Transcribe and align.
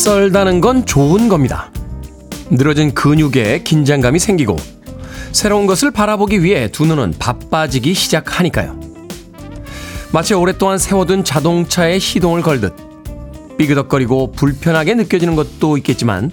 낯설다는 0.00 0.62
건 0.62 0.86
좋은 0.86 1.28
겁니다. 1.28 1.70
늘어진 2.48 2.94
근육에 2.94 3.62
긴장감이 3.62 4.18
생기고 4.18 4.56
새로운 5.32 5.66
것을 5.66 5.90
바라보기 5.90 6.42
위해 6.42 6.68
두 6.68 6.86
눈은 6.86 7.16
바빠지기 7.18 7.92
시작하니까요. 7.92 8.80
마치 10.10 10.32
오랫동안 10.32 10.78
세워둔 10.78 11.22
자동차에 11.22 11.98
시동을 11.98 12.40
걸듯 12.40 12.74
삐그덕거리고 13.58 14.32
불편하게 14.32 14.94
느껴지는 14.94 15.36
것도 15.36 15.76
있겠지만 15.76 16.30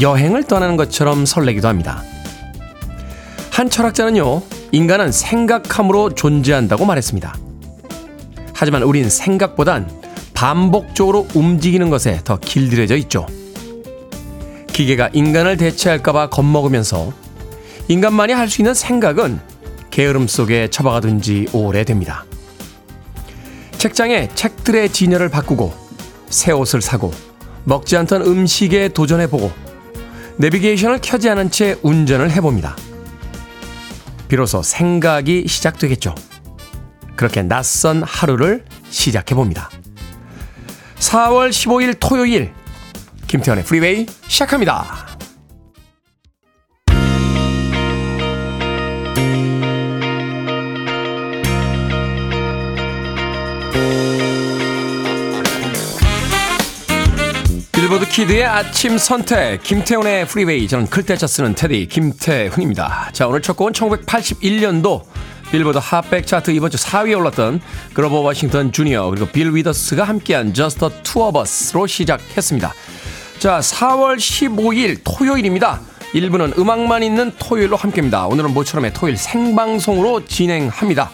여행을 0.00 0.42
떠나는 0.42 0.76
것처럼 0.76 1.24
설레기도 1.24 1.68
합니다. 1.68 2.02
한 3.52 3.70
철학자는요, 3.70 4.42
인간은 4.72 5.12
생각함으로 5.12 6.16
존재한다고 6.16 6.84
말했습니다. 6.84 7.36
하지만 8.54 8.82
우린 8.82 9.08
생각보단 9.08 9.88
반복적으로 10.38 11.26
움직이는 11.34 11.90
것에 11.90 12.20
더 12.22 12.38
길들여져 12.38 12.94
있죠. 12.98 13.26
기계가 14.72 15.10
인간을 15.12 15.56
대체할까봐 15.56 16.30
겁먹으면서 16.30 17.12
인간만이 17.88 18.34
할 18.34 18.48
수 18.48 18.62
있는 18.62 18.72
생각은 18.72 19.40
게으름 19.90 20.28
속에 20.28 20.68
처박아둔 20.70 21.20
지 21.22 21.48
오래됩니다. 21.52 22.24
책장에 23.78 24.28
책들의 24.32 24.92
진열을 24.92 25.28
바꾸고 25.28 25.74
새 26.30 26.52
옷을 26.52 26.82
사고 26.82 27.12
먹지 27.64 27.96
않던 27.96 28.22
음식에 28.22 28.90
도전해보고 28.90 29.50
내비게이션을 30.36 31.00
켜지 31.02 31.28
않은 31.30 31.50
채 31.50 31.74
운전을 31.82 32.30
해봅니다. 32.30 32.76
비로소 34.28 34.62
생각이 34.62 35.48
시작되겠죠. 35.48 36.14
그렇게 37.16 37.42
낯선 37.42 38.04
하루를 38.04 38.64
시작해봅니다. 38.88 39.70
4월 40.98 41.50
15일 41.50 41.96
토요일 42.00 42.52
김태훈의 43.26 43.64
프리웨이 43.64 44.06
시작합니다. 44.26 45.06
빌보드 57.72 58.08
kid의 58.08 58.44
아침 58.44 58.98
선택 58.98 59.62
김태훈의 59.62 60.26
프리웨이 60.26 60.66
저는 60.66 60.88
클 60.88 61.05
태 61.05 61.18
자 61.18 61.26
쓰는 61.26 61.54
테디 61.54 61.86
김태훈입니다. 61.86 63.10
자 63.12 63.28
오늘 63.28 63.40
첫 63.40 63.56
곡은 63.56 63.72
1981년도 63.72 65.04
빌보드 65.50 65.78
핫백 65.78 66.26
차트 66.26 66.50
이번 66.50 66.70
주 66.70 66.76
4위에 66.76 67.16
올랐던 67.18 67.60
그로버 67.94 68.20
워싱턴 68.20 68.70
주니어 68.70 69.08
그리고 69.10 69.26
빌 69.26 69.54
위더스가 69.54 70.04
함께한 70.04 70.52
of 70.52 71.38
Us로 71.38 71.86
시작했습니다. 71.86 72.74
자 73.38 73.60
4월 73.60 74.16
15일 74.16 75.00
토요일입니다. 75.04 75.80
1부는 76.12 76.58
음악만 76.58 77.02
있는 77.02 77.32
토요일로 77.38 77.76
함께입니다. 77.76 78.26
오늘은 78.26 78.54
모처럼의 78.54 78.92
토요일 78.94 79.16
생방송으로 79.16 80.24
진행합니다. 80.26 81.10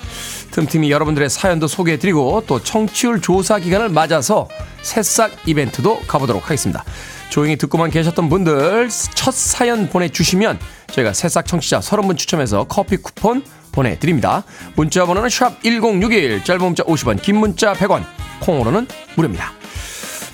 틈틈이 0.53 0.91
여러분들의 0.91 1.29
사연도 1.31 1.67
소개해드리고 1.67 2.45
또 2.47 2.63
청취율 2.63 3.21
조사 3.21 3.59
기간을 3.59 3.89
맞아서 3.89 4.49
새싹 4.83 5.33
이벤트도 5.47 6.03
가보도록 6.07 6.45
하겠습니다. 6.45 6.85
조용히 7.31 7.57
듣고만 7.57 7.91
계셨던 7.91 8.29
분들 8.29 8.89
첫 9.15 9.35
사연 9.35 9.89
보내주시면 9.89 10.59
저희가 10.93 11.13
새싹 11.13 11.47
청취자 11.47 11.81
30분 11.81 12.17
추첨해서 12.17 12.65
커피 12.65 12.97
쿠폰 12.97 13.45
보내드립니다. 13.73 14.45
문자 14.77 15.05
번호는 15.05 15.29
샵 15.29 15.63
1061 15.63 16.45
짧은 16.45 16.65
문자 16.65 16.85
50원 16.85 17.21
긴 17.21 17.39
문자 17.39 17.73
100원 17.73 18.05
콩으로는 18.41 18.87
무료입니다. 19.17 19.53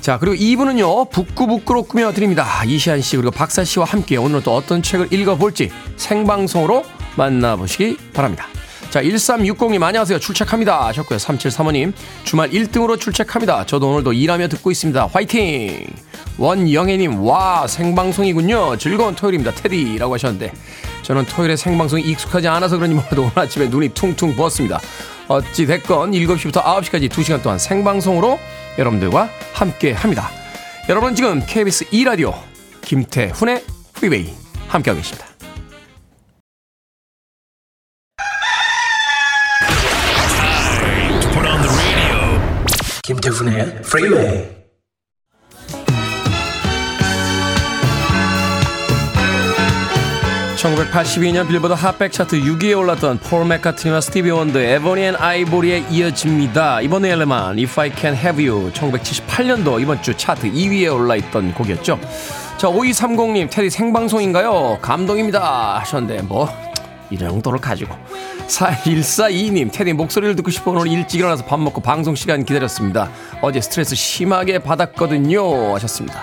자 0.00 0.18
그리고 0.18 0.36
2부는요 0.36 1.10
북구북구로 1.10 1.84
꾸며드립니다. 1.84 2.64
이시안 2.64 3.00
씨 3.00 3.16
그리고 3.16 3.30
박사 3.30 3.64
씨와 3.64 3.86
함께 3.86 4.16
오늘 4.16 4.42
또 4.42 4.54
어떤 4.54 4.82
책을 4.82 5.12
읽어볼지 5.12 5.70
생방송으로 5.96 6.84
만나보시기 7.16 7.96
바랍니다. 8.12 8.46
자, 8.90 9.00
1360님 9.02 9.80
안녕하세요. 9.80 10.18
출첵합니다. 10.18 10.86
하셨고요. 10.88 11.16
3735님 11.16 11.92
주말 12.24 12.50
1등으로 12.50 12.98
출첵합니다. 12.98 13.64
저도 13.64 13.88
오늘도 13.88 14.12
일하며 14.12 14.48
듣고 14.48 14.72
있습니다. 14.72 15.06
화이팅! 15.12 15.86
원영애님 16.38 17.20
와 17.22 17.68
생방송이군요. 17.68 18.78
즐거운 18.78 19.14
토요일입니다. 19.14 19.54
테디라고 19.54 20.14
하셨는데 20.14 20.52
저는 21.02 21.24
토요일에 21.26 21.54
생방송이 21.54 22.02
익숙하지 22.02 22.48
않아서 22.48 22.78
그런지 22.78 22.96
몰라도 22.96 23.22
오늘 23.22 23.38
아침에 23.38 23.68
눈이 23.68 23.90
퉁퉁 23.90 24.34
부었습니다. 24.34 24.80
어찌 25.28 25.66
됐건 25.66 26.10
7시부터 26.10 26.64
9시까지 26.64 27.08
2시간 27.08 27.40
동안 27.44 27.60
생방송으로 27.60 28.40
여러분들과 28.76 29.28
함께 29.52 29.92
합니다. 29.92 30.30
여러분 30.88 31.14
지금 31.14 31.40
KBS 31.46 31.90
2라디오 31.90 32.34
김태훈의 32.82 33.62
프리웨이 33.92 34.32
함께하고 34.66 35.00
계십니다. 35.00 35.29
김태훈의 43.30 43.82
프리웨이 43.82 44.60
1982년 50.56 51.48
빌보드 51.48 51.72
핫백 51.72 52.12
차트 52.12 52.38
6위에 52.40 52.76
올랐던 52.76 53.18
폴 53.20 53.46
맥카트니와 53.46 54.00
스티비 54.00 54.30
원더의 54.30 54.74
Ebony 54.74 55.02
and 55.02 55.16
Ivory에 55.16 55.86
이어집니다. 55.90 56.82
이번 56.82 57.06
엘레만 57.06 57.56
If 57.58 57.80
I 57.80 57.90
Can 57.96 58.14
Have 58.14 58.46
You 58.46 58.70
1978년도 58.72 59.80
이번 59.80 60.02
주 60.02 60.14
차트 60.14 60.50
2위에 60.50 60.92
올라있던 60.92 61.54
곡이었죠. 61.54 61.98
자 62.58 62.68
5230님 62.68 63.48
테디 63.50 63.70
생방송인가요? 63.70 64.78
감동입니다 64.82 65.78
하셨는데 65.78 66.22
뭐 66.22 66.46
이 67.10 67.18
정도를 67.18 67.60
가지고 67.60 67.94
4142님 68.46 69.70
테디 69.72 69.92
목소리를 69.92 70.36
듣고 70.36 70.50
싶어 70.50 70.70
오늘 70.70 70.86
일찍 70.88 71.18
일어나서 71.20 71.44
밥 71.44 71.58
먹고 71.60 71.80
방송 71.80 72.14
시간 72.14 72.44
기다렸습니다. 72.44 73.10
어제 73.42 73.60
스트레스 73.60 73.94
심하게 73.94 74.58
받았거든요 74.60 75.74
하셨습니다. 75.74 76.22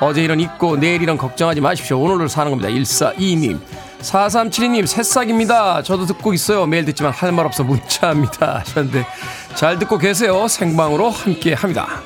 어제 0.00 0.22
일은 0.22 0.40
잊고 0.40 0.76
내일 0.76 1.00
일은 1.02 1.16
걱정하지 1.16 1.60
마십시오. 1.60 1.98
오늘을 2.00 2.28
사는 2.28 2.50
겁니다. 2.50 2.68
1422님. 2.70 3.58
4372님, 4.02 4.86
새싹입니다. 4.86 5.82
저도 5.82 6.04
듣고 6.04 6.34
있어요. 6.34 6.66
매일 6.66 6.84
듣지만 6.84 7.12
할 7.12 7.32
말 7.32 7.46
없어 7.46 7.64
문자합니다. 7.64 8.58
하셨는데, 8.58 9.06
잘 9.54 9.78
듣고 9.78 9.96
계세요. 9.96 10.46
생방으로 10.48 11.08
함께 11.08 11.54
합니다. 11.54 12.02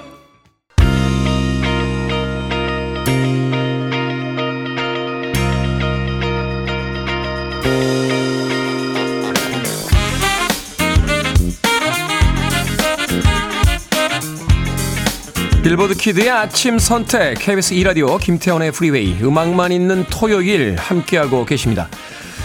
빌보드 15.70 15.94
kid의 15.94 16.28
아침 16.28 16.80
선택 16.80 17.38
KBS 17.38 17.76
2라디오 17.76 18.18
김태훈의 18.18 18.72
프리웨이 18.72 19.18
음악만 19.22 19.70
있는 19.70 20.04
토요일 20.10 20.74
함께하고 20.74 21.44
계십니다. 21.44 21.88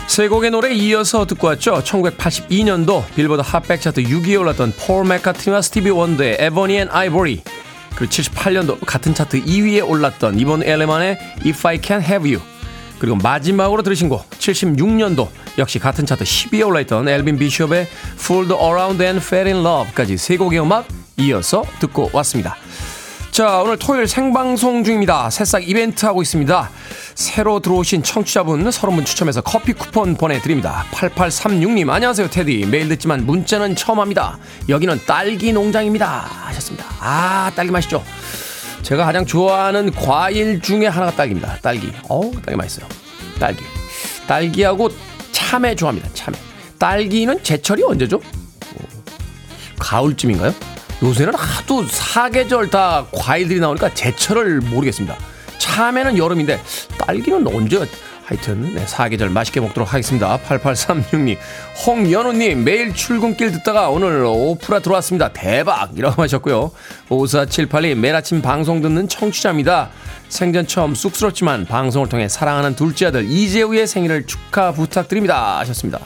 세 0.06 0.28
곡의 0.28 0.52
노래 0.52 0.72
이어서 0.76 1.26
듣고 1.26 1.48
왔죠. 1.48 1.82
1982년도 1.82 3.04
빌보드 3.16 3.42
핫백 3.44 3.82
차트 3.82 4.04
6위에 4.04 4.40
올랐던 4.40 4.74
폴 4.78 5.06
맥카트니와 5.06 5.64
스티비 5.64 5.90
원더의 5.90 6.38
Ebony 6.40 6.78
and 6.78 6.88
Ivory 6.92 7.42
그리고 7.96 8.12
78년도 8.12 8.86
같은 8.86 9.16
차트 9.16 9.44
2위에 9.44 9.90
올랐던 9.90 10.40
이번 10.40 10.62
엘레만의 10.62 11.18
If 11.48 11.68
I 11.68 11.80
Can 11.84 12.04
Have 12.04 12.32
You 12.32 12.46
그리고 13.00 13.16
마지막으로 13.16 13.82
들으신 13.82 14.08
곡 14.08 14.30
76년도 14.30 15.30
역시 15.58 15.80
같은 15.80 16.06
차트 16.06 16.24
10위에 16.24 16.68
올라있던 16.68 17.10
엘빈 17.10 17.40
비숍의 17.40 17.88
Fooled 18.20 18.54
Around 18.54 19.04
and 19.04 19.26
Fell 19.26 19.52
in 19.52 19.66
Love까지 19.66 20.16
세 20.18 20.38
곡의 20.38 20.62
음악 20.62 20.88
이어서 21.18 21.64
듣고 21.80 22.12
왔습니다. 22.14 22.56
자, 23.36 23.62
오늘 23.62 23.78
토요일 23.78 24.08
생방송 24.08 24.86
중입니다. 24.86 25.30
새싹 25.30 25.68
이벤트 25.68 26.06
하고 26.06 26.22
있습니다. 26.22 26.70
새로 27.16 27.60
들어오신 27.60 28.02
청취자분 28.02 28.64
30분 28.64 29.06
추첨해서 29.06 29.42
커피 29.42 29.74
쿠폰 29.74 30.16
보내드립니다. 30.16 30.86
8836님, 30.92 31.90
안녕하세요, 31.90 32.30
테디. 32.30 32.66
매일 32.68 32.88
듣지만 32.88 33.26
문자는 33.26 33.76
처음 33.76 34.00
합니다. 34.00 34.40
여기는 34.70 35.02
딸기 35.06 35.52
농장입니다. 35.52 36.08
하셨습니다. 36.08 36.86
아, 37.02 37.52
딸기 37.58 37.74
맛있죠? 37.74 38.02
제가 38.84 39.04
가장 39.04 39.26
좋아하는 39.26 39.92
과일 39.92 40.62
중에 40.62 40.88
하나가 40.88 41.12
딸기입니다. 41.12 41.58
딸기. 41.62 41.92
어우, 42.08 42.32
딸기 42.36 42.56
맛있어요. 42.56 42.88
딸기. 43.38 43.66
딸기하고 44.28 44.88
참외 45.34 45.76
좋아합니다. 45.76 46.08
참외. 46.14 46.40
딸기는 46.80 47.44
제철이 47.44 47.84
언제죠? 47.84 48.22
가을쯤인가요? 49.78 50.54
요새는 51.04 51.34
하도 51.36 51.86
사계절 51.86 52.70
다 52.70 53.06
과일들이 53.12 53.60
나오니까 53.60 53.94
제철을 53.94 54.62
모르겠습니다. 54.62 55.18
참외는 55.58 56.18
여름인데 56.18 56.62
딸기는 56.98 57.46
언제 57.48 57.86
하여튼 58.26 58.74
네, 58.74 58.84
사계절 58.88 59.30
맛있게 59.30 59.60
먹도록 59.60 59.94
하겠습니다. 59.94 60.40
8836님, 60.40 61.38
홍연우님 61.86 62.64
매일 62.64 62.94
출근길 62.94 63.52
듣다가 63.52 63.90
오늘 63.90 64.24
오프라 64.26 64.80
들어왔습니다. 64.80 65.32
대박! 65.32 65.92
이라고 65.96 66.24
하셨고요. 66.24 66.72
5478님 67.10 67.96
매일 67.98 68.16
아침 68.16 68.42
방송 68.42 68.82
듣는 68.82 69.08
청취자입니다. 69.08 69.92
생전 70.30 70.66
처음 70.66 70.96
쑥스럽지만 70.96 71.66
방송을 71.66 72.10
통해 72.10 72.28
사랑하는 72.28 72.76
둘째 72.76 73.08
아들 73.08 73.30
이재우의 73.30 73.86
생일을 73.86 74.26
축하 74.26 74.72
부탁드립니다. 74.72 75.60
하셨습니다. 75.60 76.00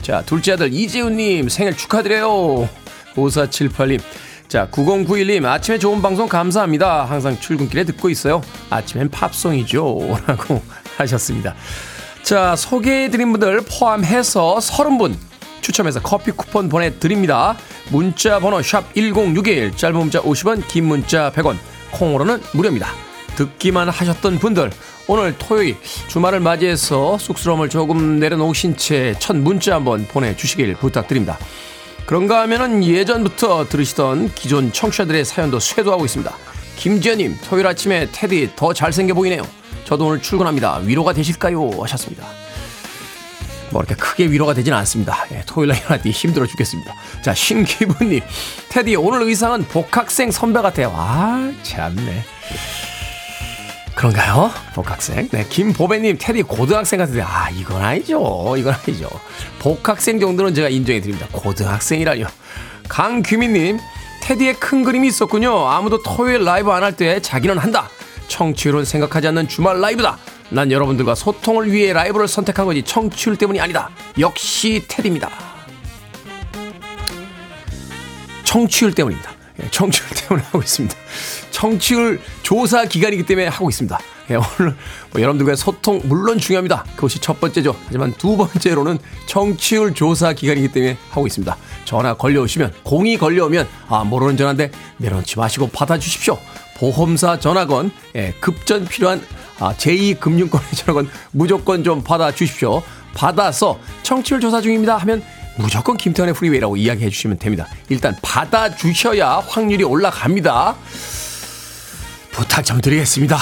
자, 0.00 0.22
둘째 0.26 0.54
아들 0.54 0.72
이재우님 0.72 1.48
생일 1.48 1.76
축하드려요. 1.76 2.68
5478님. 3.14 4.00
자, 4.48 4.68
9091님, 4.70 5.46
아침에 5.46 5.78
좋은 5.78 6.02
방송 6.02 6.28
감사합니다. 6.28 7.04
항상 7.04 7.38
출근길에 7.38 7.84
듣고 7.84 8.10
있어요. 8.10 8.42
아침엔 8.68 9.08
팝송이죠. 9.10 10.18
라고 10.26 10.62
하셨습니다. 10.98 11.54
자, 12.22 12.54
소개해드린 12.54 13.32
분들 13.32 13.62
포함해서 13.62 14.58
30분 14.58 15.16
추첨해서 15.62 16.00
커피 16.00 16.32
쿠폰 16.32 16.68
보내드립니다. 16.68 17.56
문자 17.90 18.38
번호 18.40 18.60
샵 18.62 18.92
1061, 18.94 19.76
짧은 19.76 19.96
문자 19.96 20.20
50원, 20.20 20.66
긴 20.68 20.84
문자 20.84 21.32
100원, 21.32 21.56
콩으로는 21.92 22.42
무료입니다. 22.52 22.88
듣기만 23.36 23.88
하셨던 23.88 24.38
분들, 24.38 24.70
오늘 25.08 25.34
토요일 25.38 25.76
주말을 26.08 26.40
맞이해서 26.40 27.16
쑥스러움을 27.18 27.68
조금 27.68 28.18
내려놓으신 28.20 28.76
채 28.76 29.14
첫 29.18 29.36
문자 29.36 29.74
한번 29.76 30.06
보내주시길 30.06 30.74
부탁드립니다. 30.74 31.38
그런가 32.06 32.40
하면은 32.42 32.84
예전부터 32.84 33.68
들으시던 33.68 34.34
기존 34.34 34.72
청취자들의 34.72 35.24
사연도 35.24 35.58
쇄도하고 35.58 36.04
있습니다. 36.04 36.32
김지현님, 36.76 37.38
토요일 37.44 37.66
아침에 37.66 38.08
테디 38.12 38.52
더 38.56 38.72
잘생겨 38.72 39.14
보이네요. 39.14 39.42
저도 39.84 40.06
오늘 40.06 40.20
출근합니다. 40.20 40.78
위로가 40.78 41.12
되실까요? 41.12 41.70
하셨습니다. 41.80 42.26
뭐 43.70 43.80
이렇게 43.80 43.94
크게 43.94 44.30
위로가 44.30 44.52
되진 44.52 44.74
않습니다. 44.74 45.24
예, 45.32 45.42
토요일 45.46 45.68
날 45.68 45.78
일어나기 45.78 46.10
힘들어 46.10 46.46
죽겠습니다. 46.46 46.94
자, 47.22 47.32
신기부님. 47.34 48.20
테디, 48.68 48.96
오늘 48.96 49.22
의상은 49.22 49.64
복학생 49.64 50.30
선배 50.30 50.60
같아요. 50.60 50.92
아, 50.94 51.52
참네. 51.62 52.24
그런가요? 53.94 54.50
복학생. 54.74 55.28
네, 55.30 55.44
김보배님, 55.48 56.16
테디 56.18 56.42
고등학생 56.42 56.98
같은데, 56.98 57.22
아, 57.22 57.50
이건 57.50 57.82
아니죠. 57.82 58.54
이건 58.56 58.74
아니죠. 58.74 59.08
복학생 59.58 60.18
정도는 60.18 60.54
제가 60.54 60.68
인정해 60.68 61.00
드립니다. 61.00 61.28
고등학생이라뇨. 61.30 62.26
강규민님, 62.88 63.78
테디의 64.22 64.54
큰 64.54 64.82
그림이 64.82 65.08
있었군요. 65.08 65.68
아무도 65.68 66.02
토요일 66.02 66.44
라이브 66.44 66.70
안 66.70 66.82
할 66.82 66.96
때 66.96 67.20
자기는 67.20 67.58
한다. 67.58 67.88
청취율은 68.28 68.84
생각하지 68.84 69.28
않는 69.28 69.48
주말 69.48 69.80
라이브다. 69.80 70.18
난 70.48 70.70
여러분들과 70.70 71.14
소통을 71.14 71.70
위해 71.72 71.92
라이브를 71.92 72.28
선택한 72.28 72.66
거지 72.66 72.82
청취율 72.82 73.36
때문이 73.36 73.60
아니다. 73.60 73.90
역시 74.18 74.84
테디입니다. 74.88 75.30
청취율 78.44 78.92
때문입니다. 78.94 79.32
예, 79.62 79.68
청취율 79.70 80.08
때문에 80.28 80.44
하고 80.46 80.60
있습니다. 80.60 80.96
청취율 81.50 82.20
조사 82.42 82.84
기간이기 82.84 83.24
때문에 83.24 83.48
하고 83.48 83.68
있습니다. 83.68 83.98
예, 84.30 84.34
오늘 84.36 84.74
뭐 85.10 85.20
여러분들과의 85.20 85.56
소통 85.56 86.00
물론 86.04 86.38
중요합니다. 86.38 86.84
그것이 86.96 87.18
첫 87.18 87.40
번째죠. 87.40 87.76
하지만 87.86 88.12
두 88.12 88.36
번째로는 88.36 88.98
청취율 89.26 89.94
조사 89.94 90.32
기간이기 90.32 90.68
때문에 90.68 90.96
하고 91.10 91.26
있습니다. 91.26 91.56
전화 91.84 92.14
걸려오시면 92.14 92.72
공이 92.82 93.18
걸려오면 93.18 93.68
아 93.88 94.04
모르는 94.04 94.36
전화인데 94.36 94.70
내려놓지 94.98 95.38
마시고 95.38 95.68
받아주십시오. 95.68 96.38
보험사 96.76 97.38
전화건 97.38 97.90
예, 98.16 98.34
급전 98.40 98.86
필요한 98.86 99.24
아, 99.58 99.74
제2금융권의 99.74 100.76
전화건 100.76 101.08
무조건 101.30 101.84
좀 101.84 102.02
받아주십시오. 102.02 102.82
받아서 103.14 103.78
청취율 104.02 104.40
조사 104.40 104.60
중입니다 104.60 104.96
하면 104.96 105.22
무조건 105.56 105.96
김태훈의 105.96 106.34
프리웨이라고 106.34 106.76
이야기해 106.76 107.10
주시면 107.10 107.38
됩니다. 107.38 107.66
일단 107.88 108.16
받아주셔야 108.22 109.42
확률이 109.46 109.84
올라갑니다. 109.84 110.76
부탁 112.32 112.64
좀 112.64 112.80
드리겠습니다. 112.80 113.38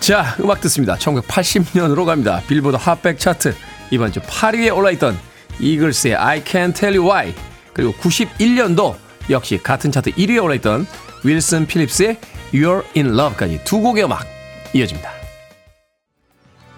자, 0.00 0.36
음악 0.40 0.60
듣습니다. 0.62 0.96
1980년으로 0.96 2.04
갑니다. 2.04 2.42
빌보드 2.46 2.76
핫백 2.76 3.18
차트. 3.18 3.54
이번 3.90 4.12
주 4.12 4.20
8위에 4.20 4.74
올라있던 4.76 5.18
이글스의 5.60 6.16
I 6.16 6.42
Can't 6.44 6.74
Tell 6.74 6.96
You 6.96 7.08
Why. 7.10 7.34
그리고 7.72 7.92
91년도 7.94 8.96
역시 9.30 9.58
같은 9.62 9.92
차트 9.92 10.12
1위에 10.12 10.42
올라있던 10.42 10.86
윌슨 11.24 11.66
필립스의 11.66 12.18
You're 12.52 12.84
in 12.96 13.18
Love까지 13.18 13.60
두 13.64 13.80
곡의 13.80 14.04
음악 14.04 14.26
이어집니다. 14.74 15.21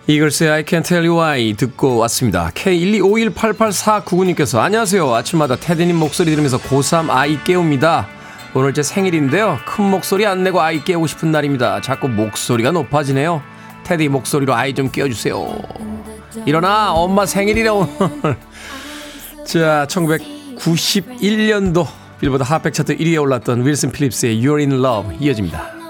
이글스의 0.06 0.51
I 0.51 0.65
Can't 0.65 0.85
Tell 0.85 1.06
You 1.06 1.19
Why 1.19 1.55
듣고 1.55 1.97
왔습니다. 1.97 2.51
K125188499님께서 2.51 4.59
안녕하세요. 4.59 5.15
아침마다 5.15 5.56
테디님 5.56 5.97
목소리 5.97 6.31
들으면서 6.31 6.59
고3 6.59 7.09
아이 7.09 7.43
깨웁니다. 7.43 8.06
오늘 8.53 8.75
제 8.75 8.83
생일인데요. 8.83 9.59
큰 9.65 9.87
목소리 9.87 10.27
안 10.27 10.45
내고 10.45 10.61
아이 10.61 10.85
깨우고 10.85 11.06
싶은 11.06 11.33
날입니다. 11.33 11.81
자꾸 11.81 12.09
목소리가 12.09 12.71
높아지네요. 12.73 13.41
테디 13.85 14.09
목소리로 14.09 14.55
아이 14.55 14.75
좀 14.75 14.91
깨워주세요. 14.91 15.59
일어나 16.45 16.93
엄마 16.93 17.25
생일이래 17.25 17.71
오늘. 17.71 17.89
자 19.47 19.87
1991년도 19.89 21.87
빌보드 22.21 22.43
핫백 22.43 22.75
차트 22.75 22.99
1위에 22.99 23.23
올랐던 23.23 23.67
윌슨 23.67 23.91
필립스의 23.91 24.43
You're 24.43 24.59
in 24.59 24.73
Love 24.73 25.17
이어집니다. 25.19 25.84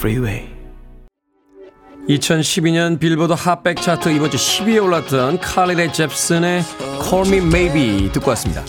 Freeway 0.00 0.48
2012년 2.08 2.98
빌보드 2.98 3.34
핫백 3.34 3.80
차트 3.82 4.08
이번 4.08 4.30
주 4.30 4.36
10위에 4.38 4.82
올랐던 4.82 5.40
칼리레 5.40 5.92
잽슨의 5.92 6.62
Call 7.06 7.28
Me 7.28 7.38
Maybe 7.38 8.10
듣고 8.12 8.30
왔습니다. 8.30 8.64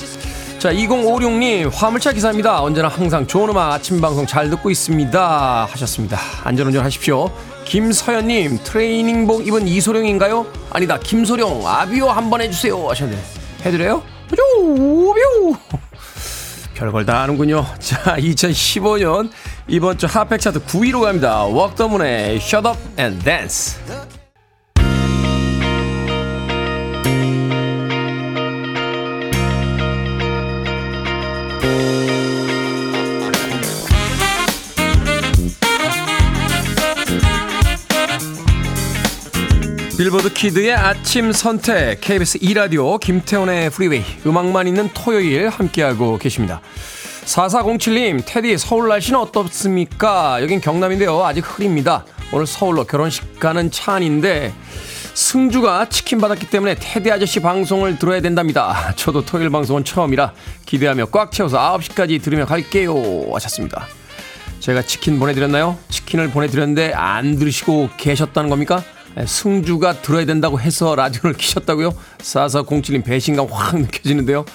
자, 0.59 0.71
2056님, 0.73 1.71
화물차 1.73 2.11
기사입니다. 2.11 2.61
언제나 2.61 2.87
항상 2.89 3.25
좋은 3.25 3.49
음악 3.49 3.71
아침 3.71 3.99
방송 4.01 4.27
잘 4.27 4.49
듣고 4.51 4.69
있습니다. 4.69 5.65
하셨습니다. 5.71 6.19
안전운전 6.43 6.83
하십시오. 6.83 7.31
김서연님, 7.65 8.59
트레이닝복 8.63 9.47
입은 9.47 9.67
이소룡인가요? 9.67 10.45
아니다, 10.69 10.99
김소룡, 10.99 11.65
아비오 11.65 12.09
한 12.09 12.29
번 12.29 12.41
해주세요. 12.41 12.89
하셨네. 12.89 13.17
해드려요? 13.65 14.03
뾰, 14.29 14.35
뾰. 15.15 15.79
별걸 16.75 17.05
다 17.05 17.21
아는군요. 17.21 17.65
자, 17.79 18.15
2015년 18.17 19.29
이번 19.67 19.97
주 19.97 20.05
Hot 20.07 20.21
백 20.21 20.39
차트 20.39 20.65
9위로 20.65 21.01
갑니다. 21.01 21.43
워크 21.45 21.85
더 21.85 22.04
문의 22.04 22.37
Shut 22.37 22.67
Up 22.67 22.79
and 22.99 23.23
Dance. 23.23 23.79
빌보드 40.21 40.33
kid의 40.33 40.73
아침 40.73 41.31
선택 41.31 41.99
KBS 42.01 42.39
2라디오 42.39 42.99
김태훈의 42.99 43.71
프리웨이 43.71 44.03
음악만 44.25 44.67
있는 44.67 44.89
토요일 44.93 45.49
함께하고 45.49 46.17
계십니다. 46.19 46.61
4407님 47.25 48.21
테디 48.25 48.57
서울 48.57 48.87
날씨는 48.89 49.19
어떻습니까? 49.19 50.41
여긴 50.41 50.61
경남인데요 50.61 51.23
아직 51.23 51.41
흐립니다. 51.41 52.05
오늘 52.31 52.45
서울로 52.45 52.83
결혼식 52.83 53.39
가는 53.39 53.71
차 53.71 53.93
안인데 53.93 54.53
승주가 55.13 55.89
치킨 55.89 56.19
받았기 56.19 56.49
때문에 56.49 56.75
테디 56.75 57.11
아저씨 57.11 57.39
방송을 57.39 57.97
들어야 57.97 58.21
된답니다. 58.21 58.93
저도 58.97 59.25
토요일 59.25 59.49
방송은 59.49 59.83
처음이라 59.83 60.33
기대하며 60.65 61.07
꽉 61.07 61.31
채워서 61.31 61.57
9시까지 61.77 62.21
들으며 62.21 62.45
갈게요 62.45 62.93
하셨습니다. 63.33 63.87
제가 64.59 64.83
치킨 64.83 65.17
보내드렸나요? 65.19 65.77
치킨을 65.89 66.29
보내드렸는데 66.29 66.93
안 66.93 67.37
들으시고 67.37 67.89
계셨다는 67.97 68.49
겁니까? 68.49 68.83
예, 69.17 69.25
승주가 69.25 70.01
들어야 70.01 70.25
된다고 70.25 70.59
해서 70.59 70.95
라디오를 70.95 71.33
키셨다고요? 71.33 71.91
4407님 72.19 73.03
배신감 73.03 73.47
확 73.51 73.77
느껴지는데요. 73.79 74.45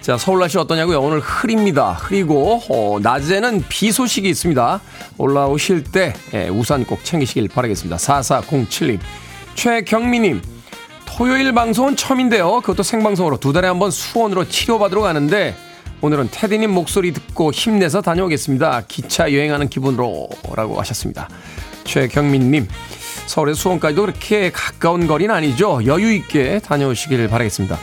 자, 0.00 0.16
서울 0.18 0.40
날씨 0.40 0.58
어떠냐고요? 0.58 1.00
오늘 1.00 1.20
흐립니다. 1.20 1.92
흐리고 1.92 2.60
어, 2.68 2.98
낮에는 3.00 3.64
비 3.68 3.92
소식이 3.92 4.28
있습니다. 4.28 4.80
올라오실 5.18 5.84
때 5.84 6.14
예, 6.34 6.48
우산 6.48 6.84
꼭 6.84 7.04
챙기시길 7.04 7.48
바라겠습니다. 7.48 7.96
4407님. 7.96 8.98
최경미님. 9.54 10.42
토요일 11.04 11.52
방송은 11.52 11.94
처음인데요. 11.96 12.62
그것도 12.62 12.82
생방송으로 12.82 13.36
두 13.36 13.52
달에 13.52 13.68
한 13.68 13.78
번 13.78 13.90
수원으로 13.90 14.48
치료받으러 14.48 15.02
가는데 15.02 15.54
오늘은 16.00 16.30
테디님 16.32 16.70
목소리 16.70 17.12
듣고 17.12 17.52
힘내서 17.52 18.00
다녀오겠습니다. 18.00 18.84
기차 18.88 19.30
여행하는 19.32 19.68
기분으로 19.68 20.28
라고 20.56 20.80
하셨습니다. 20.80 21.28
최경민님. 21.84 22.66
서울에서 23.26 23.60
수원까지도 23.60 24.02
그렇게 24.02 24.50
가까운 24.50 25.06
거리는 25.06 25.34
아니죠. 25.34 25.80
여유 25.86 26.12
있게 26.12 26.60
다녀오시길 26.60 27.28
바라겠습니다. 27.28 27.78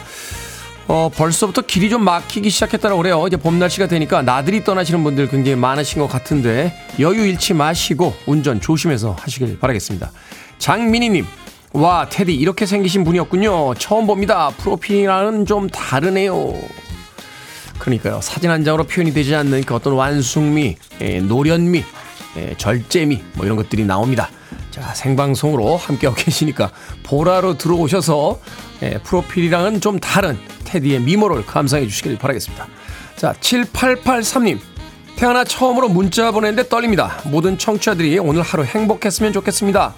어, 0.88 1.10
벌써부터 1.14 1.62
길이 1.62 1.88
좀 1.90 2.04
막히기 2.04 2.50
시작했다고 2.50 2.98
그래요. 2.98 3.24
이제 3.28 3.38
봄 3.38 3.60
날씨가 3.60 3.88
되니까 3.88 4.24
나들이 4.24 4.64
떠나시는 4.64 5.04
분들 5.04 5.30
굉장히 5.30 5.56
많으신 5.56 6.02
것 6.02 6.08
같은데 6.08 6.74
여유 7.00 7.28
잃지 7.28 7.54
마시고 7.54 8.16
운전 8.26 8.60
조심해서 8.60 9.16
하시길 9.20 9.60
바라겠습니다. 9.60 10.12
장민희님, 10.58 11.28
와, 11.74 12.10
테디 12.10 12.34
이렇게 12.34 12.66
생기신 12.66 13.04
분이었군요. 13.04 13.76
처음 13.76 14.08
봅니다. 14.08 14.50
프로필이랑은 14.58 15.46
좀 15.46 15.70
다르네요. 15.70 16.56
그러니까요. 17.78 18.20
사진 18.22 18.50
한 18.50 18.64
장으로 18.64 18.86
표현이 18.86 19.14
되지 19.14 19.36
않는 19.36 19.64
그 19.66 19.76
어떤 19.76 19.94
완숙미, 19.94 20.76
예, 21.02 21.20
노련미, 21.20 21.84
예, 22.38 22.56
절제미 22.58 23.22
뭐 23.34 23.46
이런 23.46 23.58
것들이 23.58 23.86
나옵니다. 23.86 24.30
자, 24.80 24.94
생방송으로 24.94 25.76
함께하고 25.76 26.16
계시니까 26.18 26.72
보라로 27.04 27.58
들어오셔서 27.58 28.40
예, 28.84 28.98
프로필이랑은 29.04 29.82
좀 29.82 30.00
다른 30.00 30.40
테디의 30.64 31.02
미모를 31.02 31.46
감상해 31.46 31.86
주시길 31.86 32.18
바라겠습니다. 32.18 32.68
자, 33.18 33.34
7883님. 33.42 34.60
태어나 35.18 35.44
처음으로 35.44 35.90
문자 35.90 36.32
보냈는데 36.32 36.70
떨립니다. 36.70 37.18
모든 37.26 37.58
청취자들이 37.58 38.20
오늘 38.20 38.42
하루 38.42 38.64
행복했으면 38.64 39.34
좋겠습니다. 39.34 39.94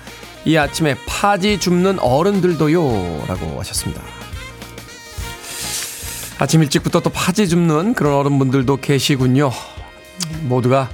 이 0.45 0.57
아침에 0.57 0.95
파지 1.05 1.59
줍는 1.59 1.99
어른들도요. 1.99 3.25
라고 3.27 3.59
하셨습니다. 3.59 4.01
아침 6.39 6.63
일찍부터 6.63 7.01
또 7.01 7.11
파지 7.11 7.47
줍는 7.47 7.93
그런 7.93 8.15
어른분들도 8.15 8.77
계시군요. 8.77 9.51
모두가 10.41 10.89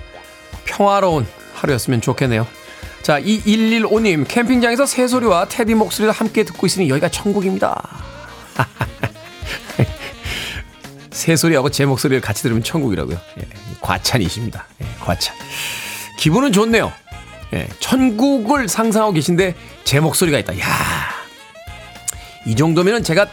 평화로운 0.65 1.25
하루였으면 1.53 2.01
좋겠네요. 2.01 2.45
자, 3.07 3.21
2115님, 3.21 4.25
캠핑장에서 4.27 4.85
새소리와 4.85 5.45
테디 5.45 5.75
목소리를 5.75 6.11
함께 6.11 6.43
듣고 6.43 6.67
있으니 6.67 6.89
여기가 6.89 7.07
천국입니다. 7.07 7.81
새소리하고 11.11 11.69
제 11.69 11.85
목소리를 11.85 12.19
같이 12.19 12.43
들으면 12.43 12.63
천국이라고요. 12.63 13.17
예, 13.39 13.47
과찬이십니다. 13.79 14.65
예, 14.81 14.87
과찬. 14.99 15.33
기분은 16.19 16.51
좋네요. 16.51 16.91
예, 17.53 17.69
천국을 17.79 18.67
상상하고 18.67 19.13
계신데 19.13 19.55
제 19.85 20.01
목소리가 20.01 20.37
있다. 20.39 20.59
야, 20.59 20.65
이 22.45 22.57
정도면은 22.57 23.03
제가 23.03 23.25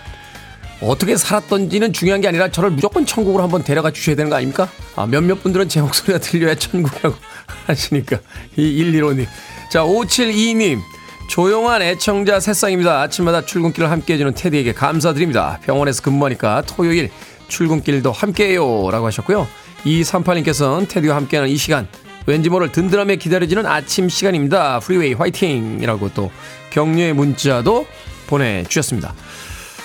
어떻게 0.83 1.17
살았던지는 1.17 1.93
중요한 1.93 2.21
게 2.21 2.29
아니라 2.29 2.49
저를 2.49 2.71
무조건 2.71 3.07
천국으로 3.07 3.43
한번 3.43 3.65
데려가 3.65 3.91
주셔야 3.91 4.15
되는 4.15 4.31
거 4.31 4.37
아닙니까? 4.37 4.69
아, 4.95 5.07
몇몇 5.07 5.43
분들은 5.43 5.69
제 5.69 5.81
목소리가 5.81 6.19
들려야 6.19 6.55
천국이라고 6.55 7.17
하시니까. 7.67 8.21
이 8.55 8.85
115님. 8.85 9.27
자, 9.75 9.83
572님. 9.83 10.83
조용한 11.27 11.83
애청자 11.83 12.39
새싹입니다. 12.39 13.01
아침마다 13.01 13.45
출근길을 13.45 13.91
함께 13.91 14.15
해주는 14.15 14.33
테디에게 14.33 14.73
감사드립니다. 14.73 15.59
병원에서 15.65 16.01
근무하니까 16.01 16.63
토요일 16.63 17.11
출근길도 17.49 18.13
함께해요. 18.13 18.89
라고 18.93 19.07
하셨고요. 19.07 19.49
238님께서는 19.85 20.89
테디와 20.89 21.17
함께하는 21.17 21.51
이 21.51 21.57
시간. 21.57 21.89
왠지 22.25 22.51
모를 22.51 22.71
든든함에 22.71 23.17
기다려지는 23.17 23.67
아침 23.67 24.09
시간입니다. 24.09 24.79
프리웨이 24.79 25.15
화이팅! 25.15 25.81
이라고 25.83 26.09
또 26.15 26.31
격려의 26.71 27.13
문자도 27.15 27.85
보내주셨습니다. 28.29 29.13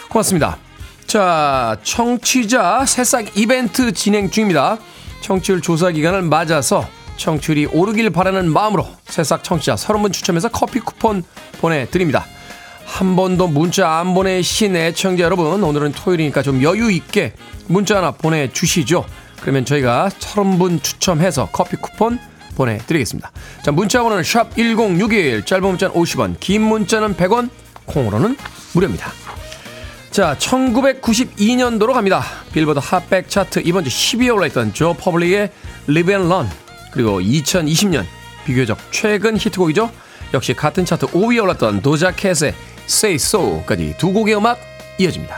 고맙습니다. 0.08 0.60
자, 1.08 1.78
청취자 1.82 2.86
새싹 2.86 3.36
이벤트 3.36 3.92
진행 3.92 4.30
중입니다. 4.30 4.78
청취율 5.22 5.62
조사 5.62 5.90
기간을 5.90 6.22
맞아서 6.22 6.88
청취율이 7.20 7.68
오르길 7.68 8.10
바라는 8.10 8.52
마음으로 8.52 8.88
새싹 9.06 9.44
청취자 9.44 9.76
30분 9.76 10.12
추첨해서 10.12 10.50
커피 10.50 10.80
쿠폰 10.80 11.24
보내드립니다. 11.60 12.26
한 12.86 13.16
번도 13.16 13.48
문자 13.48 14.00
안 14.00 14.16
보내신 14.16 14.76
애청자 14.76 15.24
여러분, 15.24 15.64
오늘은 15.64 15.92
토요일이니까 15.92 16.42
좀 16.42 16.64
여유 16.64 16.92
있게 16.92 17.34
문자 17.68 17.98
하나 17.98 18.10
보내주시죠. 18.12 19.06
그러면 19.42 19.64
저희가 19.64 20.10
30분 20.10 20.82
추첨해서 20.82 21.50
커피 21.52 21.76
쿠폰 21.76 22.20
보내드리겠습니다. 22.56 23.32
자, 23.64 23.72
문자 23.72 24.02
번호는 24.02 24.24
샵 24.24 24.56
1061, 24.56 25.46
짧은 25.46 25.64
문자는 25.64 25.96
50원, 25.96 26.40
긴 26.40 26.64
문자는 26.64 27.16
100원, 27.16 27.50
콩으로는 27.86 28.36
무료입니다. 28.74 29.12
자, 30.12 30.36
1992년도로 30.40 31.94
갑니다. 31.94 32.24
빌보드 32.52 32.80
핫백 32.82 33.30
차트 33.30 33.62
이번 33.66 33.84
주 33.84 33.90
10위에 33.90 34.34
올라있던 34.34 34.74
조 34.74 34.96
퍼블릭의 34.96 35.52
Live 35.88 36.14
and 36.14 36.34
Learn 36.34 36.50
그리고 36.92 37.20
2020년 37.22 38.06
비교적 38.46 38.78
최근 38.92 39.38
히트곡이죠. 39.38 39.92
역시 40.34 40.54
같은 40.54 40.86
차트 40.86 41.08
5위에 41.08 41.44
올랐던 41.44 41.82
도자 41.82 42.11
캣의 42.11 42.54
Say 42.86 43.16
So까지 43.16 43.96
두 43.98 44.12
곡의 44.12 44.36
음악 44.36 44.60
이어집니다. 44.98 45.36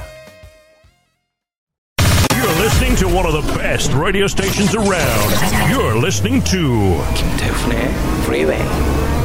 You're 2.32 2.60
listening 2.60 2.96
to 3.00 3.08
one 3.08 3.26
of 3.26 3.34
the 3.34 3.58
best 3.58 3.94
radio 3.94 4.26
stations 4.26 4.76
around. 4.76 5.32
You're 5.70 5.98
listening 5.98 6.44
to 6.52 7.04
김태훈의 7.16 7.90
Freeway. 8.24 9.21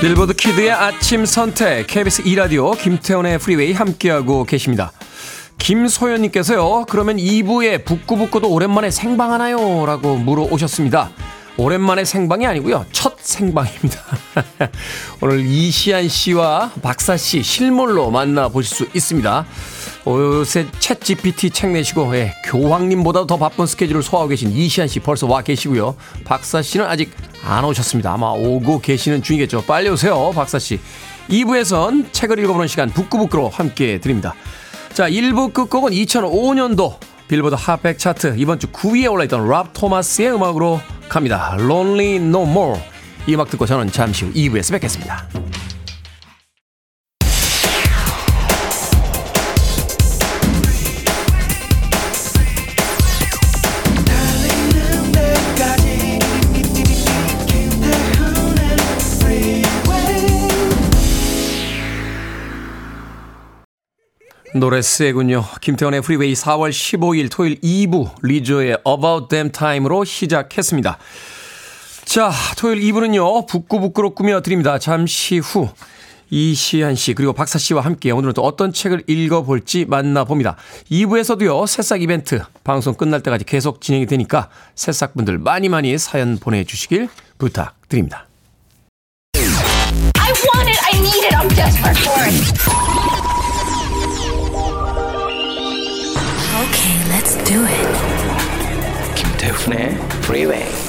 빌보드 0.00 0.34
kid의 0.34 0.70
아침 0.70 1.26
선택 1.26 1.88
KBS 1.88 2.22
2라디오 2.22 2.78
김태훈의 2.78 3.40
프리웨이 3.40 3.72
함께하고 3.72 4.44
계십니다. 4.44 4.92
김소연님께서요. 5.58 6.86
그러면 6.88 7.16
2부에 7.16 7.84
북끄북끄도 7.84 8.48
오랜만에 8.48 8.92
생방 8.92 9.32
하나요? 9.32 9.86
라고 9.86 10.16
물어오셨습니다. 10.16 11.10
오랜만에 11.56 12.04
생방이 12.04 12.46
아니고요. 12.46 12.86
첫 12.92 13.16
생방입니다. 13.18 14.00
오늘 15.20 15.44
이시안 15.44 16.08
씨와 16.08 16.70
박사 16.80 17.16
씨 17.16 17.42
실물로 17.42 18.12
만나보실 18.12 18.76
수 18.76 18.88
있습니다. 18.94 19.46
요새 20.08 20.66
챗 20.66 21.00
GPT 21.02 21.50
책 21.50 21.70
내시고 21.70 22.16
예, 22.16 22.32
교황님보다 22.44 23.26
더 23.26 23.36
바쁜 23.36 23.66
스케줄을 23.66 24.02
소화하고 24.02 24.30
계신 24.30 24.50
이시안 24.50 24.88
씨 24.88 25.00
벌써 25.00 25.26
와 25.26 25.42
계시고요. 25.42 25.94
박사 26.24 26.62
씨는 26.62 26.86
아직 26.86 27.10
안 27.44 27.64
오셨습니다. 27.64 28.12
아마 28.12 28.30
오고 28.30 28.80
계시는 28.80 29.22
중이겠죠. 29.22 29.64
빨리 29.66 29.88
오세요, 29.88 30.32
박사 30.34 30.58
씨. 30.58 30.80
2부에선 31.28 32.12
책을 32.12 32.38
읽어보는 32.38 32.68
시간 32.68 32.88
북구북구로 32.90 33.50
함께 33.50 33.98
드립니다. 34.00 34.34
자, 34.94 35.08
1부 35.08 35.52
끝곡은 35.52 35.92
2005년도 35.92 36.96
빌보드 37.28 37.54
핫백 37.58 37.98
차트 37.98 38.36
이번 38.38 38.58
주 38.58 38.68
9위에 38.68 39.12
올라있던 39.12 39.46
랍 39.46 39.72
토마스의 39.74 40.32
음악으로 40.32 40.80
갑니다. 41.08 41.56
Lonely 41.58 42.16
No 42.16 42.42
More. 42.42 42.80
이 43.26 43.34
음악 43.34 43.50
듣고 43.50 43.66
저는 43.66 43.92
잠시 43.92 44.24
후 44.24 44.32
2부에서 44.32 44.72
뵙겠습니다. 44.72 45.28
노래 64.54 64.80
세군요. 64.80 65.44
김태훈의 65.60 66.00
프리웨이 66.00 66.32
4월 66.32 66.70
15일 66.70 67.30
토요일 67.30 67.60
2부 67.60 68.10
리조의 68.22 68.78
About 68.86 69.28
Damn 69.28 69.52
Time으로 69.52 70.04
시작했습니다. 70.04 70.98
자, 72.04 72.32
토요일 72.56 72.80
2부는요. 72.80 73.46
북구북구로 73.46 74.14
꾸며 74.14 74.40
드립니다. 74.40 74.78
잠시 74.78 75.38
후 75.38 75.68
이시안 76.30 76.94
씨 76.94 77.14
그리고 77.14 77.32
박사 77.32 77.58
씨와 77.58 77.82
함께 77.82 78.10
오늘은 78.10 78.34
또 78.34 78.42
어떤 78.42 78.72
책을 78.72 79.04
읽어볼지 79.06 79.84
만나봅니다. 79.86 80.56
2부에서도요. 80.90 81.66
새싹 81.66 82.02
이벤트 82.02 82.42
방송 82.64 82.94
끝날 82.94 83.22
때까지 83.22 83.44
계속 83.44 83.80
진행이 83.80 84.06
되니까 84.06 84.48
새싹분들 84.74 85.38
많이 85.38 85.68
많이 85.68 85.96
사연 85.98 86.38
보내주시길 86.38 87.08
부탁드립니다. 87.36 88.26
I 89.34 90.32
want 90.32 90.70
it. 90.70 90.78
I 90.84 90.98
need 90.98 91.26
it. 91.26 91.34
I'm 91.34 91.48
desperate 91.48 91.98
for 91.98 92.24
it. 92.24 93.17
Do 97.44 97.64
it. 97.64 99.14
김태훈의 99.14 99.94
Freeway. 100.22 100.88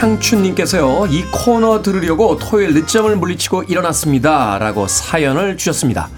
황춘님께서요, 0.00 1.06
이 1.10 1.24
코너 1.30 1.82
들으려고 1.82 2.38
토요일 2.38 2.74
늦잠을 2.74 3.16
물리치고 3.16 3.64
일어났습니다. 3.64 4.58
라고 4.58 4.86
사연을 4.88 5.56
주셨습니다. 5.56 6.08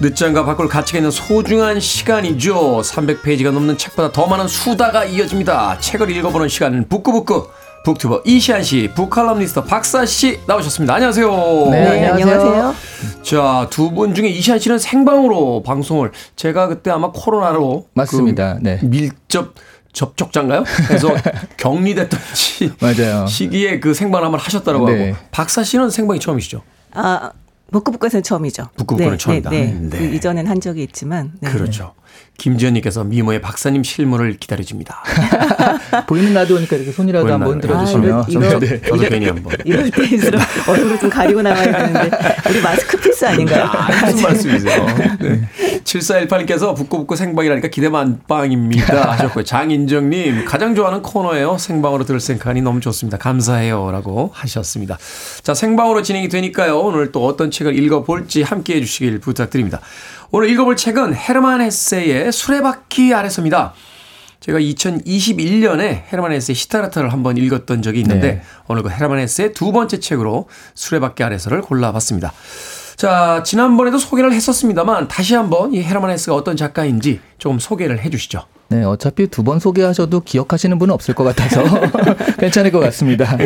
늦잠과 0.00 0.44
바꿀 0.46 0.66
가치가 0.68 0.98
있는 0.98 1.10
소중한 1.10 1.78
시간이죠. 1.78 2.80
300페이지가 2.80 3.50
넘는 3.52 3.76
책보다 3.76 4.10
더 4.12 4.26
많은 4.26 4.48
수다가 4.48 5.04
이어집니다. 5.04 5.78
책을 5.78 6.10
읽어보는 6.16 6.48
시간, 6.48 6.86
북구북구. 6.88 7.48
북튜버 7.82 8.22
이시안 8.26 8.62
씨, 8.62 8.90
북칼럼니스트 8.94 9.64
박사 9.64 10.04
씨 10.04 10.38
나오셨습니다. 10.46 10.92
안녕하세요. 10.94 11.68
네, 11.70 12.08
안녕하세요. 12.08 12.74
자, 13.22 13.66
두 13.70 13.90
분 13.90 14.14
중에 14.14 14.28
이시안 14.28 14.58
씨는 14.58 14.78
생방으로 14.78 15.62
방송을 15.62 16.12
제가 16.36 16.68
그때 16.68 16.90
아마 16.90 17.10
코로나로 17.10 17.86
맞습니다. 17.94 18.56
그 18.56 18.60
네. 18.62 18.78
밀접 18.82 19.54
접촉자인가요? 19.94 20.64
그래서 20.88 21.08
격리됐던 21.56 22.20
시, 22.34 22.70
맞아요. 22.80 23.26
시기에 23.26 23.80
그 23.80 23.94
생방 23.94 24.24
한번 24.24 24.40
하셨다고 24.40 24.84
네. 24.90 25.10
하고 25.12 25.18
박사 25.30 25.64
씨는 25.64 25.88
생방이 25.88 26.20
처음이시죠? 26.20 26.60
아, 26.92 27.30
북구북구에서는 27.70 28.22
처음이죠. 28.22 28.68
북구북구는 28.76 29.18
처음이다. 29.18 29.50
네, 29.50 29.66
네. 29.66 29.88
네. 29.88 29.98
그 29.98 30.04
이전엔 30.14 30.46
한 30.46 30.60
적이 30.60 30.82
있지만. 30.84 31.32
네. 31.40 31.50
그렇죠. 31.50 31.94
김지현님께서 32.38 33.04
미모의 33.04 33.42
박사님 33.42 33.84
실물을 33.84 34.38
기다려집니다. 34.38 35.02
보이는 36.06 36.32
라디오니까 36.34 36.76
이렇게 36.76 36.90
손이라도 36.90 37.30
한번 37.30 37.56
라디오. 37.58 37.68
들어주시면. 37.72 38.12
아, 38.12 38.24
이거- 38.28 38.46
이거- 38.46 38.58
네. 38.60 38.80
저도 38.80 39.02
괜히 39.08 39.26
한번. 39.26 39.54
이럴 39.66 39.90
때일수록 39.90 40.40
얼굴을 40.66 40.98
좀 40.98 41.10
가리고 41.10 41.42
나와야 41.42 41.70
되는데 41.70 42.10
우리 42.48 42.62
마스크 42.62 42.96
필수 42.98 43.26
아닌가요? 43.26 43.64
아, 43.64 44.06
무슨 44.06 44.22
말씀이세요? 44.22 44.86
네. 45.20 45.42
7418님께서 45.84 46.74
북구북구 46.76 47.14
생방이라니까 47.16 47.68
기대 47.68 47.90
만빵입니다. 47.90 49.12
하셨고요. 49.12 49.44
장인정님, 49.44 50.46
가장 50.46 50.74
좋아하는 50.74 51.02
코너예요. 51.02 51.58
생방으로 51.58 52.04
들을 52.06 52.20
생각하니 52.20 52.62
너무 52.62 52.80
좋습니다. 52.80 53.18
감사해요. 53.18 53.90
라고 53.90 54.30
하셨습니다. 54.32 54.96
자, 55.42 55.52
생방으로 55.52 56.00
진행이 56.02 56.28
되니까요. 56.30 56.78
오늘 56.78 57.12
또 57.12 57.26
어떤 57.26 57.50
책을 57.50 57.78
읽어볼지 57.78 58.42
함께 58.42 58.76
해 58.76 58.80
주시길 58.80 59.18
부탁드립니다. 59.20 59.80
오늘 60.32 60.48
읽어볼 60.50 60.76
책은 60.76 61.14
헤르만 61.14 61.60
헤세의 61.60 62.30
수레바퀴 62.32 63.12
아래서입니다. 63.12 63.74
제가 64.38 64.58
2021년에 64.58 66.04
헤르만 66.12 66.32
헤세의 66.32 66.54
시타르타를 66.54 67.12
한번 67.12 67.36
읽었던 67.36 67.82
적이 67.82 68.00
있는데 68.00 68.34
네. 68.34 68.42
오늘 68.68 68.82
그 68.82 68.90
헤르만 68.90 69.18
헤세의 69.18 69.52
두 69.54 69.72
번째 69.72 69.98
책으로 69.98 70.48
수레바퀴 70.74 71.24
아래서를 71.24 71.62
골라봤습니다. 71.62 72.32
자, 72.96 73.42
지난번에도 73.44 73.98
소개를 73.98 74.32
했었습니다만 74.32 75.08
다시 75.08 75.34
한번 75.34 75.74
이 75.74 75.82
헤르만 75.82 76.10
헤세가 76.10 76.36
어떤 76.36 76.56
작가인지 76.56 77.20
조금 77.38 77.58
소개를 77.58 77.98
해 77.98 78.08
주시죠. 78.08 78.44
네, 78.68 78.84
어차피 78.84 79.26
두 79.26 79.42
번 79.42 79.58
소개하셔도 79.58 80.20
기억하시는 80.20 80.78
분은 80.78 80.94
없을 80.94 81.12
것 81.14 81.24
같아서 81.24 81.62
괜찮을 82.38 82.70
것 82.70 82.78
같습니다. 82.80 83.36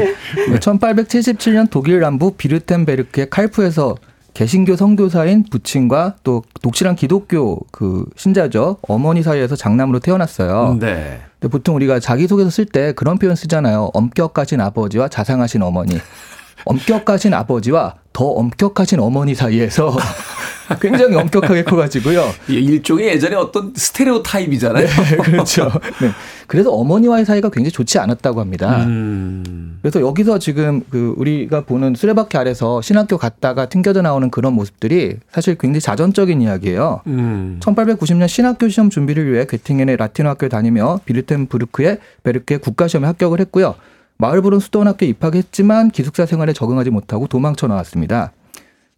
1877년 0.61 1.71
독일 1.71 2.00
남부 2.00 2.33
비르텐베르크의 2.33 3.31
칼프에서 3.31 3.95
개신교 4.35 4.75
선교사인 4.75 5.45
부친과 5.45 6.17
또 6.25 6.43
독실한 6.61 6.97
기독교 6.97 7.61
그 7.71 8.05
신자죠 8.17 8.79
어머니 8.83 9.23
사이에서 9.23 9.55
장남으로 9.55 10.00
태어났어요. 10.00 10.76
네. 10.81 11.21
근데 11.38 11.50
보통 11.50 11.76
우리가 11.76 12.00
자기소개서 12.00 12.50
쓸 12.50 12.67
때 12.67 12.93
그런 12.93 13.19
표현 13.19 13.37
쓰잖아요. 13.37 13.91
엄격하신 13.95 14.61
아버지와 14.61 15.09
자상하신 15.09 15.63
어머니. 15.63 15.99
엄격하신 16.65 17.35
아버지와 17.35 17.97
더 18.13 18.25
엄격하신 18.25 19.00
어머니 19.00 19.35
사이에서 19.35 19.97
굉장히 20.81 21.17
엄격하게 21.17 21.65
커가지고요. 21.65 22.25
이 22.49 22.55
일종의 22.55 23.09
예전에 23.09 23.37
어떤 23.37 23.73
스테레오 23.75 24.23
타입이잖아요. 24.23 24.87
그렇죠. 25.23 25.71
네. 26.00 26.11
그래서 26.47 26.71
어머니와의 26.73 27.25
사이가 27.25 27.50
굉장히 27.50 27.73
좋지 27.73 27.99
않았다고 27.99 28.41
합니다. 28.41 28.85
음. 28.85 29.79
그래서 29.83 30.00
여기서 30.00 30.39
지금 30.39 30.83
그 30.89 31.15
우리가 31.17 31.63
보는 31.63 31.95
수레바퀴 31.95 32.39
아래서 32.39 32.81
신학교 32.81 33.19
갔다가 33.19 33.69
튕겨져 33.69 34.00
나오는 34.03 34.31
그런 34.31 34.55
모습들이 34.55 35.17
사실 35.31 35.57
굉장히 35.57 35.81
자전적인 35.81 36.41
이야기예요. 36.41 37.03
음. 37.07 37.61
1890년 37.61 38.29
신학교 38.29 38.69
시험 38.69 38.91
준비를 38.91 39.31
위해 39.31 39.47
괴팅겐의 39.47 39.97
라틴어 39.97 40.31
학교에 40.31 40.49
다니며 40.49 41.00
비르텐부르크의 41.05 41.99
베르크의 42.23 42.61
국가시험에 42.61 43.07
합격을 43.07 43.41
했고요. 43.41 43.75
마을브론 44.19 44.61
수도원학교에 44.61 45.09
입학했지만 45.09 45.91
기숙사 45.91 46.27
생활에 46.27 46.53
적응하지 46.53 46.91
못하고 46.91 47.27
도망쳐 47.27 47.67
나왔습니다. 47.67 48.33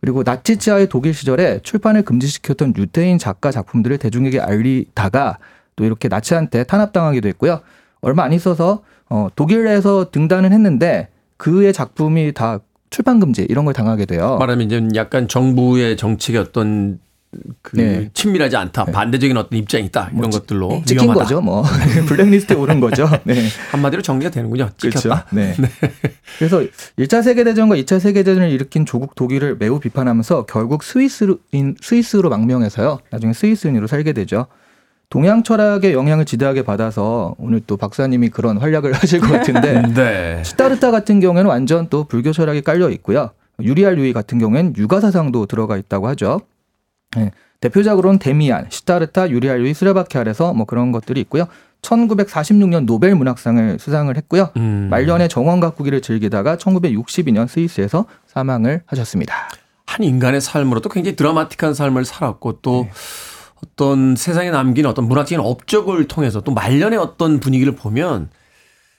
그리고 0.00 0.22
나치 0.22 0.58
치하의 0.58 0.88
독일 0.88 1.14
시절에 1.14 1.60
출판을 1.62 2.02
금지시켰던 2.02 2.74
유태인 2.76 3.18
작가 3.18 3.50
작품들을 3.50 3.98
대중에게 3.98 4.40
알리다가 4.40 5.38
또 5.74 5.84
이렇게 5.84 6.08
나치한테 6.08 6.64
탄압당하기도 6.64 7.28
했고요. 7.28 7.60
얼마 8.00 8.24
안 8.24 8.32
있어서 8.32 8.82
어, 9.08 9.28
독일에서 9.34 10.10
등단은 10.10 10.52
했는데 10.52 11.08
그의 11.36 11.72
작품이 11.72 12.32
다 12.34 12.60
출판 12.90 13.20
금지 13.20 13.46
이런 13.48 13.64
걸 13.64 13.74
당하게 13.74 14.06
돼요. 14.06 14.36
말하면 14.38 14.66
이제 14.66 14.88
약간 14.94 15.28
정부의 15.28 15.96
정책에 15.96 16.38
어떤 16.38 16.98
그 17.62 17.76
네. 17.76 18.10
친밀하지 18.14 18.56
않다. 18.56 18.86
반대적인 18.86 19.36
어떤 19.36 19.58
입장이 19.58 19.84
있다. 19.86 20.10
이런 20.16 20.30
것들로 20.30 20.82
찍힌 20.86 21.04
위험하다. 21.04 21.20
거죠, 21.20 21.40
뭐 21.40 21.64
블랙리스트에 22.06 22.56
오른 22.56 22.80
거죠. 22.80 23.08
네. 23.24 23.48
한마디로 23.72 24.02
정리가 24.02 24.30
되는군요. 24.30 24.70
찍혔다. 24.76 25.26
네. 25.32 25.54
그래서 26.38 26.62
1차 26.98 27.22
세계 27.22 27.44
대전과 27.44 27.76
2차 27.76 28.00
세계 28.00 28.22
대전을 28.22 28.50
일으킨 28.50 28.86
조국 28.86 29.14
독일을 29.14 29.56
매우 29.58 29.80
비판하면서 29.80 30.46
결국 30.46 30.82
스위스인, 30.82 31.76
스위스로 31.80 32.30
망명해서요. 32.30 33.00
나중에 33.10 33.32
스위스인으로 33.32 33.86
살게 33.86 34.12
되죠. 34.12 34.46
동양 35.08 35.44
철학의 35.44 35.92
영향을 35.92 36.24
지대하게 36.24 36.62
받아서 36.62 37.36
오늘 37.38 37.60
또 37.66 37.76
박사님이 37.76 38.30
그런 38.30 38.56
활약을 38.58 38.92
하실 38.92 39.20
것 39.20 39.30
같은데 39.30 39.82
네. 39.94 40.42
시타르타 40.44 40.90
같은 40.90 41.20
경우에는 41.20 41.48
완전 41.48 41.88
또 41.88 42.04
불교 42.04 42.32
철학이 42.32 42.62
깔려 42.62 42.90
있고요. 42.90 43.30
유리알 43.60 43.98
유이 43.98 44.12
같은 44.12 44.38
경우에는 44.38 44.74
유가 44.76 45.00
사상도 45.00 45.46
들어가 45.46 45.76
있다고 45.76 46.08
하죠. 46.08 46.40
네. 47.16 47.30
대표작으로는 47.60 48.18
데미안, 48.18 48.66
시타르타, 48.68 49.30
유리알 49.30 49.60
유이, 49.60 49.74
수레바퀴 49.74 50.18
아래서 50.18 50.52
뭐 50.52 50.66
그런 50.66 50.92
것들이 50.92 51.20
있고요. 51.22 51.46
1946년 51.82 52.84
노벨 52.84 53.14
문학상을 53.14 53.78
수상을 53.78 54.14
했고요. 54.16 54.50
음. 54.56 54.88
말년에 54.90 55.28
정원 55.28 55.60
가꾸기를 55.60 56.00
즐기다가 56.00 56.56
1962년 56.56 57.46
스위스에서 57.48 58.06
사망을 58.26 58.82
하셨습니다. 58.86 59.34
한 59.86 60.04
인간의 60.04 60.40
삶으로도 60.40 60.88
굉장히 60.88 61.16
드라마틱한 61.16 61.74
삶을 61.74 62.04
살았고 62.04 62.60
또 62.60 62.88
어떤 63.64 64.16
세상에 64.16 64.50
남긴 64.50 64.86
어떤 64.86 65.06
문학적인 65.06 65.44
업적을 65.44 66.06
통해서 66.08 66.40
또 66.40 66.52
말년의 66.52 66.98
어떤 66.98 67.40
분위기를 67.40 67.74
보면 67.74 68.28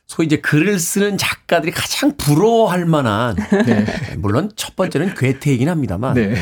소위 0.07 0.25
이제 0.27 0.37
글을 0.37 0.79
쓰는 0.79 1.17
작가들이 1.17 1.73
가장 1.73 2.15
부러워할 2.15 2.85
만한 2.85 3.35
네. 3.65 3.85
물론 4.17 4.49
첫 4.55 4.77
번째는 4.77 5.15
괴테이긴 5.15 5.67
합니다만 5.67 6.13
네. 6.13 6.33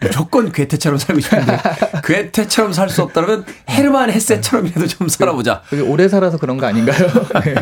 무조건 0.00 0.50
괴테처럼 0.50 0.98
살고 0.98 1.20
싶은데 1.20 1.58
괴테처럼 2.02 2.72
살 2.72 2.92
수 2.92 3.02
없다면 3.02 3.44
헤르만 3.70 4.10
헤세처럼이라도 4.10 4.86
좀 4.88 5.08
살아보자 5.08 5.62
그게 5.70 5.80
오래 5.80 6.08
살아서 6.08 6.36
그런 6.38 6.58
거 6.58 6.66
아닌가요? 6.66 6.98
네. 7.44 7.54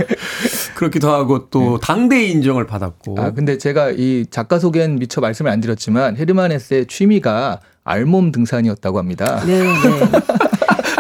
그렇기도 0.74 1.12
하고 1.12 1.50
또 1.50 1.78
당대의 1.78 2.30
인정을 2.33 2.66
받았고 2.66 3.20
아, 3.20 3.30
근데 3.33 3.59
제가 3.59 3.90
이 3.90 4.24
작가 4.30 4.59
소개는 4.59 4.98
미처 4.98 5.20
말씀을 5.20 5.50
안 5.50 5.61
드렸지만 5.61 6.16
헤르만 6.16 6.50
헤세의 6.50 6.87
취미가 6.87 7.61
알몸 7.85 8.33
등산이었다고 8.33 8.98
합니다. 8.98 9.42
네, 9.46 9.62
네. 9.62 9.70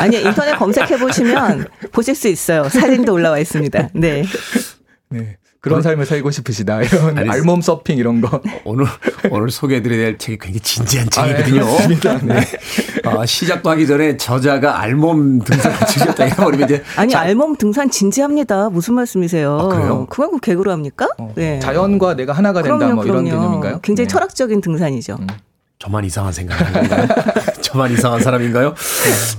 아니 0.00 0.20
인터넷 0.20 0.56
검색해 0.56 0.98
보시면 0.98 1.66
보실 1.92 2.14
수 2.14 2.28
있어요. 2.28 2.68
사진도 2.68 3.12
올라와 3.12 3.38
있습니다. 3.38 3.90
네. 3.94 4.24
네. 5.10 5.36
그런 5.60 5.82
삶을 5.82 6.06
살고 6.06 6.30
싶으시다. 6.30 6.80
이런 6.80 7.18
아니, 7.18 7.28
알몸 7.28 7.60
서핑 7.60 7.98
이런 7.98 8.22
거. 8.22 8.40
오늘 8.64 8.86
오늘 9.30 9.50
소개해드려야 9.50 9.98
될 9.98 10.18
책이 10.18 10.38
굉장히 10.38 10.60
진지한 10.60 11.06
아, 11.18 11.26
네, 11.26 11.36
책이거든요. 11.44 11.66
그렇습니다. 11.66 12.18
네. 12.22 12.40
아, 13.04 13.26
시작도 13.26 13.68
하기 13.68 13.86
전에 13.86 14.16
저자가 14.16 14.80
알몸 14.80 15.40
등산을 15.40 15.76
즐겼다 15.86 16.24
해버리면 16.24 16.66
이제 16.66 16.82
아니 16.96 17.12
자, 17.12 17.20
알몸 17.20 17.56
등산 17.56 17.90
진지합니다. 17.90 18.70
무슨 18.70 18.94
말씀이세요? 18.94 19.58
아, 19.58 19.68
그래요? 19.68 20.06
그걸 20.08 20.30
개그로 20.40 20.72
합니까? 20.72 21.08
네. 21.34 21.58
어, 21.58 21.60
자연과 21.60 22.16
내가 22.16 22.32
하나가 22.32 22.62
된다 22.62 22.78
그럼요, 22.78 22.94
뭐 22.94 23.04
이런 23.04 23.24
그럼요. 23.24 23.40
개념인가요? 23.42 23.80
굉장히 23.82 24.08
네. 24.08 24.12
철학적인 24.12 24.62
등산이죠. 24.62 25.18
저만 25.80 26.04
이상한 26.04 26.30
생각인가요? 26.30 27.08
저만 27.62 27.90
이상한 27.90 28.20
사람인가요? 28.20 28.74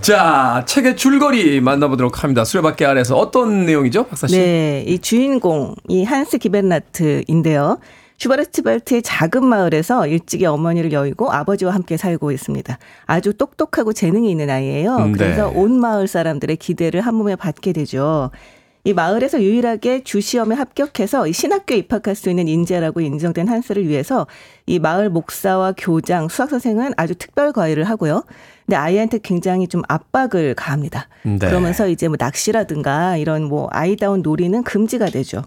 자, 0.02 0.64
책의 0.66 0.98
줄거리 0.98 1.62
만나보도록 1.62 2.24
합니다. 2.24 2.44
수레바퀴 2.44 2.84
아래서 2.84 3.16
어떤 3.16 3.68
내용이죠, 3.68 4.08
박사 4.08 4.26
씨? 4.26 4.40
네, 4.40 4.84
이 4.88 4.98
주인공 4.98 5.76
이 5.88 6.04
한스 6.04 6.40
기벤라트인데요. 6.40 7.78
슈바르트발트의 8.18 9.04
작은 9.04 9.46
마을에서 9.46 10.08
일찍이 10.08 10.46
어머니를 10.48 10.92
여의고 10.92 11.32
아버지와 11.32 11.74
함께 11.76 11.96
살고 11.96 12.32
있습니다. 12.32 12.78
아주 13.06 13.34
똑똑하고 13.36 13.94
재능이 13.94 14.30
있는 14.32 14.50
아이예요. 14.50 14.96
음, 14.98 15.12
네. 15.14 15.18
그래서 15.20 15.50
온 15.50 15.80
마을 15.80 16.08
사람들의 16.08 16.58
기대를 16.58 17.02
한 17.02 17.16
몸에 17.16 17.36
받게 17.36 17.74
되죠. 17.74 18.32
이 18.84 18.94
마을에서 18.94 19.42
유일하게 19.42 20.04
주시험에 20.04 20.56
합격해서 20.56 21.28
이 21.28 21.34
신학교에 21.34 21.78
입학할 21.78 22.16
수 22.16 22.30
있는 22.30 22.48
인재라고 22.48 23.02
인정된 23.02 23.48
한스를 23.48 23.88
위해서 23.88 24.26
이 24.66 24.80
마을 24.80 25.10
목사와 25.10 25.74
교장, 25.78 26.28
수학 26.30 26.50
선생은 26.50 26.94
아주 26.98 27.14
특별 27.14 27.52
과외를 27.54 27.84
하고요. 27.84 28.24
근데 28.66 28.76
아이한테 28.76 29.20
굉장히 29.22 29.68
좀 29.68 29.84
압박을 29.88 30.56
가합니다. 30.56 31.08
네. 31.24 31.38
그러면서 31.38 31.88
이제 31.88 32.08
뭐 32.08 32.18
낚시라든가 32.20 33.18
이런 33.18 33.44
뭐 33.44 33.68
아이다운 33.72 34.24
놀이는 34.24 34.64
금지가 34.64 35.08
되죠. 35.08 35.44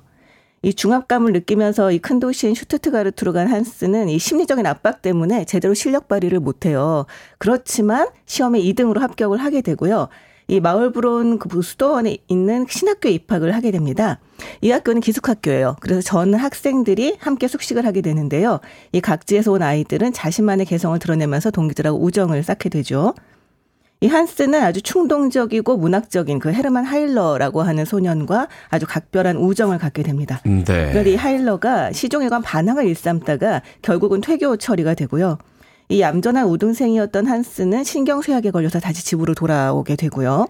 이 0.62 0.72
중압감을 0.72 1.32
느끼면서 1.32 1.90
이 1.92 1.98
큰 1.98 2.20
도시인 2.20 2.54
슈투트가르트로 2.54 3.32
간 3.32 3.48
한스는 3.48 4.08
이 4.08 4.18
심리적인 4.18 4.64
압박 4.64 5.02
때문에 5.02 5.44
제대로 5.44 5.74
실력 5.74 6.06
발휘를 6.08 6.38
못해요. 6.40 7.04
그렇지만 7.38 8.08
시험에 8.26 8.60
2등으로 8.60 9.00
합격을 9.00 9.38
하게 9.38 9.60
되고요. 9.60 10.08
이 10.46 10.60
마울브론 10.60 11.38
그 11.38 11.62
수도원에 11.62 12.18
있는 12.28 12.66
신학교에 12.68 13.12
입학을 13.12 13.54
하게 13.54 13.70
됩니다. 13.70 14.20
이 14.60 14.70
학교는 14.70 15.00
기숙학교예요. 15.00 15.76
그래서 15.80 16.02
전 16.02 16.34
학생들이 16.34 17.16
함께 17.18 17.48
숙식을 17.48 17.86
하게 17.86 18.02
되는데요. 18.02 18.60
이 18.92 19.00
각지에서 19.00 19.52
온 19.52 19.62
아이들은 19.62 20.12
자신만의 20.12 20.66
개성을 20.66 20.98
드러내면서 20.98 21.50
동기들하고 21.50 22.02
우정을 22.02 22.42
쌓게 22.42 22.68
되죠. 22.68 23.14
이 24.00 24.06
한스는 24.06 24.62
아주 24.62 24.82
충동적이고 24.82 25.78
문학적인 25.78 26.38
그 26.38 26.52
헤르만 26.52 26.84
하일러라고 26.84 27.62
하는 27.62 27.86
소년과 27.86 28.48
아주 28.68 28.84
각별한 28.86 29.38
우정을 29.38 29.78
갖게 29.78 30.02
됩니다. 30.02 30.42
네. 30.44 30.62
그런데 30.64 31.12
이 31.12 31.16
하일러가 31.16 31.90
시종에 31.92 32.28
관한 32.28 32.42
반항을 32.42 32.86
일삼다가 32.86 33.62
결국은 33.80 34.20
퇴교 34.20 34.58
처리가 34.58 34.92
되고요. 34.92 35.38
이 35.88 36.00
얌전한 36.00 36.46
우등생이었던 36.46 37.26
한스는 37.26 37.84
신경쇠약에 37.84 38.50
걸려서 38.50 38.80
다시 38.80 39.04
집으로 39.04 39.34
돌아오게 39.34 39.96
되고요. 39.96 40.46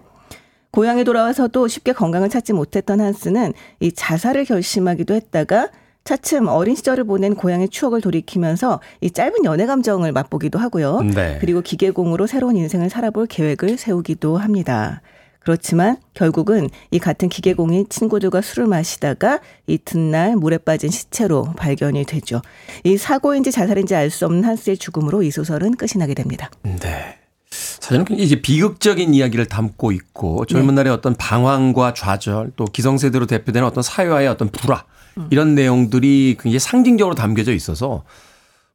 고향에 0.71 1.03
돌아와서도 1.03 1.67
쉽게 1.67 1.93
건강을 1.93 2.29
찾지 2.29 2.53
못했던 2.53 2.99
한스는 2.99 3.53
이 3.79 3.91
자살을 3.91 4.45
결심하기도 4.45 5.13
했다가 5.13 5.69
차츰 6.03 6.47
어린 6.47 6.75
시절을 6.75 7.05
보낸 7.05 7.33
고향의 7.33 7.69
추억을 7.69 7.99
돌이키면서 7.99 8.79
이 9.01 9.09
짧은 9.09 9.43
연애 9.45 9.65
감정을 9.65 10.11
맛보기도 10.11 10.59
하고요. 10.59 11.01
네. 11.01 11.37
그리고 11.41 11.61
기계공으로 11.61 12.27
새로운 12.27 12.55
인생을 12.57 12.89
살아볼 12.89 13.25
계획을 13.25 13.77
세우기도 13.77 14.37
합니다. 14.37 15.01
그렇지만 15.45 15.97
결국은 16.15 16.69
이 16.89 16.97
같은 16.97 17.29
기계공이 17.29 17.85
친구들과 17.87 18.41
술을 18.41 18.67
마시다가 18.67 19.39
이튿날 19.67 20.35
물에 20.35 20.57
빠진 20.57 20.89
시체로 20.89 21.53
발견이 21.55 22.03
되죠. 22.05 22.41
이 22.83 22.97
사고인지 22.97 23.51
자살인지 23.51 23.93
알 23.95 24.09
수 24.09 24.25
없는 24.25 24.43
한스의 24.43 24.77
죽음으로 24.77 25.23
이 25.23 25.29
소설은 25.31 25.75
끝이 25.75 25.91
나게 25.97 26.13
됩니다. 26.13 26.49
네. 26.63 27.17
사실은 27.51 28.05
이제 28.11 28.41
비극적인 28.41 29.13
이야기를 29.13 29.45
담고 29.45 29.91
있고 29.91 30.45
젊은 30.45 30.73
날의 30.75 30.91
어떤 30.91 31.15
방황과 31.15 31.93
좌절 31.93 32.51
또 32.55 32.65
기성세대로 32.65 33.27
대표되는 33.27 33.67
어떤 33.67 33.83
사회와의 33.83 34.27
어떤 34.27 34.49
불화 34.49 34.83
이런 35.29 35.53
내용들이 35.53 36.37
굉장히 36.39 36.59
상징적으로 36.59 37.15
담겨져 37.15 37.53
있어서 37.53 38.03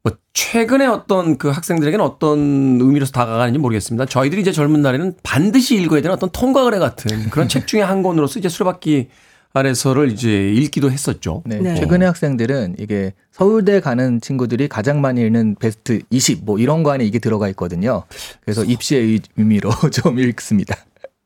뭐 0.03 0.13
최근에 0.33 0.87
어떤 0.87 1.37
그 1.37 1.49
학생들에게는 1.49 2.05
어떤 2.05 2.39
의미로서 2.81 3.13
다가가는지 3.13 3.59
모르겠습니다. 3.59 4.07
저희들이 4.07 4.41
이제 4.41 4.53
젊은 4.53 4.81
날에는 4.83 5.15
반드시 5.23 5.77
읽어야 5.77 6.01
되는 6.01 6.15
어떤 6.15 6.31
통과글의 6.31 6.81
같은 6.81 7.31
그런 7.31 7.49
책 7.49 7.67
중에 7.67 7.83
한 7.83 8.03
권으로서 8.03 8.39
이제 8.39 8.49
수레바퀴 8.49 9.09
아래서를 9.53 10.13
이제 10.13 10.49
읽기도 10.53 10.91
했었죠. 10.93 11.43
네. 11.45 11.59
네. 11.59 11.75
최근의 11.75 12.07
학생들은 12.07 12.77
이게 12.79 13.13
서울대 13.33 13.81
가는 13.81 14.21
친구들이 14.21 14.69
가장 14.69 15.01
많이 15.01 15.21
읽는 15.23 15.57
베스트 15.57 16.01
20 16.11 16.45
뭐 16.45 16.59
이런 16.59 16.83
거 16.85 16.93
안에 16.93 17.05
이게 17.05 17.19
들어가 17.19 17.49
있거든요. 17.49 18.05
그래서 18.45 18.65
입시의 18.65 19.03
의- 19.03 19.21
의미로 19.37 19.71
좀 19.93 20.19
읽습니다. 20.21 20.77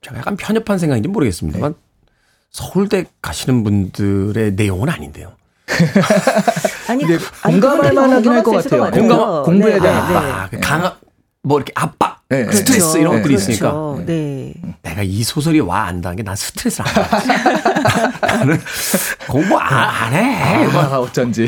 제가 0.00 0.18
약간 0.18 0.36
편협한 0.36 0.78
생각인지 0.78 1.08
모르겠습니다만 1.10 1.74
서울대 2.50 3.04
가시는 3.20 3.62
분들의 3.62 4.52
내용은 4.54 4.88
아닌데요. 4.88 5.32
아니, 6.88 7.04
근데 7.04 7.24
아니, 7.42 7.60
공감할 7.60 7.92
만하긴 7.92 8.30
할것 8.32 8.62
수 8.62 8.68
있을 8.68 8.78
같아요. 8.78 8.90
것 9.08 9.16
공감-. 9.18 9.42
공부에 9.44 9.74
네, 9.74 9.80
대한 9.80 10.12
네, 10.12 10.16
압박, 10.18 10.50
그 10.50 10.60
강압, 10.60 11.00
뭐 11.42 11.58
이렇게 11.58 11.72
압박, 11.74 12.20
네, 12.28 12.44
네. 12.46 12.52
스트레스 12.52 12.98
이런 12.98 13.12
네, 13.16 13.18
것들이 13.22 13.34
그렇죠. 13.36 13.52
있으니까 13.52 14.04
네. 14.06 14.54
내가 14.82 15.02
이 15.02 15.22
소설이 15.22 15.60
와 15.60 15.84
안다는 15.86 16.16
게 16.16 16.22
난 16.22 16.34
스트레스를 16.36 16.86
안 16.88 16.94
받지. 17.08 17.28
나는 18.22 18.60
공부 19.28 19.56
안, 19.58 19.72
안 19.72 20.12
해. 20.14 20.64
아, 20.76 20.98
어쩐지. 20.98 21.46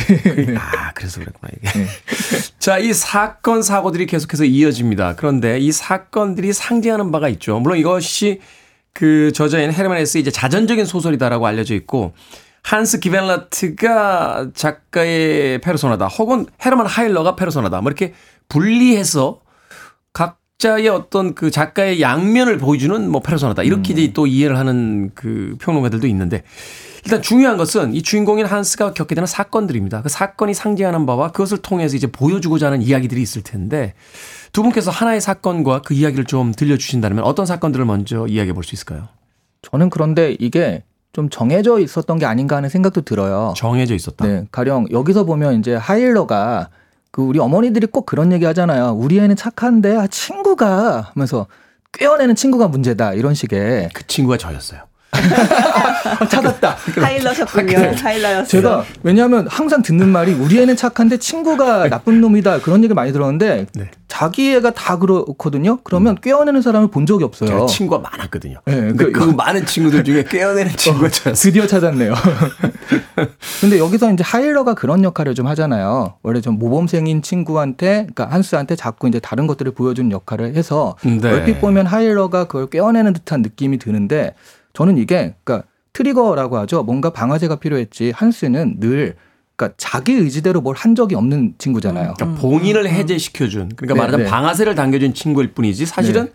아, 0.59 0.93
그래서 0.95 1.21
그랬구나, 1.21 1.51
이게. 1.57 1.87
자, 2.59 2.79
이 2.79 2.93
사건, 2.93 3.62
사고들이 3.62 4.07
계속해서 4.07 4.45
이어집니다. 4.45 5.15
그런데 5.17 5.59
이 5.59 5.73
사건들이 5.73 6.53
상징하는 6.53 7.11
바가 7.12 7.29
있죠. 7.31 7.59
물론 7.61 7.79
이것이 7.79 8.41
그 8.93 9.31
저자인 9.33 9.73
헤르만 9.73 9.99
헤스의 9.99 10.23
이제 10.23 10.31
자전적인 10.31 10.85
소설이다라고 10.87 11.47
알려져 11.47 11.75
있고, 11.75 12.12
한스 12.66 12.98
기벤라트가 12.98 14.48
작가의 14.52 15.61
페르소나다, 15.61 16.09
혹은 16.09 16.46
헤르만 16.64 16.87
하일러가 16.87 17.37
페르소나다, 17.37 17.81
뭐 17.81 17.88
이렇게 17.90 18.12
분리해서 18.48 19.40
각자의 20.12 20.88
어떤 20.88 21.37
그 21.37 21.52
작가의 21.52 22.00
양면을 22.00 22.59
보여주는 22.59 23.09
뭐 23.09 23.20
페르소나다. 23.20 23.62
이렇게 23.62 23.92
이제 23.92 24.12
또 24.12 24.26
이해를 24.26 24.59
하는 24.59 25.12
그 25.14 25.57
평론가들도 25.61 26.09
있는데 26.09 26.42
일단 27.05 27.22
중요한 27.22 27.57
것은 27.57 27.94
이 27.94 28.02
주인공인 28.02 28.46
한스가 28.46 28.94
겪게 28.94 29.14
되는 29.14 29.29
사건들입니다. 29.29 30.02
그 30.02 30.09
사건이 30.09 30.52
상징하는 30.52 31.07
바와 31.07 31.31
그것을 31.31 31.59
통해서 31.59 31.94
이제 31.94 32.09
보여주고자 32.09 32.66
하는 32.66 32.83
이야기들이 32.83 33.22
있을 33.22 33.42
텐데 33.42 33.94
두 34.50 34.64
분께서 34.64 34.90
하나의 34.90 35.20
사건과 35.20 35.83
그 35.83 35.94
이야기를 35.94 36.24
좀 36.24 36.50
들려주신다면 36.50 37.22
어떤 37.22 37.46
사건들을 37.46 37.85
먼저 37.85 38.26
이야기해 38.26 38.55
볼 38.55 38.64
수 38.64 38.74
있을까요? 38.74 39.07
저는 39.62 39.88
그런데 39.88 40.37
이게 40.40 40.83
좀 41.16 41.31
정해져 41.31 41.79
있었던 41.79 42.18
게 42.18 42.26
아닌가 42.26 42.57
하는 42.57 42.68
생각도 42.68 43.00
들어요. 43.00 43.55
정해져 43.57 43.94
있었다. 43.94 44.26
네, 44.26 44.46
가령 44.52 44.88
여기서 44.90 45.24
보면 45.24 45.59
이제 45.59 45.74
하일러가 45.74 46.68
그 47.11 47.22
우리 47.22 47.38
어머니들이 47.38 47.87
꼭 47.87 48.05
그런 48.05 48.33
얘기 48.33 48.44
하잖아요. 48.44 48.90
우리 48.90 49.18
애는 49.18 49.35
착한데 49.35 49.96
아, 49.96 50.07
친구가 50.09 51.12
하면서 51.14 51.46
꿰어내는 51.92 52.35
친구가 52.35 52.68
문제다 52.68 53.14
이런 53.14 53.33
식의 53.33 53.88
그 53.94 54.07
친구가 54.07 54.37
저였어요. 54.37 54.83
찾았다. 56.29 56.76
하일러셨군요. 56.96 57.79
하일러였어요. 58.02 58.44
제가 58.46 58.85
왜냐하면 59.02 59.46
항상 59.48 59.83
듣는 59.83 60.09
말이 60.09 60.33
우리 60.33 60.61
애는 60.61 60.76
착한데 60.76 61.18
친구가 61.18 61.88
나쁜 61.88 62.20
놈이다 62.20 62.61
그런 62.61 62.83
얘기 62.85 62.94
많이 62.94 63.12
들었는데 63.12 63.66
네. 63.74 63.90
자기 64.09 64.55
애가 64.55 64.70
다 64.70 64.98
그렇거든요. 64.98 65.79
그러면 65.83 66.16
꿰어내는 66.22 66.62
사람을 66.62 66.88
본 66.90 67.07
적이 67.07 67.24
없어요. 67.24 67.48
제가 67.50 67.66
친구가 67.66 68.09
많았거든요. 68.09 68.61
네, 68.64 68.74
근데 68.76 69.05
그- 69.07 69.12
그, 69.12 69.24
많은 69.31 69.66
친구들 69.66 70.05
중에 70.05 70.24
깨어내는 70.31 70.72
친구가 70.76 71.09
저였어요. 71.11 71.35
드디어 71.35 71.66
찾았네요. 71.66 72.14
근데 73.61 73.79
여기서 73.79 74.12
이제 74.12 74.22
하일러가 74.24 74.74
그런 74.74 75.02
역할을 75.05 75.35
좀 75.35 75.46
하잖아요. 75.48 76.14
원래 76.22 76.40
좀 76.40 76.59
모범생인 76.59 77.22
친구한테, 77.22 78.07
그러니까 78.14 78.29
한스한테 78.31 78.76
자꾸 78.76 79.09
이제 79.09 79.18
다른 79.18 79.46
것들을 79.46 79.72
보여주는 79.72 80.11
역할을 80.11 80.55
해서 80.55 80.96
네. 81.02 81.20
얼핏 81.31 81.61
보면 81.61 81.87
하일러가 81.87 82.44
그걸 82.44 82.68
꿰어내는 82.68 83.12
듯한 83.12 83.42
느낌이 83.42 83.79
드는데 83.79 84.35
저는 84.77 84.99
이게 84.99 85.35
그러니까 85.43 85.67
트리거라고 85.95 86.59
하죠. 86.59 86.83
뭔가 86.83 87.09
방아쇠가 87.09 87.57
필요했지. 87.57 88.12
한스는 88.15 88.79
늘 88.79 89.17
그러니까 89.57 89.75
자기 89.79 90.12
의지대로 90.12 90.61
뭘 90.61 90.77
한 90.77 90.95
적이 90.95 91.15
없는 91.15 91.55
친구잖아요. 91.57 92.12
그러니까 92.19 92.43
본인을 92.43 92.87
해제시켜준 92.91 93.71
그러니까 93.75 93.95
네, 93.95 93.99
말하자면 94.01 94.27
네. 94.27 94.31
방아쇠를 94.31 94.75
당겨준 94.75 95.15
친구일 95.15 95.55
뿐이지 95.55 95.87
사실은 95.87 96.27
네. 96.27 96.33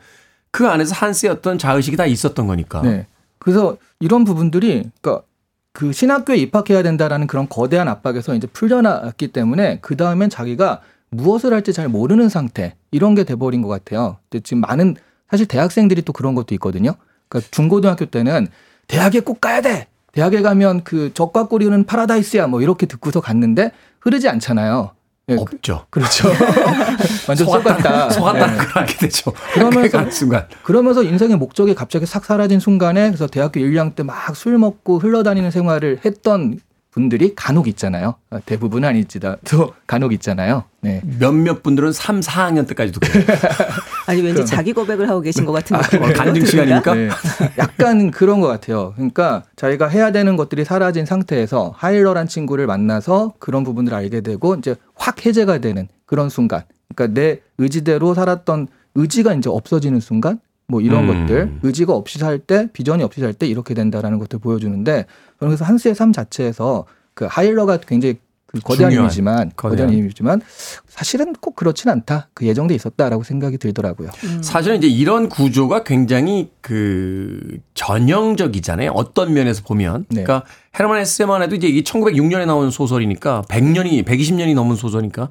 그 0.50 0.68
안에서 0.68 0.96
한스의 0.96 1.32
어떤 1.32 1.60
자의식이 1.60 1.96
다 1.98 2.08
있었던 2.08 2.48
거니까. 2.48 2.82
네. 2.82 3.06
그래서 3.38 3.78
이런 4.00 4.24
부분들이 4.24 4.90
그러니까 5.02 5.24
그 5.72 5.94
신학교에 5.94 6.38
입학해야 6.38 6.82
된다라는 6.82 7.28
그런 7.28 7.48
거대한 7.48 7.88
압박에서 7.88 8.34
이제 8.34 8.48
풀려났기 8.48 9.28
때문에 9.28 9.78
그 9.82 9.96
다음엔 9.96 10.32
자기가 10.32 10.82
무엇을 11.12 11.54
할지 11.54 11.74
잘 11.74 11.88
모르는 11.90 12.28
상태 12.28 12.74
이런 12.90 13.14
게 13.14 13.24
돼버린 13.24 13.62
것 13.62 13.68
같아요. 13.68 14.18
근데 14.32 14.42
지금 14.42 14.62
많은 14.62 14.96
사실 15.30 15.46
대학생들이 15.46 16.02
또 16.02 16.12
그런 16.12 16.34
것도 16.34 16.56
있거든요. 16.56 16.96
그러니까 17.32 17.50
중고등학교 17.52 18.06
때는 18.06 18.48
대학에 18.88 19.22
꼭 19.22 19.40
가야 19.42 19.62
돼. 19.62 19.88
대학에 20.12 20.42
가면 20.42 20.84
그 20.84 21.12
적과 21.14 21.48
꼬리는 21.48 21.86
파라다이스야 21.86 22.48
뭐 22.48 22.62
이렇게 22.62 22.86
듣고서 22.86 23.22
갔는데 23.22 23.72
흐르지 24.02 24.28
않잖아요. 24.28 24.92
예, 25.30 25.36
그- 25.36 25.42
없죠. 25.42 25.86
그렇죠. 25.90 26.28
완전 27.30 27.48
속았다. 27.48 28.10
속았다는 28.10 28.58
네. 28.58 28.66
걸 28.66 28.78
알게 28.84 28.98
되죠. 28.98 29.32
그러면서- 29.54 30.04
그 30.06 30.12
순간. 30.12 30.48
그러면서 30.64 31.04
인생의 31.04 31.38
목적이 31.38 31.74
갑자기 31.76 32.06
싹 32.06 32.26
사라진 32.26 32.60
순간에 32.60 33.08
그래서 33.08 33.28
대학교 33.28 33.62
1학년 33.62 33.96
때 33.96 34.04
막 34.04 34.36
술 34.36 34.58
먹고 34.58 35.00
흘러다니는 35.00 35.52
생활을 35.52 36.00
했던 36.04 36.60
분들이 36.92 37.34
간혹 37.36 37.68
있잖아요. 37.70 38.16
아, 38.30 38.40
대부분은 38.46 38.88
아니지도 38.90 39.38
간혹 39.88 40.12
있잖아요. 40.14 40.66
네. 40.82 41.02
몇몇 41.20 41.64
분들은 41.64 41.94
3, 41.94 42.20
4학년 42.20 42.68
때까지도 42.68 43.00
그래요. 43.00 43.26
아니 44.08 44.22
왠지 44.22 44.46
자기 44.46 44.74
고백을 44.74 45.08
하고 45.08 45.22
계신 45.22 45.46
것 45.46 45.54
같은 45.54 45.78
느낌. 45.78 46.04
오늘 46.04 46.14
간증 46.14 46.46
시간입니까? 46.46 46.94
네. 46.94 47.10
약간 47.58 48.12
그런 48.12 48.42
것 48.42 48.48
같아요. 48.48 48.92
그러니까 48.96 49.44
자기가 49.56 49.88
해야 49.88 50.12
되는 50.12 50.36
것들이 50.36 50.66
사라진 50.66 51.06
상태에서 51.06 51.74
하일러란 51.78 52.28
친구를 52.28 52.68
만나서 52.68 53.36
그런 53.40 53.64
부분을 53.64 53.94
알게 53.94 54.22
되고 54.22 54.56
이제 54.56 54.76
확 54.96 55.26
해제가 55.26 55.60
되는 55.60 55.88
그런 56.06 56.30
순간. 56.30 56.64
그러니까 56.94 57.20
내 57.20 57.40
의지대로 57.58 58.14
살았던 58.14 58.68
의지가 58.96 59.34
이제 59.36 59.50
없어지는 59.50 60.02
순간. 60.02 60.40
뭐 60.72 60.82
이런 60.82 61.08
음. 61.08 61.28
것들 61.28 61.60
의지가 61.64 61.94
없이 61.94 62.18
살 62.18 62.40
때 62.40 62.68
비전이 62.74 63.04
없이 63.04 63.20
살 63.22 63.34
때 63.34 63.46
이렇게 63.46 63.74
된다라는 63.74 64.18
것들 64.20 64.40
보여주는데 64.40 65.06
저는 65.40 65.52
그래서 65.52 65.66
한스의 65.66 65.94
삶 65.96 66.12
자체에서 66.14 66.86
그 67.14 67.28
하일러가 67.30 67.78
굉장히 67.78 68.16
그 68.48 68.60
거대한 68.60 68.92
중요한, 68.92 69.06
이미지만 69.06 69.52
거대한. 69.56 69.88
거대한 69.88 69.94
이미지만 69.94 70.42
사실은 70.88 71.34
꼭 71.40 71.56
그렇진 71.56 71.90
않다. 71.90 72.28
그 72.34 72.46
예정돼 72.46 72.76
있었다라고 72.76 73.24
생각이 73.24 73.58
들더라고요. 73.58 74.10
사실은 74.42 74.78
이제 74.78 74.88
이런 74.88 75.30
구조가 75.30 75.84
굉장히 75.86 76.52
그 76.60 77.60
전형적이잖아요. 77.76 78.92
어떤 78.92 79.34
면에서 79.34 79.64
보면. 79.64 80.06
네. 80.10 80.24
그러니까 80.24 80.46
헤르만 80.78 81.00
헤세만 81.00 81.42
해도 81.44 81.56
이제 81.56 81.68
이게 81.68 81.82
1906년에 81.82 82.46
나온 82.46 82.72
소설이니까 82.72 83.44
100년이 83.50 84.04
120년이 84.06 84.54
넘은 84.54 84.76
소설이니까 84.76 85.30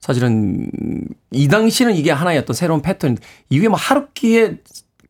사실은 0.00 0.68
이 1.30 1.48
당시는 1.48 1.94
이게 1.94 2.10
하나의 2.10 2.38
어떤 2.38 2.54
새로운 2.54 2.80
패턴. 2.82 3.18
이게 3.50 3.68
뭐 3.68 3.76
하루키의 3.78 4.58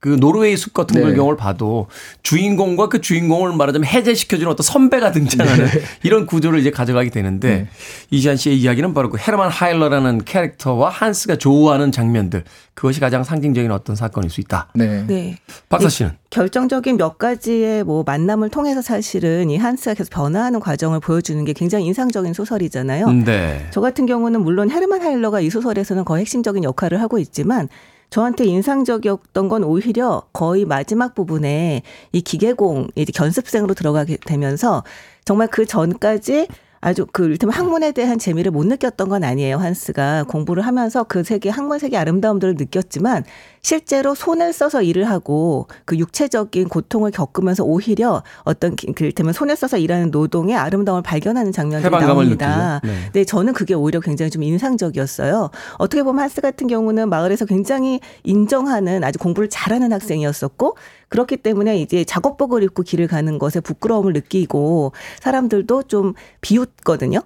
그 0.02 0.16
노르웨이 0.18 0.56
숲 0.56 0.74
같은 0.74 1.00
네. 1.00 1.14
경우를 1.14 1.36
봐도 1.36 1.86
주인공과 2.24 2.88
그 2.88 3.00
주인공을 3.00 3.52
말하자면 3.52 3.86
해제시켜주는 3.86 4.50
어떤 4.50 4.64
선배가 4.64 5.12
등장하는 5.12 5.68
이런 6.02 6.26
구조를 6.26 6.58
이제 6.58 6.72
가져가게 6.72 7.08
되는데 7.08 7.48
네. 7.48 7.68
이지한 8.10 8.36
씨의 8.36 8.58
이야기는 8.58 8.94
바로 8.94 9.10
그 9.10 9.16
헤르만 9.16 9.48
하일러라는 9.48 10.24
캐릭터와 10.24 10.90
한스가 10.90 11.36
좋아하는 11.36 11.92
장면들 11.92 12.42
그것이 12.74 12.98
가장 12.98 13.22
상징적인 13.22 13.70
어떤 13.70 13.94
사건일 13.94 14.28
수 14.28 14.40
있다. 14.40 14.70
네. 14.74 15.06
네. 15.06 15.36
박사 15.68 15.86
네, 15.86 15.94
씨는 15.94 16.10
결정적인 16.30 16.96
몇 16.96 17.16
가지의 17.18 17.84
뭐 17.84 18.02
만남을 18.04 18.48
통해서 18.48 18.82
사실은 18.82 19.50
이 19.50 19.56
한스가 19.56 19.94
계속 19.94 20.10
변화하는 20.10 20.58
과정을 20.58 20.98
보여주는 20.98 21.44
게 21.44 21.52
굉장히 21.52 21.84
인상적인 21.84 22.32
소설이잖아요. 22.32 23.08
네. 23.24 23.68
저 23.70 23.80
같은 23.80 24.06
경우는 24.06 24.42
물론 24.42 24.68
헤르만 24.68 25.00
하일러가 25.00 25.40
이 25.40 25.48
소설에서는 25.48 26.04
거의 26.04 26.22
핵심적인 26.22 26.64
역할을 26.64 27.00
하고 27.00 27.20
있지만 27.20 27.68
저한테 28.12 28.44
인상적이었던 28.44 29.48
건 29.48 29.64
오히려 29.64 30.22
거의 30.34 30.66
마지막 30.66 31.14
부분에 31.14 31.80
이 32.12 32.20
기계공 32.20 32.88
이제 32.94 33.10
견습생으로 33.10 33.72
들어가게 33.72 34.18
되면서 34.18 34.84
정말 35.24 35.48
그 35.48 35.64
전까지 35.64 36.46
아주 36.82 37.06
그 37.12 37.24
이를테면 37.24 37.54
학문에 37.54 37.92
대한 37.92 38.18
재미를 38.18 38.50
못 38.50 38.66
느꼈던 38.66 39.08
건 39.08 39.22
아니에요. 39.22 39.56
한스가 39.56 40.24
공부를 40.24 40.66
하면서 40.66 41.04
그 41.04 41.22
세계 41.22 41.48
학문 41.48 41.78
세계 41.78 41.96
아름다움들을 41.96 42.56
느꼈지만 42.58 43.22
실제로 43.62 44.16
손을 44.16 44.52
써서 44.52 44.82
일을 44.82 45.08
하고 45.08 45.68
그 45.84 45.96
육체적인 45.96 46.68
고통을 46.68 47.12
겪으면서 47.12 47.62
오히려 47.62 48.24
어떤 48.42 48.74
그 48.74 49.04
이를테면 49.04 49.32
손을 49.32 49.54
써서 49.54 49.78
일하는 49.78 50.10
노동의 50.10 50.56
아름다움을 50.56 51.02
발견하는 51.02 51.52
장면이 51.52 51.88
나옵니다. 51.88 52.80
느끼죠. 52.82 52.92
네. 52.92 53.10
네, 53.12 53.24
저는 53.24 53.52
그게 53.52 53.74
오히려 53.74 54.00
굉장히 54.00 54.30
좀 54.30 54.42
인상적이었어요. 54.42 55.50
어떻게 55.78 56.02
보면 56.02 56.20
한스 56.20 56.40
같은 56.40 56.66
경우는 56.66 57.08
마을에서 57.08 57.44
굉장히 57.44 58.00
인정하는 58.24 59.04
아주 59.04 59.20
공부를 59.20 59.48
잘하는 59.48 59.92
학생이었었고 59.92 60.76
그렇기 61.12 61.36
때문에 61.36 61.78
이제 61.78 62.02
작업복을 62.04 62.62
입고 62.64 62.82
길을 62.82 63.06
가는 63.06 63.38
것에 63.38 63.60
부끄러움을 63.60 64.14
느끼고 64.14 64.92
사람들도 65.20 65.84
좀 65.84 66.14
비웃거든요. 66.40 67.20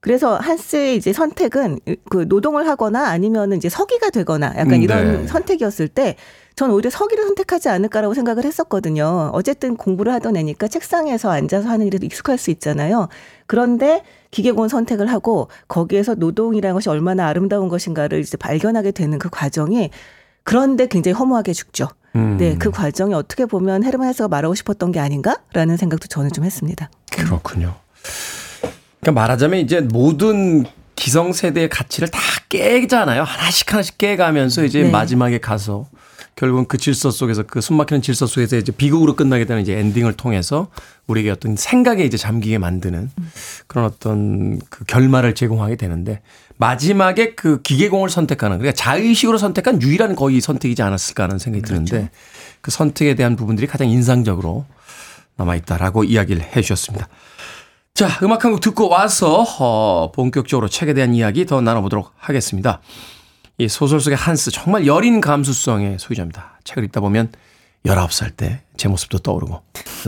그래서 0.00 0.36
한스의 0.36 0.96
이제 0.96 1.12
선택은 1.12 1.78
그 2.10 2.26
노동을 2.28 2.66
하거나 2.66 3.08
아니면은 3.08 3.56
이제 3.58 3.68
서기가 3.68 4.10
되거나 4.10 4.46
약간 4.56 4.74
음, 4.74 4.82
이런 4.82 5.22
네. 5.22 5.26
선택이었을 5.26 5.88
때 5.88 6.16
전 6.54 6.70
오히려 6.70 6.90
서기를 6.90 7.24
선택하지 7.24 7.68
않을까라고 7.68 8.14
생각을 8.14 8.44
했었거든요. 8.44 9.30
어쨌든 9.32 9.76
공부를 9.76 10.12
하던 10.14 10.36
애니까 10.36 10.68
책상에서 10.68 11.30
앉아서 11.30 11.68
하는 11.68 11.86
일에도 11.86 12.04
익숙할 12.04 12.36
수 12.38 12.50
있잖아요. 12.50 13.08
그런데 13.46 14.02
기계공 14.30 14.68
선택을 14.68 15.06
하고 15.06 15.48
거기에서 15.68 16.14
노동이라는 16.14 16.74
것이 16.74 16.88
얼마나 16.88 17.26
아름다운 17.26 17.68
것인가를 17.68 18.20
이제 18.20 18.36
발견하게 18.36 18.92
되는 18.92 19.18
그 19.18 19.30
과정이 19.30 19.90
그런데 20.44 20.86
굉장히 20.88 21.14
허무하게 21.14 21.52
죽죠. 21.52 21.88
음. 22.16 22.36
네, 22.36 22.56
그 22.58 22.70
과정이 22.70 23.14
어떻게 23.14 23.46
보면 23.46 23.84
헤르만 23.84 24.08
헤스가 24.08 24.28
말하고 24.28 24.54
싶었던 24.54 24.92
게 24.92 25.00
아닌가라는 25.00 25.76
생각도 25.76 26.08
저는 26.08 26.30
좀 26.32 26.44
했습니다. 26.44 26.90
그렇군요. 27.10 27.74
그러니까 29.00 29.20
말하자면 29.20 29.60
이제 29.60 29.80
모든 29.80 30.64
기성세대의 30.94 31.68
가치를 31.68 32.08
다 32.08 32.20
깨잖아요. 32.48 33.22
하나씩 33.22 33.72
하나씩 33.72 33.98
깨가면서 33.98 34.64
이제 34.64 34.82
네. 34.82 34.90
마지막에 34.90 35.38
가서 35.38 35.86
결국은 36.36 36.66
그 36.66 36.78
질서 36.78 37.10
속에서 37.10 37.42
그 37.42 37.60
숨막히는 37.60 38.02
질서 38.02 38.26
속에서 38.26 38.56
이제 38.56 38.72
비극으로 38.72 39.16
끝나게 39.16 39.44
되는 39.44 39.62
이제 39.62 39.78
엔딩을 39.78 40.14
통해서 40.14 40.68
우리에게 41.06 41.30
어떤 41.30 41.56
생각에 41.56 42.04
이제 42.04 42.16
잠기게 42.16 42.58
만드는 42.58 43.10
그런 43.66 43.84
어떤 43.84 44.58
그 44.70 44.84
결말을 44.84 45.34
제공하게 45.34 45.76
되는데 45.76 46.22
마지막에 46.62 47.34
그 47.34 47.60
기계공을 47.60 48.08
선택하는 48.08 48.58
그러니까 48.58 48.76
자의식으로 48.76 49.36
선택한 49.36 49.82
유일한 49.82 50.14
거의 50.14 50.40
선택이지 50.40 50.80
않았을까 50.80 51.24
하는 51.24 51.38
생각이 51.38 51.64
드는데 51.64 52.10
그 52.60 52.70
선택에 52.70 53.16
대한 53.16 53.34
부분들이 53.34 53.66
가장 53.66 53.88
인상적으로 53.88 54.64
남아있다라고 55.36 56.04
이야기를 56.04 56.42
해 56.54 56.62
주셨습니다. 56.62 57.08
자, 57.94 58.06
음악 58.22 58.44
한 58.44 58.52
곡 58.52 58.60
듣고 58.60 58.88
와서 58.88 59.44
어, 59.58 60.12
본격적으로 60.12 60.68
책에 60.68 60.94
대한 60.94 61.14
이야기 61.14 61.46
더 61.46 61.60
나눠보도록 61.60 62.12
하겠습니다. 62.16 62.80
이 63.58 63.66
소설 63.66 63.98
속의 63.98 64.16
한스 64.16 64.52
정말 64.52 64.86
여린 64.86 65.20
감수성의 65.20 65.98
소유자입니다. 65.98 66.60
책을 66.62 66.84
읽다 66.84 67.00
보면 67.00 67.32
19살 67.84 68.36
때 68.36 68.62
제 68.82 68.88
모습도 68.88 69.18
떠오르고 69.18 69.62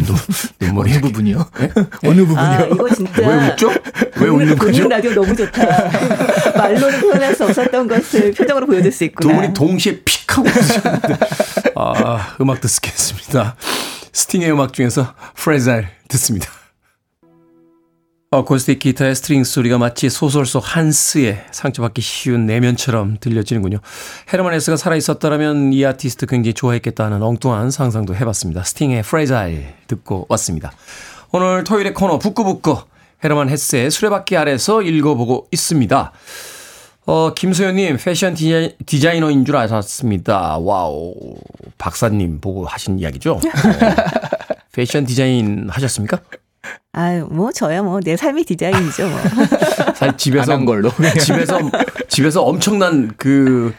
눈, 0.05 0.17
눈물이 0.59 0.95
어느 0.95 1.01
부분이요? 1.03 1.49
네? 1.61 1.71
어느 2.09 2.27
부분이요? 2.27 2.41
아, 2.41 2.61
이거 2.65 2.89
진짜. 2.93 3.13
왜 3.25 3.47
웃죠? 3.49 3.71
왜 4.17 4.29
웃는 4.29 4.59
거죠? 4.59 4.89
라디오 4.89 5.15
너무 5.15 5.37
좋다. 5.37 5.63
말로는 6.59 7.01
표현할 7.01 7.37
수 7.37 7.45
없었던 7.45 7.87
것을 7.87 8.33
표정으로 8.33 8.67
보여줄 8.67 8.91
수두 8.91 9.05
있구나. 9.05 9.37
분이 9.37 9.55
동시에 9.55 10.01
픽 10.05 10.37
하고 10.37 10.49
웃으셨는데 10.49 11.17
아, 11.77 12.35
음악 12.41 12.61
듣겠습니다. 12.63 13.55
스팅의 14.13 14.51
음악 14.51 14.73
중에서 14.73 15.15
Fragile 15.37 15.87
듣습니다. 16.09 16.49
어쿠스틱 18.39 18.81
기타의 18.81 19.15
스트링 19.15 19.45
소리가 19.45 19.79
마치 19.79 20.11
소설 20.11 20.45
속 20.45 20.61
한스의 20.65 21.45
상처받기 21.53 22.03
쉬운 22.03 22.47
내면처럼 22.47 23.17
들려지는군요. 23.21 23.79
헤르만 24.33 24.53
헤세가 24.55 24.77
살아있었다면 24.77 25.73
이 25.73 25.85
아티스트 25.85 26.27
굉장히 26.27 26.53
좋아했겠다는 26.55 27.23
엉뚱한 27.23 27.71
상상도 27.71 28.17
해봤습니다. 28.17 28.65
스팅의 28.65 29.03
Fragile 29.03 29.67
듣고 29.87 30.27
왔습니다. 30.31 30.73
오늘 31.31 31.63
토요일의 31.63 31.95
코너 31.95 32.19
북끄북끄 32.19 32.79
헤르만 33.23 33.49
헤세의 33.49 33.91
수레바퀴 33.91 34.37
아래서 34.37 34.83
읽어보고 34.83 35.47
있습니다. 35.53 36.13
어, 37.07 37.35
김소연님, 37.35 37.99
패션 37.99 38.35
디자이, 38.35 38.73
디자이너인 38.85 39.45
줄 39.45 39.57
아셨습니다. 39.57 40.59
와우. 40.59 41.15
박사님 41.79 42.41
보고 42.41 42.67
하신 42.67 42.99
이야기죠? 42.99 43.35
어, 43.35 43.41
패션 44.73 45.05
디자인 45.05 45.69
하셨습니까? 45.71 46.19
아유, 46.93 47.27
뭐, 47.31 47.53
저야 47.53 47.83
뭐, 47.83 48.01
내 48.01 48.17
삶의 48.17 48.45
디자인이죠, 48.45 49.09
뭐. 49.09 49.19
사실 49.95 50.17
집에서 50.17 50.53
안한 50.53 50.65
걸로. 50.65 50.91
집에서 51.21 51.59
집에서 52.09 52.43
엄청난 52.43 53.13
그 53.17 53.75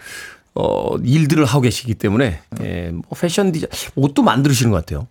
어, 0.54 0.98
일들을 0.98 1.44
하고 1.46 1.62
계시기 1.62 1.96
때문에 1.96 2.40
예, 2.62 2.90
뭐 2.92 3.04
패션 3.20 3.52
디자인 3.52 3.70
옷도 3.96 4.24
만드시는 4.24 4.72
것 4.72 4.78
같아요. 4.78 5.08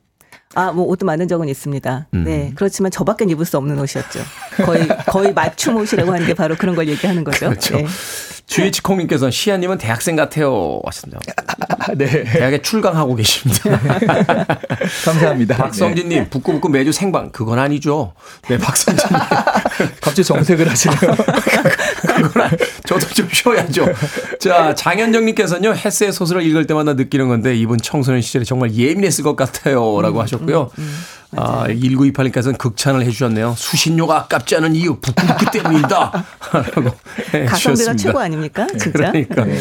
아, 0.55 0.71
뭐, 0.73 0.87
옷도 0.87 1.05
만든 1.07 1.27
적은 1.29 1.49
있습니다. 1.49 2.07
음. 2.15 2.25
네. 2.25 2.53
그렇지만 2.55 2.91
저밖에 2.91 3.25
입을 3.29 3.45
수 3.45 3.57
없는 3.57 3.79
옷이었죠. 3.79 4.21
거의, 4.65 4.87
거의 5.07 5.33
맞춤 5.33 5.77
옷이라고 5.77 6.13
하는 6.13 6.27
게 6.27 6.35
바로 6.35 6.55
그런 6.57 6.75
걸 6.77 6.89
얘기하는 6.89 7.25
거죠. 7.25 7.49
그렇죠. 7.49 7.77
네. 7.77 7.87
GH 8.47 8.83
콩님께서 8.83 9.31
시아님은 9.31 9.79
대학생 9.79 10.17
같아요 10.17 10.79
하셨습니다. 10.85 11.19
네. 11.97 12.25
대학에 12.25 12.61
출강하고 12.61 13.15
계십니다. 13.15 13.63
감사합니다. 15.05 15.57
네. 15.57 15.63
박성진님 15.63 16.29
북구북구 16.31 16.69
매주 16.69 16.93
생방 16.93 17.31
그건 17.31 17.59
아니죠. 17.59 18.13
네 18.49 18.59
박성진님 18.59 19.19
갑자기 20.01 20.25
정색을 20.25 20.71
하시네요. 20.71 20.99
그건 22.17 22.43
아니- 22.43 22.57
저도 22.85 23.07
좀 23.09 23.29
쉬어야죠. 23.33 23.87
자 24.39 24.75
장현정님께서는요 24.75 25.75
헤스의 25.75 26.13
소설을 26.13 26.43
읽을 26.43 26.67
때마다 26.67 26.93
느끼는 26.93 27.29
건데 27.29 27.57
이분 27.57 27.79
청소년 27.81 28.21
시절에 28.21 28.45
정말 28.45 28.75
예민했을 28.75 29.25
것 29.25 29.37
같아요 29.37 30.01
라고 30.03 30.21
하셨고 30.21 30.44
요. 30.53 30.71
아 31.37 31.67
1928님께서는 31.69 32.57
극찬을 32.59 33.03
해주셨네요. 33.03 33.55
수신료가 33.57 34.17
아깝지 34.19 34.57
않은 34.57 34.75
이유 34.77 34.97
북구북구 35.01 35.51
때문이다. 35.51 36.25
라고 36.53 36.91
가성비가. 37.49 37.97
최고 37.97 38.21
아닙니까? 38.21 38.67
진짜. 38.69 39.11
그러니까 39.11 39.45
네. 39.45 39.59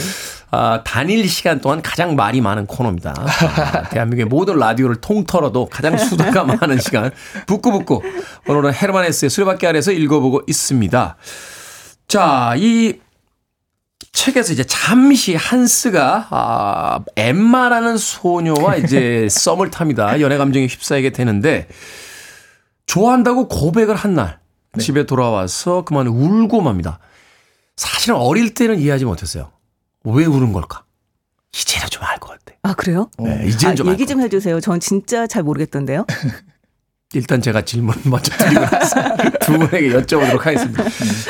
아, 0.51 0.81
단일 0.83 1.27
시간 1.27 1.59
동안 1.61 1.81
가장 1.81 2.15
말이 2.15 2.39
많은 2.39 2.67
코너입니다. 2.67 3.15
아, 3.17 3.89
대한민국의 3.89 4.25
모든 4.25 4.57
라디오를 4.57 4.97
통틀어도 4.97 5.65
가장 5.65 5.97
수다가 5.97 6.43
많은 6.45 6.79
시간 6.79 7.09
북구북구 7.47 8.03
오늘은 8.47 8.71
헤르만 8.71 9.05
헤스의 9.05 9.31
수레바퀴 9.31 9.65
아래서 9.65 9.91
읽어보고 9.91 10.43
있습니다. 10.45 11.15
자, 12.07 12.53
이 12.57 12.93
책에서 14.13 14.53
이제 14.53 14.63
잠시 14.63 15.35
한스가 15.35 16.27
아, 16.29 16.99
엠마라는 17.15 17.97
소녀와 17.97 18.77
이제 18.77 19.27
썸을 19.31 19.69
탑니다. 19.71 20.21
연애 20.21 20.37
감정에 20.37 20.67
휩싸이게 20.67 21.11
되는데 21.11 21.67
좋아한다고 22.85 23.47
고백을 23.47 23.95
한 23.95 24.13
날 24.15 24.39
집에 24.79 25.05
돌아와서 25.05 25.83
그만 25.83 26.07
울고 26.07 26.61
맙니다. 26.61 26.97
사실은 27.75 28.15
어릴 28.15 28.53
때는 28.55 28.79
이해하지 28.79 29.05
못했어요. 29.05 29.51
왜 30.03 30.25
우는 30.25 30.51
걸까? 30.53 30.83
이제는 31.55 31.87
좀 31.89 32.03
알 32.03 32.19
것 32.19 32.29
같아. 32.29 32.57
아, 32.63 32.73
그래요? 32.73 33.09
네, 33.19 33.43
이제는 33.47 33.73
아, 33.73 33.75
좀알 33.75 33.93
얘기 33.93 34.05
것좀 34.05 34.21
해주세요. 34.21 34.59
전 34.61 34.79
진짜 34.79 35.27
잘 35.27 35.43
모르겠던데요. 35.43 36.05
일단 37.13 37.41
제가 37.41 37.61
질문 37.61 37.95
먼저 38.05 38.35
드리고 38.37 38.61
나서 38.61 39.01
두 39.41 39.57
분에게 39.59 39.89
여쭤보도록 39.89 40.41
하겠습니다. 40.41 40.83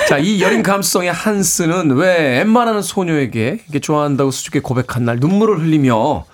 자, 0.08 0.18
이 0.18 0.42
여린 0.42 0.64
감수성의 0.64 1.12
한스는 1.12 1.92
왜 1.92 2.40
엠마라는 2.40 2.82
소녀에게 2.82 3.60
이게 3.68 3.80
좋아한다고 3.80 4.32
수줍게 4.32 4.60
고백한 4.62 5.06
날 5.06 5.18
눈물을 5.18 5.60
흘리며 5.60 6.26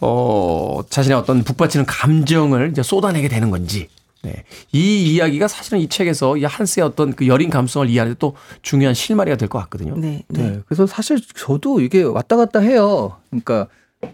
어, 0.00 0.80
자신의 0.88 1.16
어떤 1.18 1.44
북받치는 1.44 1.86
감정을 1.86 2.70
이제 2.70 2.82
쏟아내게 2.82 3.28
되는 3.28 3.50
건지. 3.50 3.88
네. 4.22 4.44
이 4.72 5.12
이야기가 5.14 5.48
사실은 5.48 5.80
이 5.80 5.88
책에서 5.88 6.38
이 6.38 6.44
한스의 6.44 6.86
어떤 6.86 7.14
그 7.14 7.26
여린 7.26 7.50
감성을 7.50 7.88
이해하는 7.90 8.14
데또 8.14 8.34
중요한 8.62 8.94
실마리가 8.94 9.36
될 9.36 9.48
것 9.48 9.58
같거든요. 9.60 9.94
네, 9.98 10.24
네. 10.28 10.42
네. 10.42 10.60
그래서 10.66 10.86
사실 10.86 11.18
저도 11.36 11.80
이게 11.80 12.02
왔다 12.02 12.36
갔다 12.36 12.60
해요. 12.60 13.18
그러니까 13.28 13.66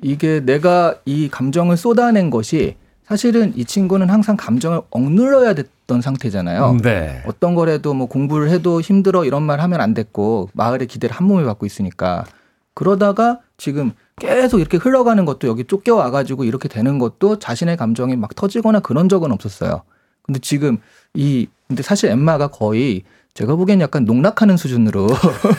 이게 0.02 0.40
내가 0.40 0.96
이 1.04 1.28
감정을 1.28 1.76
쏟아낸 1.76 2.30
것이 2.30 2.74
사실은 3.10 3.52
이 3.56 3.64
친구는 3.64 4.08
항상 4.08 4.36
감정을 4.36 4.82
억눌러야 4.90 5.54
됐던 5.54 6.00
상태잖아요. 6.00 6.76
네. 6.80 7.20
어떤 7.26 7.56
거라도 7.56 7.92
뭐 7.92 8.06
공부를 8.06 8.50
해도 8.50 8.80
힘들어 8.80 9.24
이런 9.24 9.42
말 9.42 9.58
하면 9.58 9.80
안 9.80 9.94
됐고 9.94 10.48
마을의 10.52 10.86
기대를 10.86 11.16
한 11.16 11.26
몸에 11.26 11.42
받고 11.42 11.66
있으니까 11.66 12.24
그러다가 12.72 13.40
지금 13.56 13.90
계속 14.14 14.60
이렇게 14.60 14.76
흘러가는 14.76 15.24
것도 15.24 15.48
여기 15.48 15.64
쫓겨와 15.64 16.12
가지고 16.12 16.44
이렇게 16.44 16.68
되는 16.68 17.00
것도 17.00 17.40
자신의 17.40 17.76
감정이 17.76 18.14
막 18.14 18.36
터지거나 18.36 18.78
그런 18.78 19.08
적은 19.08 19.32
없었어요. 19.32 19.82
근데 20.22 20.38
지금 20.38 20.78
이 21.12 21.48
근데 21.66 21.82
사실 21.82 22.10
엠마가 22.10 22.46
거의 22.46 23.02
제가 23.34 23.56
보기엔 23.56 23.80
약간 23.80 24.04
농락하는 24.04 24.56
수준으로 24.56 25.08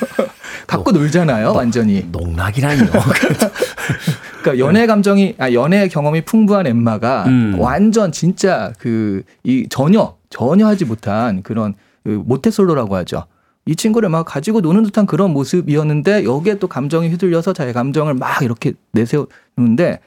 갖고 0.68 0.92
놀잖아요, 0.92 1.54
완전히. 1.54 2.06
농락이라니요. 2.12 2.88
그러니까 4.42 4.66
연애 4.66 4.86
감정이 4.88 5.36
아 5.38 5.52
연애 5.54 5.88
경험이 5.88 6.22
풍부한 6.22 6.68
엠마가 6.68 7.26
음. 7.28 7.56
완전 7.60 8.12
진짜 8.12 8.74
그 8.80 9.24
이 9.44 9.68
전혀 9.70 10.16
전혀 10.30 10.68
하지 10.68 10.86
못한 10.86 11.42
그런 11.44 11.74
그 12.04 12.22
모태솔로라고 12.26 12.96
하죠. 12.98 13.26
이 13.66 13.76
친구를 13.76 14.10
막 14.10 14.24
가지고 14.26 14.62
노는 14.62 14.84
듯한 14.84 15.06
그런 15.06 15.32
모습이었는데 15.34 16.24
여기에 16.24 16.58
또 16.60 16.68
감정이 16.68 17.10
휘둘려서 17.10 17.54
자기 17.54 17.74
감정을 17.74 18.16
막 18.16 18.42
이렇게 18.44 18.74
내세우는데 18.94 20.00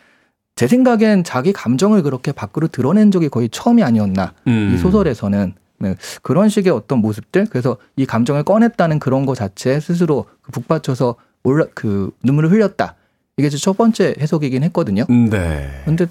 제 0.57 0.66
생각엔 0.66 1.24
자기 1.24 1.53
감정을 1.53 2.03
그렇게 2.03 2.33
밖으로 2.33 2.68
드러낸 2.68 3.11
적이 3.11 3.29
거의 3.29 3.48
처음이 3.48 3.83
아니었나 3.83 4.33
음. 4.48 4.72
이 4.74 4.79
소설에서는 4.79 5.55
네, 5.84 5.96
그런 6.22 6.48
식의 6.48 6.72
어떤 6.72 6.98
모습들 6.98 7.46
그래서 7.50 7.76
이 7.96 8.06
감정을 8.06 8.42
꺼냈다는 8.42 8.98
그런 8.98 9.26
거 9.26 9.34
자체 9.34 9.78
스스로 9.80 10.24
그 10.42 10.50
북받쳐서 10.52 11.14
올라 11.44 11.66
그 11.74 12.10
눈물을 12.24 12.50
흘렸다 12.50 12.94
이게 13.36 13.48
이제 13.48 13.56
첫 13.56 13.76
번째 13.76 14.14
해석이긴 14.20 14.62
했거든요. 14.64 15.04
네. 15.08 15.82
근데 15.84 16.06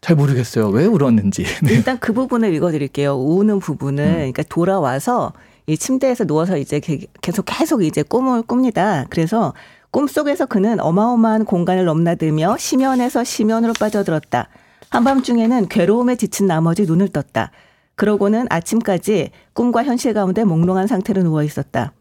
잘 0.00 0.16
모르겠어요 0.16 0.68
왜 0.68 0.84
울었는지. 0.86 1.44
네. 1.62 1.72
일단 1.74 1.98
그 1.98 2.12
부분을 2.12 2.52
읽어드릴게요. 2.54 3.16
우는 3.16 3.58
부분을 3.60 4.04
음. 4.04 4.12
그러니까 4.14 4.42
돌아와서 4.48 5.32
이 5.66 5.76
침대에서 5.78 6.24
누워서 6.24 6.56
이제 6.58 6.80
게- 6.80 7.06
계속 7.22 7.44
계속 7.46 7.82
이제 7.84 8.02
꿈을 8.02 8.42
꿉니다. 8.42 9.04
그래서 9.10 9.52
꿈 9.90 10.06
속에서 10.08 10.46
그는 10.46 10.80
어마어마한 10.80 11.44
공간을 11.44 11.84
넘나들며 11.84 12.56
심연에서 12.58 13.24
심연으로 13.24 13.74
빠져들었다. 13.78 14.48
한밤중에는 14.90 15.68
괴로움에 15.68 16.16
지친 16.16 16.46
나머지 16.46 16.82
눈을 16.84 17.08
떴다. 17.08 17.50
그러고는 17.96 18.46
아침까지 18.50 19.30
꿈과 19.52 19.84
현실 19.84 20.14
가운데 20.14 20.44
몽롱한 20.44 20.86
상태로 20.86 21.22
누워 21.22 21.42
있었다. 21.42 21.92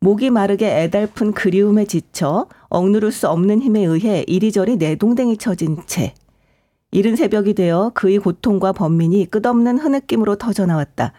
목이 0.00 0.30
마르게 0.30 0.82
애달픈 0.82 1.32
그리움에 1.32 1.84
지쳐 1.84 2.46
억누를 2.68 3.12
수 3.12 3.28
없는 3.28 3.60
힘에 3.60 3.84
의해 3.84 4.24
이리저리 4.26 4.76
내동댕이 4.76 5.38
쳐진 5.38 5.78
채 5.86 6.14
이른 6.90 7.16
새벽이 7.16 7.54
되어 7.54 7.90
그의 7.94 8.18
고통과 8.18 8.72
번민이 8.72 9.26
끝없는 9.30 9.78
흐느낌으로 9.78 10.36
터져나왔다. 10.36 11.12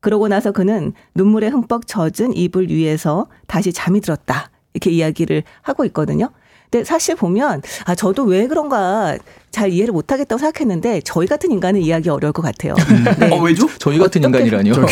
그러고 0.00 0.28
나서 0.28 0.52
그는 0.52 0.92
눈물에 1.14 1.48
흠뻑 1.48 1.86
젖은 1.86 2.36
이불 2.36 2.68
위에서 2.68 3.26
다시 3.46 3.72
잠이 3.72 4.00
들었다. 4.00 4.50
이렇게 4.74 4.90
이야기를 4.90 5.44
하고 5.62 5.84
있거든요. 5.86 6.30
근데 6.70 6.84
사실 6.84 7.14
보면 7.14 7.62
아 7.86 7.94
저도 7.94 8.24
왜 8.24 8.46
그런가 8.46 9.16
잘 9.54 9.70
이해를 9.70 9.92
못하겠다고 9.92 10.38
생각했는데 10.38 11.00
저희 11.04 11.26
같은 11.28 11.52
인간은 11.52 11.80
이해하기 11.80 12.08
어려울 12.10 12.32
것 12.32 12.42
같아요. 12.42 12.74
네. 13.20 13.30
어, 13.30 13.40
왜죠? 13.40 13.68
저희 13.78 13.98
같은 13.98 14.22
인간이라뇨. 14.24 14.72
어, 14.72 14.86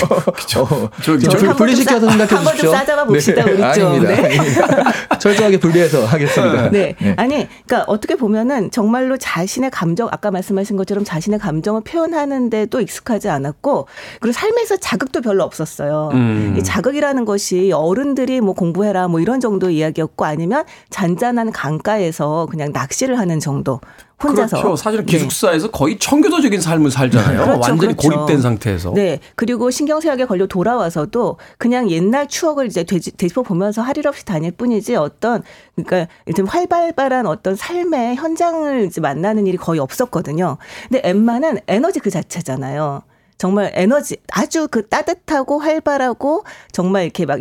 저기, 0.47 1.25
좀 1.25 1.31
저기 1.33 1.45
불- 1.47 1.57
분리시켜서 1.57 2.09
생각해 2.09 2.35
한번 2.35 2.45
좀 2.45 2.53
주십시오. 2.53 2.71
싸잡아 2.73 3.05
봅시다, 3.05 3.45
우리 3.45 3.57
좀. 3.57 3.65
아닙니다. 3.65 4.15
네. 4.15 4.39
아닙니다. 4.39 4.93
철저하게 5.19 5.59
분리해서 5.59 6.05
하겠습니다. 6.07 6.71
네. 6.71 6.95
아니, 7.17 7.49
그러니까 7.67 7.85
어떻게 7.89 8.15
보면은 8.15 8.71
정말로 8.71 9.17
자신의 9.17 9.71
감정, 9.71 10.09
아까 10.13 10.31
말씀하신 10.31 10.77
것처럼 10.77 11.05
자신의 11.05 11.41
감정을 11.41 11.83
표현하는데도 11.83 12.81
익숙하지 12.81 13.29
않았고, 13.29 13.89
그리고 14.21 14.33
삶에서 14.33 14.77
자극도 14.77 15.21
별로 15.23 15.43
없었어요. 15.43 16.11
음. 16.13 16.55
이 16.57 16.63
자극이라는 16.63 17.25
것이 17.25 17.73
어른들이 17.73 18.41
뭐 18.41 18.55
공부해라 18.55 19.09
뭐 19.09 19.19
이런 19.21 19.41
정도 19.41 19.71
이야기였고 19.71 20.25
아니면 20.25 20.65
잔잔한 20.91 21.51
강가에서 21.51 22.47
그냥 22.51 22.71
낚시를 22.73 23.19
하는 23.19 23.41
정도. 23.41 23.81
혼자서. 24.23 24.57
그렇죠. 24.59 24.77
사실은 24.77 25.05
네. 25.07 25.13
기숙사에서 25.13 25.71
거의 25.71 25.99
청교도적인 25.99 26.61
삶을 26.61 26.91
살잖아요. 26.91 27.43
그렇죠, 27.45 27.61
완전히 27.61 27.97
그렇죠. 27.97 28.09
고립된 28.11 28.41
상태에서. 28.41 28.93
네. 28.95 29.19
그리고 29.37 29.71
신경쇠약에 29.71 30.25
걸려 30.27 30.47
돌아와서도 30.47 31.39
그냥 31.59 31.91
옛날 31.91 32.29
추억을 32.29 32.67
이제 32.67 32.85
되짚- 32.85 33.17
되짚어 33.17 33.43
보면서 33.43 33.83
할 33.83 33.93
일 33.99 34.09
없이 34.09 34.25
다닐 34.25 34.51
뿐이지 34.53 34.97
어떤 34.97 35.43
그러니까 35.77 36.09
좀 36.35 36.47
활발한 36.47 37.27
어떤 37.27 37.55
삶의 37.55 38.17
현장을 38.17 38.85
이제 38.87 39.01
만나는 39.01 39.47
일이 39.47 39.57
거의 39.59 39.81
없었거든요. 39.81 40.57
근데 40.89 41.01
엠마는 41.09 41.59
에너지 41.69 42.01
그 42.01 42.09
자체잖아요. 42.11 43.03
정말 43.43 43.73
에너지 43.75 44.19
아주 44.31 44.69
그 44.71 44.87
따뜻하고 44.87 45.59
활발하고 45.59 46.45
정말 46.71 47.03
이렇게 47.03 47.27
막 47.27 47.41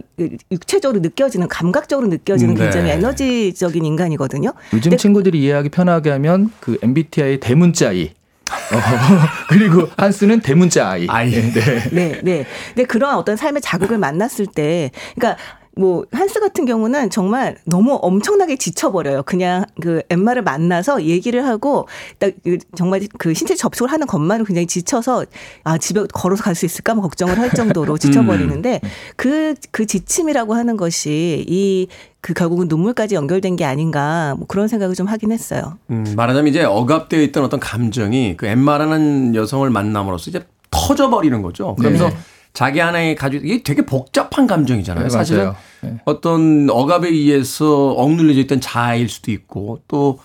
육체적으로 0.52 1.00
느껴지는 1.00 1.48
감각적으로 1.48 2.08
느껴지는 2.08 2.56
네. 2.56 2.64
굉장히 2.64 2.90
에너지적인 2.90 3.86
인간이거든요. 3.86 4.52
요즘 4.74 4.98
친구들이 4.98 5.40
이해하기 5.44 5.70
편하게 5.70 6.10
하면 6.10 6.50
그 6.60 6.80
MBTI 6.82 7.40
대문자 7.40 7.90
아이. 7.90 8.06
어, 8.06 8.78
그리고 9.48 9.90
한스는 9.96 10.40
대문자 10.40 10.90
아이. 10.90 11.06
아이. 11.08 11.30
네, 11.30 11.52
네. 11.52 11.90
네, 11.92 12.22
네. 12.24 12.46
근데 12.70 12.86
그런 12.86 13.14
어떤 13.16 13.38
삶의 13.38 13.62
자극을 13.62 14.00
만났을 14.00 14.48
때, 14.48 14.90
그러니까 15.14 15.40
뭐 15.76 16.06
한스 16.12 16.40
같은 16.40 16.66
경우는 16.66 17.10
정말 17.10 17.58
너무 17.66 17.98
엄청나게 18.02 18.58
지쳐버려요. 18.58 19.24
그냥 19.24 19.66
그 19.82 20.02
엠마를 20.10 20.44
만나서 20.44 21.04
얘기를 21.04 21.46
하고 21.46 21.88
딱그 22.20 22.58
정말 22.76 23.02
그 23.18 23.34
신체 23.34 23.56
접촉을 23.56 23.92
하는 23.92 24.06
것만으로 24.06 24.46
굉장히 24.46 24.68
지쳐서 24.68 25.26
아 25.64 25.78
집에 25.78 26.04
걸어서 26.14 26.44
갈 26.44 26.56
수 26.56 26.66
있을까 26.66 26.94
뭐 26.94 27.02
걱정을 27.04 27.40
할 27.40 27.50
정도로 27.52 27.98
지쳐버리는데 28.00 28.82
그그 29.16 29.86
지침이라고 29.86 30.54
하는 30.54 30.76
것이 30.78 31.46
이그 31.48 32.34
결국은 32.34 32.68
눈물까지 32.68 33.16
연결된 33.16 33.56
게 33.56 33.64
아닌가 33.66 34.36
뭐 34.38 34.46
그런 34.48 34.68
생각을 34.68 34.96
좀 34.96 35.08
하긴 35.08 35.32
했어요. 35.32 35.78
음, 35.90 36.06
말하자면 36.16 36.50
이제 36.50 36.64
억압되어 36.64 37.22
있던 37.22 37.44
어떤 37.46 37.60
감정이 37.60 38.36
그 38.38 38.46
엠마라는 38.46 39.36
여성을 39.36 39.70
만남으로써 39.70 40.30
이제 40.30 40.46
터져버리는 40.70 41.42
거죠. 41.42 41.76
그러면서 41.76 42.10
네. 42.10 42.16
자기 42.54 42.82
안에 42.82 43.16
가지고 43.16 43.46
이게 43.46 43.64
되게 43.64 43.86
복잡한 43.86 44.48
감정이잖아요. 44.48 45.06
네, 45.06 45.10
사실은. 45.10 45.54
네. 45.82 46.02
어떤 46.06 46.70
억압에 46.70 47.08
의해서 47.10 47.92
억눌려져 47.92 48.42
있던 48.42 48.62
자아일 48.62 49.10
수도 49.10 49.32
있고 49.32 49.82
또 49.88 50.20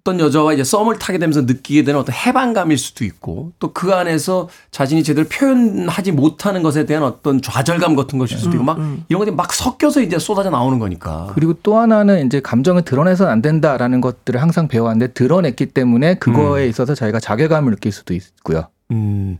어떤 0.00 0.20
여자와 0.20 0.54
이제 0.54 0.64
썸을 0.64 0.98
타게 0.98 1.18
되면서 1.18 1.42
느끼게 1.42 1.84
되는 1.84 2.00
어떤 2.00 2.14
해방감일 2.14 2.78
수도 2.78 3.04
있고 3.04 3.52
또 3.58 3.72
그 3.78 3.94
안에서 3.94 4.48
자신이 4.72 5.04
제대로 5.04 5.28
표현하지 5.28 6.10
못하는 6.12 6.62
것에 6.62 6.84
대한 6.84 7.04
어떤 7.04 7.40
좌절감 7.40 7.94
같은 7.94 8.18
것일 8.18 8.38
수도 8.38 8.52
있고 8.56 8.64
막 8.64 8.78
이런 9.08 9.20
것들이 9.20 9.36
막 9.36 9.52
섞여서 9.52 10.00
이제 10.02 10.18
쏟아져 10.18 10.50
나오는 10.50 10.78
거니까. 10.78 11.30
그리고 11.34 11.54
또 11.62 11.78
하나는 11.78 12.26
이제 12.26 12.40
감정을 12.40 12.82
드러내서는 12.82 13.30
안 13.30 13.40
된다라는 13.40 14.00
것들을 14.00 14.40
항상 14.42 14.66
배워왔는데 14.66 15.12
드러냈기 15.12 15.66
때문에 15.66 16.14
그거에 16.14 16.66
있어서 16.66 16.94
자기가 16.96 17.20
자괴감을 17.20 17.72
느낄 17.72 17.92
수도 17.92 18.14
있고요. 18.14 18.66
음, 18.90 19.38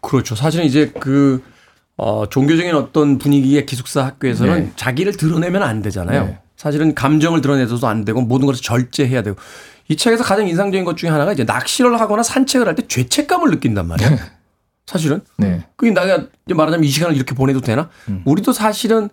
그렇죠. 0.00 0.34
사실은 0.34 0.66
이제 0.66 0.92
그, 1.00 1.42
어, 2.02 2.24
종교적인 2.26 2.74
어떤 2.74 3.18
분위기의 3.18 3.66
기숙사 3.66 4.06
학교에서는 4.06 4.54
네. 4.58 4.72
자기를 4.74 5.12
드러내면 5.18 5.62
안 5.62 5.82
되잖아요. 5.82 6.24
네. 6.24 6.38
사실은 6.56 6.94
감정을 6.94 7.42
드러내서도 7.42 7.86
안 7.86 8.06
되고 8.06 8.22
모든 8.22 8.46
것을 8.46 8.62
절제해야 8.62 9.22
되고. 9.22 9.36
이 9.88 9.96
책에서 9.96 10.24
가장 10.24 10.48
인상적인 10.48 10.86
것 10.86 10.96
중에 10.96 11.10
하나가 11.10 11.32
이제 11.32 11.44
낚시를 11.44 12.00
하거나 12.00 12.22
산책을 12.22 12.66
할 12.66 12.74
때 12.74 12.86
죄책감을 12.88 13.50
느낀단 13.50 13.86
말이에요. 13.86 14.16
사실은. 14.86 15.20
네. 15.36 15.66
그게 15.76 15.90
내가 15.92 16.26
말하자면 16.48 16.84
이 16.84 16.88
시간을 16.88 17.16
이렇게 17.16 17.34
보내도 17.34 17.60
되나? 17.60 17.90
우리도 18.24 18.54
사실은 18.54 19.10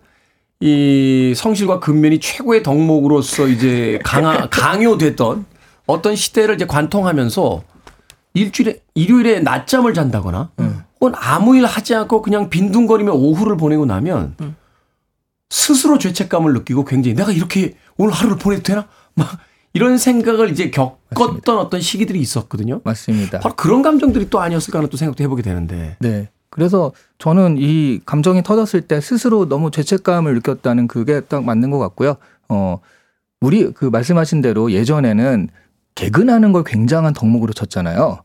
이 0.60 1.34
성실과 1.36 1.80
근면이 1.80 2.20
최고의 2.20 2.62
덕목으로서 2.62 3.48
이제 3.48 3.98
강화, 4.02 4.48
강요됐던 4.50 5.44
어떤 5.86 6.16
시대를 6.16 6.54
이제 6.54 6.64
관통하면서 6.64 7.62
일주일에, 8.32 8.78
일요일에 8.94 9.40
낮잠을 9.40 9.92
잔다거나 9.92 10.52
혹은 11.00 11.14
아무 11.16 11.56
일 11.56 11.64
하지 11.64 11.94
않고 11.94 12.22
그냥 12.22 12.50
빈둥거리며 12.50 13.12
오후를 13.12 13.56
보내고 13.56 13.86
나면 13.86 14.34
스스로 15.50 15.98
죄책감을 15.98 16.52
느끼고 16.54 16.84
굉장히 16.84 17.14
내가 17.14 17.32
이렇게 17.32 17.74
오늘 17.96 18.12
하루를 18.12 18.38
보내도 18.38 18.62
되나? 18.62 18.86
막 19.14 19.38
이런 19.72 19.98
생각을 19.98 20.50
이제 20.50 20.70
겪었던 20.70 21.58
어떤 21.58 21.80
시기들이 21.80 22.18
있었거든요. 22.20 22.80
맞습니다. 22.84 23.40
바로 23.40 23.54
그런 23.54 23.82
감정들이 23.82 24.28
또 24.30 24.40
아니었을까 24.40 24.78
하는 24.78 24.90
또 24.90 24.96
생각도 24.96 25.22
해보게 25.24 25.42
되는데. 25.42 25.96
네. 26.00 26.28
그래서 26.50 26.92
저는 27.18 27.56
이 27.58 28.00
감정이 28.04 28.42
터졌을 28.42 28.80
때 28.80 29.00
스스로 29.00 29.48
너무 29.48 29.70
죄책감을 29.70 30.34
느꼈다는 30.34 30.88
그게 30.88 31.20
딱 31.20 31.44
맞는 31.44 31.70
것 31.70 31.78
같고요. 31.78 32.16
어, 32.48 32.78
우리 33.40 33.72
그 33.72 33.84
말씀하신 33.84 34.40
대로 34.40 34.72
예전에는 34.72 35.48
개근하는 35.94 36.52
걸 36.52 36.64
굉장한 36.64 37.12
덕목으로 37.12 37.52
쳤잖아요. 37.52 38.22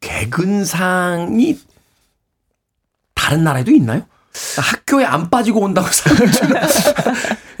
개근상이 0.00 1.58
다른 3.28 3.44
나라에도 3.44 3.70
있나요? 3.72 4.00
학교에 4.56 5.04
안 5.04 5.28
빠지고 5.28 5.60
온다고 5.60 5.86
사람들 5.90 6.28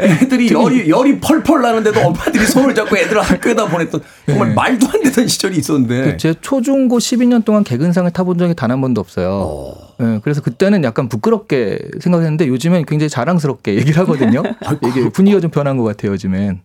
애들이 0.00 0.50
열이 0.50 0.88
열이 0.88 1.18
펄펄 1.20 1.60
나는데도 1.60 2.00
엄마들이 2.00 2.46
손을 2.46 2.74
잡고 2.74 2.96
애들을 2.96 3.20
학교에다 3.20 3.66
보냈던 3.66 4.00
정말 4.26 4.48
네. 4.48 4.54
말도 4.54 4.86
안 4.88 5.02
되던 5.02 5.26
시절이 5.28 5.56
있었는데 5.58 6.12
그제 6.12 6.34
초중고 6.40 6.98
12년 6.98 7.44
동안 7.44 7.64
개근상을 7.64 8.10
타본 8.12 8.38
적이 8.38 8.54
단 8.54 8.70
한 8.70 8.80
번도 8.80 9.00
없어요. 9.00 9.74
예, 10.00 10.20
그래서 10.22 10.40
그때는 10.40 10.84
약간 10.84 11.08
부끄럽게 11.08 11.80
생각했는데 12.00 12.46
요즘엔 12.46 12.86
굉장히 12.86 13.10
자랑스럽게 13.10 13.74
얘기를 13.74 13.98
하거든요. 14.02 14.42
이게 14.88 15.08
분위기가 15.10 15.40
좀 15.40 15.50
변한 15.50 15.76
것 15.76 15.84
같아요, 15.84 16.12
요즘엔. 16.12 16.60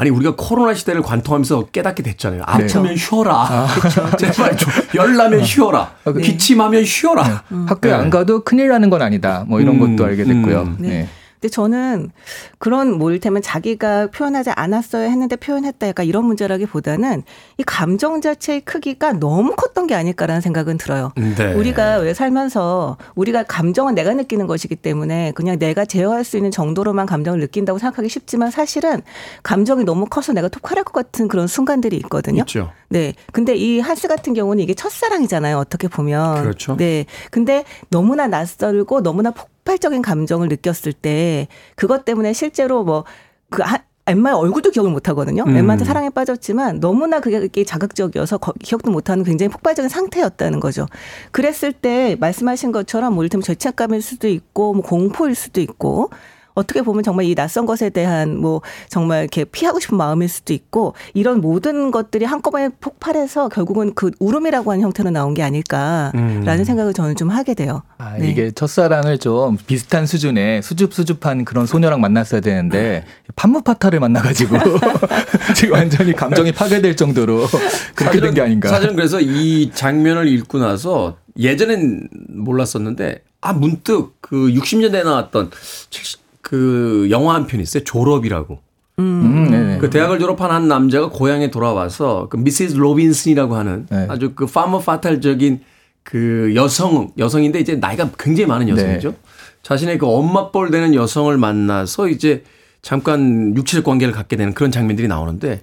아니 0.00 0.08
우리가 0.08 0.32
코로나 0.34 0.72
시대를 0.72 1.02
관통하면서 1.02 1.66
깨닫게 1.72 2.02
됐잖아요. 2.02 2.42
아프면 2.46 2.86
네. 2.86 2.96
쉬어라. 2.96 3.66
제발 4.18 4.56
좀 4.56 4.72
열나면 4.94 5.44
쉬어라. 5.44 5.92
아, 6.06 6.12
그- 6.12 6.20
기침하면 6.22 6.86
쉬어라. 6.86 7.42
학교에 7.66 7.90
네. 7.90 7.98
안 7.98 8.08
가도 8.08 8.42
큰일 8.42 8.68
나는 8.68 8.88
건 8.88 9.02
아니다. 9.02 9.44
뭐 9.46 9.60
이런 9.60 9.74
음, 9.74 9.94
것도 9.94 10.06
알게 10.08 10.24
됐고요. 10.24 10.62
음. 10.62 10.76
네. 10.78 11.06
네. 11.40 11.48
근데 11.48 11.48
저는 11.48 12.10
그런 12.58 12.98
뭐 12.98 13.10
이를테면 13.10 13.40
자기가 13.40 14.08
표현하지 14.08 14.50
않았어야 14.50 15.08
했는데 15.08 15.36
표현했다 15.36 15.88
약간 15.88 16.06
이런 16.06 16.24
문제라기보다는 16.26 17.22
이 17.56 17.62
감정 17.64 18.20
자체의 18.20 18.60
크기가 18.62 19.12
너무 19.12 19.54
컸던 19.56 19.86
게 19.86 19.94
아닐까라는 19.94 20.42
생각은 20.42 20.76
들어요. 20.76 21.12
네. 21.16 21.54
우리가 21.54 21.96
왜 21.96 22.12
살면서 22.12 22.98
우리가 23.14 23.44
감정은 23.44 23.94
내가 23.94 24.12
느끼는 24.12 24.46
것이기 24.46 24.76
때문에 24.76 25.32
그냥 25.34 25.58
내가 25.58 25.84
제어할 25.84 26.24
수 26.24 26.36
있는 26.36 26.50
정도로만 26.50 27.06
감정을 27.06 27.40
느낀다고 27.40 27.78
생각하기 27.78 28.08
쉽지만 28.08 28.50
사실은 28.50 29.00
감정이 29.42 29.84
너무 29.84 30.06
커서 30.06 30.32
내가 30.32 30.48
톡할할 30.48 30.84
것 30.84 30.92
같은 30.92 31.28
그런 31.28 31.46
순간들이 31.46 31.96
있거든요. 31.96 32.40
있죠. 32.40 32.70
네. 32.90 33.14
근데 33.32 33.54
이 33.54 33.78
한스 33.78 34.08
같은 34.08 34.34
경우는 34.34 34.62
이게 34.62 34.74
첫사랑이잖아요. 34.74 35.56
어떻게 35.56 35.86
보면. 35.88 36.42
그렇죠. 36.42 36.76
네. 36.76 37.06
근데 37.30 37.64
너무나 37.88 38.26
낯설고 38.26 39.02
너무나 39.02 39.30
폭발적인 39.30 40.02
감정을 40.02 40.48
느꼈을 40.48 40.92
때 40.92 41.46
그것 41.76 42.04
때문에 42.04 42.32
실제로 42.32 42.82
뭐그 42.84 43.62
엠마의 44.06 44.34
얼굴도 44.34 44.72
기억을 44.72 44.90
못 44.90 45.08
하거든요. 45.10 45.44
음. 45.46 45.56
엠마한테 45.56 45.84
사랑에 45.84 46.10
빠졌지만 46.10 46.80
너무나 46.80 47.20
그게 47.20 47.62
자극적이어서 47.62 48.38
거- 48.38 48.54
기억도 48.60 48.90
못 48.90 49.08
하는 49.08 49.22
굉장히 49.22 49.50
폭발적인 49.50 49.88
상태였다는 49.88 50.58
거죠. 50.58 50.86
그랬을 51.30 51.72
때 51.72 52.16
말씀하신 52.18 52.72
것처럼 52.72 53.14
뭐 53.14 53.22
이를테면 53.22 53.42
죄책감일 53.44 54.02
수도 54.02 54.26
있고 54.26 54.74
뭐 54.74 54.82
공포일 54.82 55.36
수도 55.36 55.60
있고 55.60 56.10
어떻게 56.54 56.82
보면 56.82 57.02
정말 57.02 57.26
이 57.26 57.34
낯선 57.34 57.66
것에 57.66 57.90
대한 57.90 58.36
뭐 58.36 58.62
정말 58.88 59.20
이렇게 59.20 59.44
피하고 59.44 59.80
싶은 59.80 59.96
마음일 59.96 60.28
수도 60.28 60.52
있고 60.52 60.94
이런 61.14 61.40
모든 61.40 61.90
것들이 61.90 62.24
한꺼번에 62.24 62.68
폭발해서 62.80 63.48
결국은 63.48 63.94
그 63.94 64.10
울음이라고 64.18 64.72
하는 64.72 64.82
형태로 64.84 65.10
나온 65.10 65.34
게 65.34 65.42
아닐까라는 65.42 66.14
음. 66.14 66.64
생각을 66.64 66.92
저는 66.92 67.16
좀 67.16 67.30
하게 67.30 67.54
돼요. 67.54 67.82
아, 67.98 68.16
네. 68.18 68.30
이게 68.30 68.50
첫사랑을 68.50 69.18
좀 69.18 69.56
비슷한 69.66 70.06
수준의 70.06 70.62
수줍수줍한 70.62 71.44
그런 71.44 71.66
소녀랑 71.66 72.00
만났어야 72.00 72.40
되는데 72.40 73.04
팜므파탈을 73.36 74.00
만나가지고 74.00 74.56
지금 75.54 75.74
완전히 75.74 76.12
감정이 76.14 76.52
파괴될 76.52 76.96
정도로 76.96 77.46
그렇게 77.94 78.20
된 78.20 78.30
게 78.34 78.40
아닌가. 78.40 78.68
사실은 78.68 78.94
그래서 78.94 79.20
이 79.20 79.70
장면을 79.74 80.28
읽고 80.28 80.58
나서 80.58 81.16
예전엔 81.36 82.08
몰랐었는데 82.28 83.22
아 83.40 83.52
문득 83.52 84.14
그 84.20 84.36
60년대에 84.48 85.04
나왔던 85.04 85.50
70, 85.90 86.20
그 86.50 87.06
영화 87.10 87.34
한편 87.36 87.60
있어요. 87.60 87.84
졸업이라고. 87.84 88.58
음, 88.98 89.50
네네. 89.52 89.78
그 89.78 89.88
대학을 89.88 90.18
졸업한 90.18 90.50
한 90.50 90.66
남자가 90.66 91.08
고향에 91.08 91.48
돌아와서 91.48 92.26
그 92.28 92.36
Mrs. 92.38 92.74
로빈슨이라고 92.74 93.54
하는 93.54 93.86
네. 93.88 94.06
아주 94.08 94.32
그 94.34 94.46
팜므파탈적인 94.46 95.60
그 96.02 96.52
여성 96.56 97.12
여성인데 97.16 97.60
이제 97.60 97.76
나이가 97.76 98.10
굉장히 98.18 98.48
많은 98.48 98.66
네. 98.66 98.72
여성이죠. 98.72 99.14
자신의 99.62 99.98
그 99.98 100.08
엄마 100.08 100.50
뻘 100.50 100.72
되는 100.72 100.92
여성을 100.92 101.38
만나서 101.38 102.08
이제 102.08 102.42
잠깐 102.82 103.56
육체적 103.56 103.84
관계를 103.84 104.12
갖게 104.12 104.34
되는 104.34 104.52
그런 104.52 104.72
장면들이 104.72 105.06
나오는데 105.06 105.60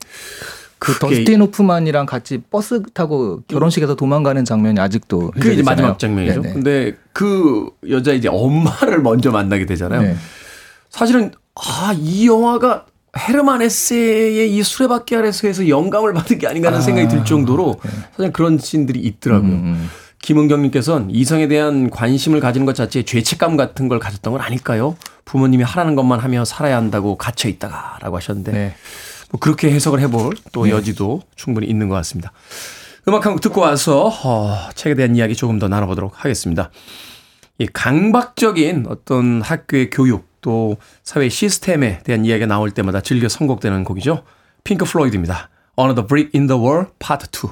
그 0.80 0.94
더스틴 1.00 1.42
호프만이랑 1.42 2.06
같이 2.06 2.38
버스 2.50 2.82
타고 2.94 3.42
결혼식에서 3.50 3.96
도망가는 3.96 4.46
장면이 4.46 4.80
아직도 4.80 5.32
그게 5.32 5.52
이제. 5.52 5.64
마지막 5.64 6.00
장면이죠. 6.00 6.42
네네. 6.42 6.54
근데 6.54 6.96
그 7.12 7.72
여자 7.90 8.14
이제 8.14 8.30
엄마를 8.30 9.02
먼저 9.02 9.32
만나게 9.32 9.66
되잖아요. 9.66 10.02
네. 10.02 10.16
사실은 10.98 11.32
아, 11.56 11.94
이 11.98 12.28
영화가 12.28 12.86
헤르만 13.18 13.62
헤세의 13.62 14.54
이 14.56 14.64
수레바퀴 14.64 15.16
아래서에서 15.16 15.70
영감을 15.70 16.14
받은 16.14 16.40
게 16.40 16.48
아닌가 16.48 16.70
하는 16.70 16.82
생각이 16.82 17.08
들 17.08 17.26
정도로 17.26 17.80
사실 18.16 18.32
그런 18.32 18.58
씬들이 18.58 19.00
있더라고요. 19.00 19.52
음, 19.52 19.90
김은경님께서는 20.22 21.10
이성에 21.12 21.48
대한 21.48 21.90
관심을 21.90 22.40
가지는 22.40 22.66
것 22.66 22.76
자체에 22.76 23.04
죄책감 23.04 23.58
같은 23.58 23.88
걸 23.88 24.00
가졌던 24.00 24.34
건 24.34 24.42
아닐까요? 24.42 24.96
부모님이 25.26 25.64
하라는 25.64 25.96
것만 25.96 26.20
하며 26.20 26.46
살아야 26.46 26.78
한다고 26.78 27.18
갇혀 27.18 27.50
있다가라고 27.50 28.16
하셨는데 28.18 28.52
네. 28.52 28.76
뭐 29.30 29.40
그렇게 29.40 29.72
해석을 29.72 30.00
해볼 30.00 30.36
또 30.52 30.70
여지도 30.70 31.22
충분히 31.36 31.68
있는 31.68 31.90
것 31.90 31.96
같습니다. 31.96 32.32
음악 33.08 33.26
한 33.26 33.34
곡 33.34 33.42
듣고 33.42 33.62
와서 33.62 34.12
어, 34.24 34.70
책에 34.76 34.96
대한 34.96 35.16
이야기 35.16 35.36
조금 35.36 35.60
더 35.60 35.68
나눠보도록 35.68 36.24
하겠습니다. 36.24 36.72
이 37.58 37.68
강박적인 37.72 38.86
어떤 38.90 39.42
학교의 39.42 39.90
교육 39.90 40.27
또 40.42 40.78
사회 41.04 41.30
시스템에 41.30 42.00
대한 42.04 42.26
이야기가 42.26 42.48
나올 42.48 42.72
때마다 42.72 43.02
즐겨 43.02 43.28
선곡되는 43.30 43.84
곡이죠. 43.84 44.24
핑크 44.64 44.86
플로이드입니다. 44.86 45.50
Another 45.80 46.06
Brick 46.08 46.32
in 46.34 46.48
the 46.48 46.62
Wall 46.62 46.88
Part 47.00 47.28
2. 47.32 47.52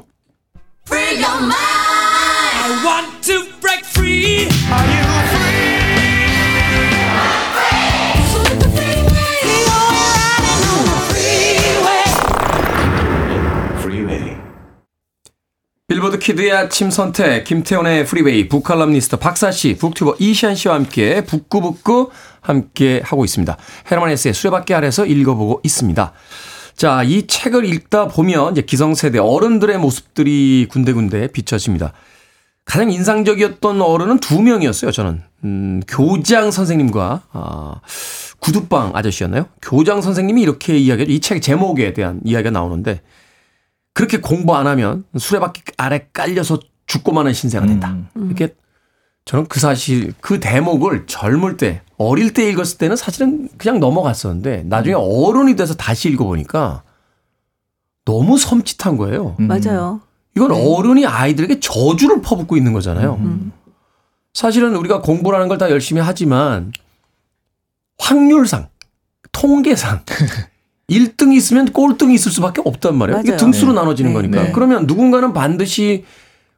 키드의 16.26 16.52
아침 16.54 16.90
선택 16.90 17.44
김태훈의 17.44 18.04
프리웨이 18.08 18.50
북칼럼니스트 18.50 19.18
박사씨 19.18 19.78
북튜버 19.78 20.16
이시한씨와 20.18 20.74
함께 20.74 21.24
북끄북끄 21.24 22.10
함께 22.42 23.00
하고 23.06 23.26
있습니다. 23.26 23.56
헤르만 23.92 24.10
헤스의 24.10 24.34
수레바퀴 24.34 24.74
아래서 24.74 25.06
읽어보고 25.06 25.62
있습니다. 25.62 26.14
자, 26.76 27.04
이 27.04 27.28
책을 27.28 27.66
읽다 27.66 28.08
보면 28.08 28.54
이제 28.54 28.64
기성세대 28.64 29.20
어른들의 29.20 29.78
모습들이 29.78 30.66
군데군데 30.68 31.28
비춰집니다. 31.28 31.94
가장 32.66 32.90
인상적이었던 32.90 33.80
어른은 33.80 34.18
두 34.18 34.42
명이었어요, 34.42 34.92
저는. 34.92 35.22
음, 35.44 35.82
교장 35.88 36.50
선생님과, 36.50 37.22
아, 37.34 37.82
구두방 38.40 38.94
아저씨였나요? 38.96 39.46
교장 39.62 40.02
선생님이 40.02 40.42
이렇게 40.42 40.76
이야기하죠. 40.76 41.12
이책 41.12 41.44
제목에 41.44 41.94
대한 41.94 42.20
이야기가 42.24 42.50
나오는데, 42.50 43.02
그렇게 43.96 44.20
공부 44.20 44.56
안 44.56 44.68
하면 44.68 45.06
수레바퀴 45.18 45.62
아래 45.78 46.08
깔려서 46.12 46.60
죽고 46.86 47.14
마는 47.14 47.32
신세가 47.34 47.66
된다. 47.66 47.96
이렇게 48.16 48.54
저는 49.24 49.48
그 49.48 49.60
사실, 49.60 50.14
그 50.22 50.39
대목을 50.39 51.06
젊을 51.08 51.56
때, 51.58 51.82
어릴 51.98 52.34
때 52.34 52.48
읽었을 52.50 52.78
때는 52.78 52.96
사실은 52.98 53.48
그냥 53.58 53.80
넘어갔었는데, 53.80 54.64
나중에 54.66 54.93
어른이 54.96 55.56
돼서 55.56 55.74
다시 55.76 56.10
읽어보니까 56.10 56.84
너무 58.04 58.36
섬찟한 58.36 58.98
거예요. 58.98 59.36
음. 59.39 59.48
맞아요. 59.48 60.02
이건 60.36 60.52
어른이 60.52 61.08
아이들에게 61.08 61.60
저주를 61.62 62.22
퍼붓고 62.22 62.58
있는 62.58 62.74
거잖아요. 62.74 63.20
사실은 64.34 64.76
우리가 64.76 65.02
공부를 65.02 65.38
하는 65.38 65.48
걸 65.48 65.58
다 65.58 65.72
열심히 65.72 66.02
하지만 66.02 66.74
확률상, 67.98 68.68
통계상 69.32 70.04
1등이 70.90 71.36
있으면 71.36 71.72
꼴등이 71.72 72.14
있을 72.14 72.32
수밖에 72.32 72.62
없단 72.64 72.96
말이에요. 72.96 73.22
이게 73.22 73.32
맞아요. 73.32 73.40
등수로 73.40 73.74
네. 73.74 73.80
나눠지는 73.80 74.12
네. 74.12 74.14
거니까. 74.14 74.44
네. 74.44 74.52
그러면 74.52 74.86
누군가는 74.86 75.34
반드시 75.34 76.06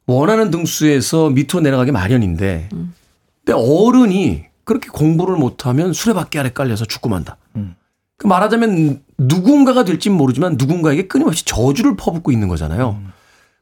원하는 0.06 0.52
등수에서 0.52 1.30
밑으로 1.30 1.62
내려가기 1.62 1.92
마련인데 1.92 2.70
근데 2.70 3.54
어른이 3.54 4.46
그렇게 4.64 4.90
공부를 4.90 5.38
못하면 5.38 5.94
수레바퀴 5.94 6.40
아래 6.40 6.52
깔려서 6.52 6.86
죽고 6.86 7.10
만다. 7.10 7.38
음. 7.56 7.76
그 8.18 8.28
말하자면 8.28 9.02
누군가가 9.18 9.86
될진 9.86 10.14
모르지만 10.14 10.56
누군가에게 10.58 11.08
끊임없이 11.08 11.46
저주를 11.46 11.96
퍼붓고 11.96 12.32
있는 12.32 12.48
거잖아요. 12.48 13.00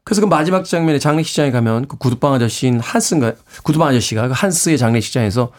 그래서 0.02 0.20
그 0.20 0.26
마지막 0.26 0.64
장면에 0.64 0.98
장례식장에 0.98 1.50
가면 1.50 1.88
그 1.88 1.96
구두방 1.96 2.32
아저씨인 2.32 2.80
한스인가 2.80 3.34
구두방 3.62 3.88
아저씨가 3.88 4.28
그 4.28 4.34
한스의 4.36 4.78
장례식장에서 4.78 5.50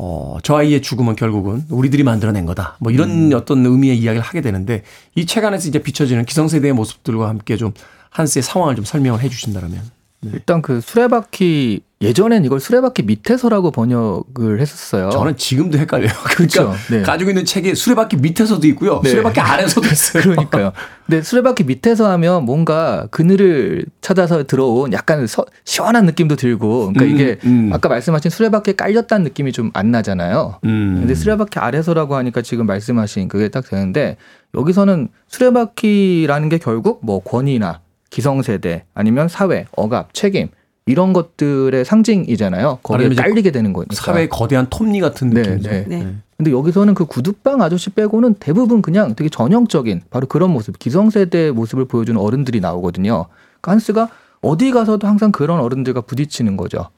어, 0.00 0.38
저 0.44 0.56
아이의 0.56 0.80
죽음은 0.80 1.16
결국은 1.16 1.64
우리들이 1.68 2.04
만들어낸 2.04 2.46
거다. 2.46 2.76
뭐 2.78 2.92
이런 2.92 3.32
어떤 3.34 3.66
의미의 3.66 3.98
이야기를 3.98 4.22
하게 4.22 4.40
되는데 4.40 4.84
이 5.16 5.26
책 5.26 5.44
안에서 5.44 5.68
이제 5.68 5.82
비춰지는 5.82 6.24
기성세대의 6.24 6.72
모습들과 6.72 7.28
함께 7.28 7.56
좀 7.56 7.72
한스의 8.10 8.44
상황을 8.44 8.76
좀 8.76 8.84
설명을 8.84 9.20
해 9.20 9.28
주신다면. 9.28 9.97
일단 10.24 10.62
그 10.62 10.80
수레바퀴 10.80 11.82
예전엔 12.00 12.44
이걸 12.44 12.60
수레바퀴 12.60 13.02
밑에서라고 13.02 13.72
번역을 13.72 14.60
했었어요. 14.60 15.10
저는 15.10 15.36
지금도 15.36 15.78
헷갈려요. 15.78 16.10
그렇죠. 16.26 16.64
그러니까 16.70 16.90
네. 16.90 17.02
가지고 17.02 17.30
있는 17.30 17.44
책이 17.44 17.74
수레바퀴 17.74 18.16
밑에서도 18.18 18.64
있고요. 18.68 19.00
네. 19.02 19.10
수레바퀴 19.10 19.40
아래서도 19.40 19.86
있어요. 19.90 20.22
그러니까요. 20.22 20.72
근데 21.06 21.22
수레바퀴 21.22 21.64
밑에서 21.64 22.08
하면 22.12 22.44
뭔가 22.44 23.08
그늘을 23.10 23.86
찾아서 24.00 24.44
들어온 24.44 24.92
약간 24.92 25.26
서- 25.26 25.44
시원한 25.64 26.06
느낌도 26.06 26.36
들고, 26.36 26.92
그러니까 26.92 27.04
음, 27.04 27.10
이게 27.10 27.38
음. 27.44 27.70
아까 27.72 27.88
말씀하신 27.88 28.30
수레바퀴에 28.30 28.74
깔렸다는 28.74 29.24
느낌이 29.24 29.50
좀 29.52 29.70
안 29.74 29.90
나잖아요. 29.90 30.58
음. 30.64 30.96
근데 31.00 31.14
수레바퀴 31.16 31.58
아래서라고 31.58 32.14
하니까 32.16 32.42
지금 32.42 32.66
말씀하신 32.66 33.26
그게 33.28 33.48
딱 33.48 33.68
되는데 33.68 34.16
여기서는 34.54 35.08
수레바퀴라는 35.26 36.48
게 36.48 36.58
결국 36.58 37.00
뭐 37.02 37.20
권위나 37.20 37.80
기성세대 38.10 38.84
아니면 38.94 39.28
사회, 39.28 39.66
억압, 39.76 40.14
책임 40.14 40.48
이런 40.86 41.12
것들의 41.12 41.84
상징이잖아요. 41.84 42.78
거기에 42.82 43.10
깔리게 43.10 43.50
되는 43.50 43.72
거니까. 43.72 43.94
사회의 43.94 44.28
거대한 44.28 44.66
톱니 44.70 45.00
같은 45.00 45.30
네, 45.30 45.42
느낌이죠. 45.42 45.70
네. 45.70 45.84
네. 45.86 46.14
근데 46.38 46.52
여기서는 46.52 46.94
그 46.94 47.04
구두방 47.04 47.60
아저씨 47.60 47.90
빼고는 47.90 48.34
대부분 48.34 48.80
그냥 48.80 49.14
되게 49.14 49.28
전형적인 49.28 50.02
바로 50.08 50.26
그런 50.26 50.50
모습, 50.50 50.78
기성세대의 50.78 51.52
모습을 51.52 51.84
보여주는 51.84 52.18
어른들이 52.18 52.60
나오거든요. 52.60 53.26
그러니까 53.60 53.72
한스가 53.72 54.08
어디 54.40 54.70
가서도 54.70 55.06
항상 55.06 55.32
그런 55.32 55.60
어른들과 55.60 56.02
부딪히는 56.02 56.56
거죠. 56.56 56.88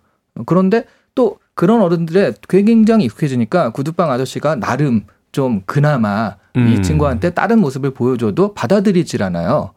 그런데 0.47 0.85
또 1.15 1.39
그런 1.55 1.83
어른들의 1.83 2.35
굉장히 2.49 3.07
익숙해지니까 3.07 3.71
구두방 3.71 4.11
아저씨가 4.11 4.57
나름 4.57 5.05
좀 5.33 5.63
그나마 5.67 6.37
음. 6.57 6.69
이 6.69 6.83
친구한테 6.83 7.31
다른 7.31 7.61
모습을 7.61 7.91
보여줘도 7.93 8.55
받아들이질 8.55 9.23
않아요. 9.23 9.73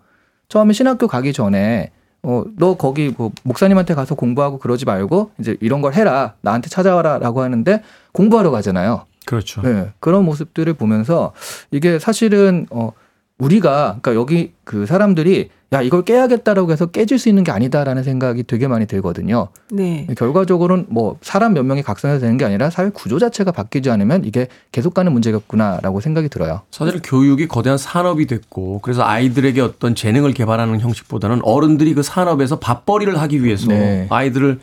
처음에 0.50 0.74
신학교 0.74 1.08
가기 1.08 1.34
전에 1.34 1.91
어, 2.24 2.44
너 2.58 2.76
거기 2.76 3.14
뭐 3.18 3.32
목사님한테 3.44 3.96
가서 3.96 4.16
공부하고 4.16 4.58
그러지 4.58 4.86
말고 4.86 5.32
이제 5.39 5.58
이런 5.60 5.82
걸 5.82 5.94
해라. 5.94 6.36
나한테 6.41 6.70
찾아와라라고 6.70 7.41
하는데 7.41 7.84
공부하러 8.14 8.50
가잖아요. 8.52 9.06
그렇죠. 9.26 9.62
네, 9.62 9.91
그런 10.00 10.26
모습들을 10.26 10.74
보면서 10.74 11.34
이게 11.72 12.00
사실은 12.00 12.66
어 12.70 12.91
우리가 13.40 13.98
그러니까 14.02 14.16
여기 14.16 14.54
그 14.64 14.86
사람들이 14.86 15.50
야 15.74 15.82
이걸 15.82 16.04
깨야겠다라고 16.04 16.72
해서 16.72 16.86
깨질 16.86 17.18
수 17.18 17.30
있는 17.30 17.44
게 17.44 17.52
아니다라는 17.52 18.04
생각이 18.04 18.44
되게 18.44 18.68
많이 18.68 18.86
들거든요. 18.86 19.48
네. 19.72 20.08
결과적으로는 20.16 20.86
뭐 20.90 21.18
사람 21.22 21.54
몇 21.54 21.64
명이 21.64 21.82
각성해서 21.82 22.20
되는 22.22 22.38
게 22.38 22.46
아니라 22.46 22.70
사회 22.70 22.90
구조 22.90 23.18
자체가 23.18 23.52
바뀌지 23.52 23.90
않으면 23.90 24.24
이게 24.24 24.48
계속 24.72 24.94
가는 24.94 25.12
문제겠구나라고 25.12 26.00
생각이 26.00 26.30
들어요. 26.30 26.62
사실 26.70 27.02
교육이 27.04 27.48
거대한 27.48 27.80
산업이 27.80 28.28
됐고 28.28 28.82
그래서 28.84 29.04
아이들에게 29.04 29.62
어떤 29.62 29.96
재능을 29.96 30.34
개발하는 30.34 30.80
형식보다는 30.80 31.42
어른들이 31.44 31.96
그 31.96 32.04
산업에서 32.04 32.60
밥벌이를 32.60 33.20
하기 33.20 33.44
위해서 33.44 33.68
네. 33.68 34.06
아이들을 34.12 34.60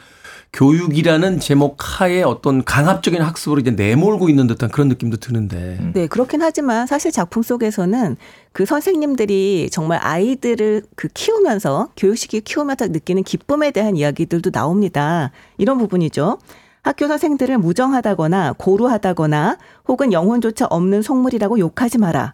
교육이라는 0.53 1.39
제목 1.39 2.01
하에 2.01 2.23
어떤 2.23 2.65
강압적인 2.65 3.23
학습으로 3.23 3.61
이제 3.61 3.71
내몰고 3.71 4.29
있는 4.29 4.47
듯한 4.49 4.71
그런 4.71 4.89
느낌도 4.89 5.19
드는데 5.19 5.79
네, 5.95 6.07
그렇긴 6.09 6.43
하지만 6.43 6.87
사실 6.87 7.13
작품 7.13 7.43
속에서는 7.43 8.17
그 8.53 8.67
선생님들이 8.67 9.69
정말 9.71 10.01
아이들을 10.03 10.83
그 10.97 11.09
키우면서 11.15 11.91
교육시키 11.97 12.41
키우면서 12.41 12.89
느끼는 12.89 13.23
기쁨에 13.23 13.71
대한 13.71 13.97
이야기들도 13.97 14.51
나옵니다. 14.51 15.31
이런 15.57 15.79
부분이죠. 15.79 16.39
학교 16.83 17.07
선생들을 17.07 17.59
무정하다거나 17.59 18.55
고루하다거나 18.59 19.59
혹은 19.87 20.13
영혼조차 20.13 20.67
없는 20.67 21.03
속물이라고 21.03 21.59
욕하지 21.61 21.99
마라. 21.99 22.33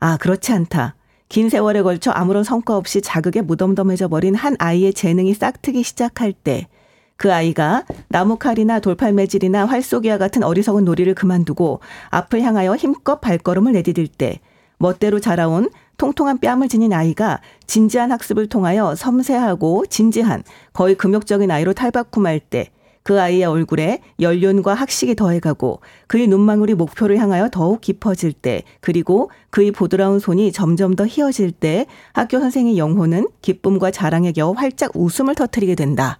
아, 0.00 0.16
그렇지 0.18 0.52
않다. 0.52 0.96
긴 1.28 1.48
세월에 1.48 1.82
걸쳐 1.82 2.10
아무런 2.10 2.44
성과 2.44 2.76
없이 2.76 3.00
자극에 3.00 3.40
무덤덤해져 3.40 4.08
버린 4.08 4.34
한 4.34 4.56
아이의 4.58 4.92
재능이 4.92 5.32
싹트기 5.34 5.82
시작할 5.82 6.32
때 6.32 6.68
그 7.16 7.32
아이가 7.32 7.84
나무칼이나 8.08 8.80
돌팔매질이나 8.80 9.66
활쏘기와 9.66 10.18
같은 10.18 10.42
어리석은 10.42 10.84
놀이를 10.84 11.14
그만두고 11.14 11.80
앞을 12.10 12.42
향하여 12.42 12.76
힘껏 12.76 13.20
발걸음을 13.20 13.72
내디딜 13.72 14.08
때 14.08 14.40
멋대로 14.78 15.20
자라온 15.20 15.70
통통한 15.96 16.38
뺨을 16.38 16.68
지닌 16.68 16.92
아이가 16.92 17.40
진지한 17.66 18.10
학습을 18.12 18.48
통하여 18.48 18.94
섬세하고 18.94 19.86
진지한 19.86 20.42
거의 20.72 20.96
금욕적인 20.96 21.50
아이로 21.50 21.72
탈바꿈할 21.72 22.40
때 22.40 22.74
그 23.04 23.20
아이의 23.20 23.44
얼굴에 23.44 24.00
연륜과 24.18 24.72
학식이 24.72 25.14
더해가고 25.14 25.80
그의 26.06 26.26
눈망울이 26.26 26.74
목표를 26.74 27.18
향하여 27.18 27.50
더욱 27.50 27.82
깊어질 27.82 28.32
때 28.32 28.62
그리고 28.80 29.30
그의 29.50 29.72
보드라운 29.72 30.18
손이 30.18 30.52
점점 30.52 30.96
더 30.96 31.04
휘어질 31.04 31.52
때 31.52 31.86
학교 32.14 32.40
선생의 32.40 32.78
영혼은 32.78 33.28
기쁨과 33.42 33.90
자랑에 33.90 34.32
겨워 34.32 34.54
활짝 34.54 34.92
웃음을 34.94 35.34
터뜨리게 35.34 35.74
된다. 35.74 36.18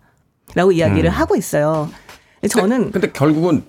라고 0.55 0.73
이야기를 0.73 1.11
하고 1.11 1.37
있어요. 1.37 1.89
저는 2.49 2.91
근데 2.91 3.11
결국은 3.11 3.65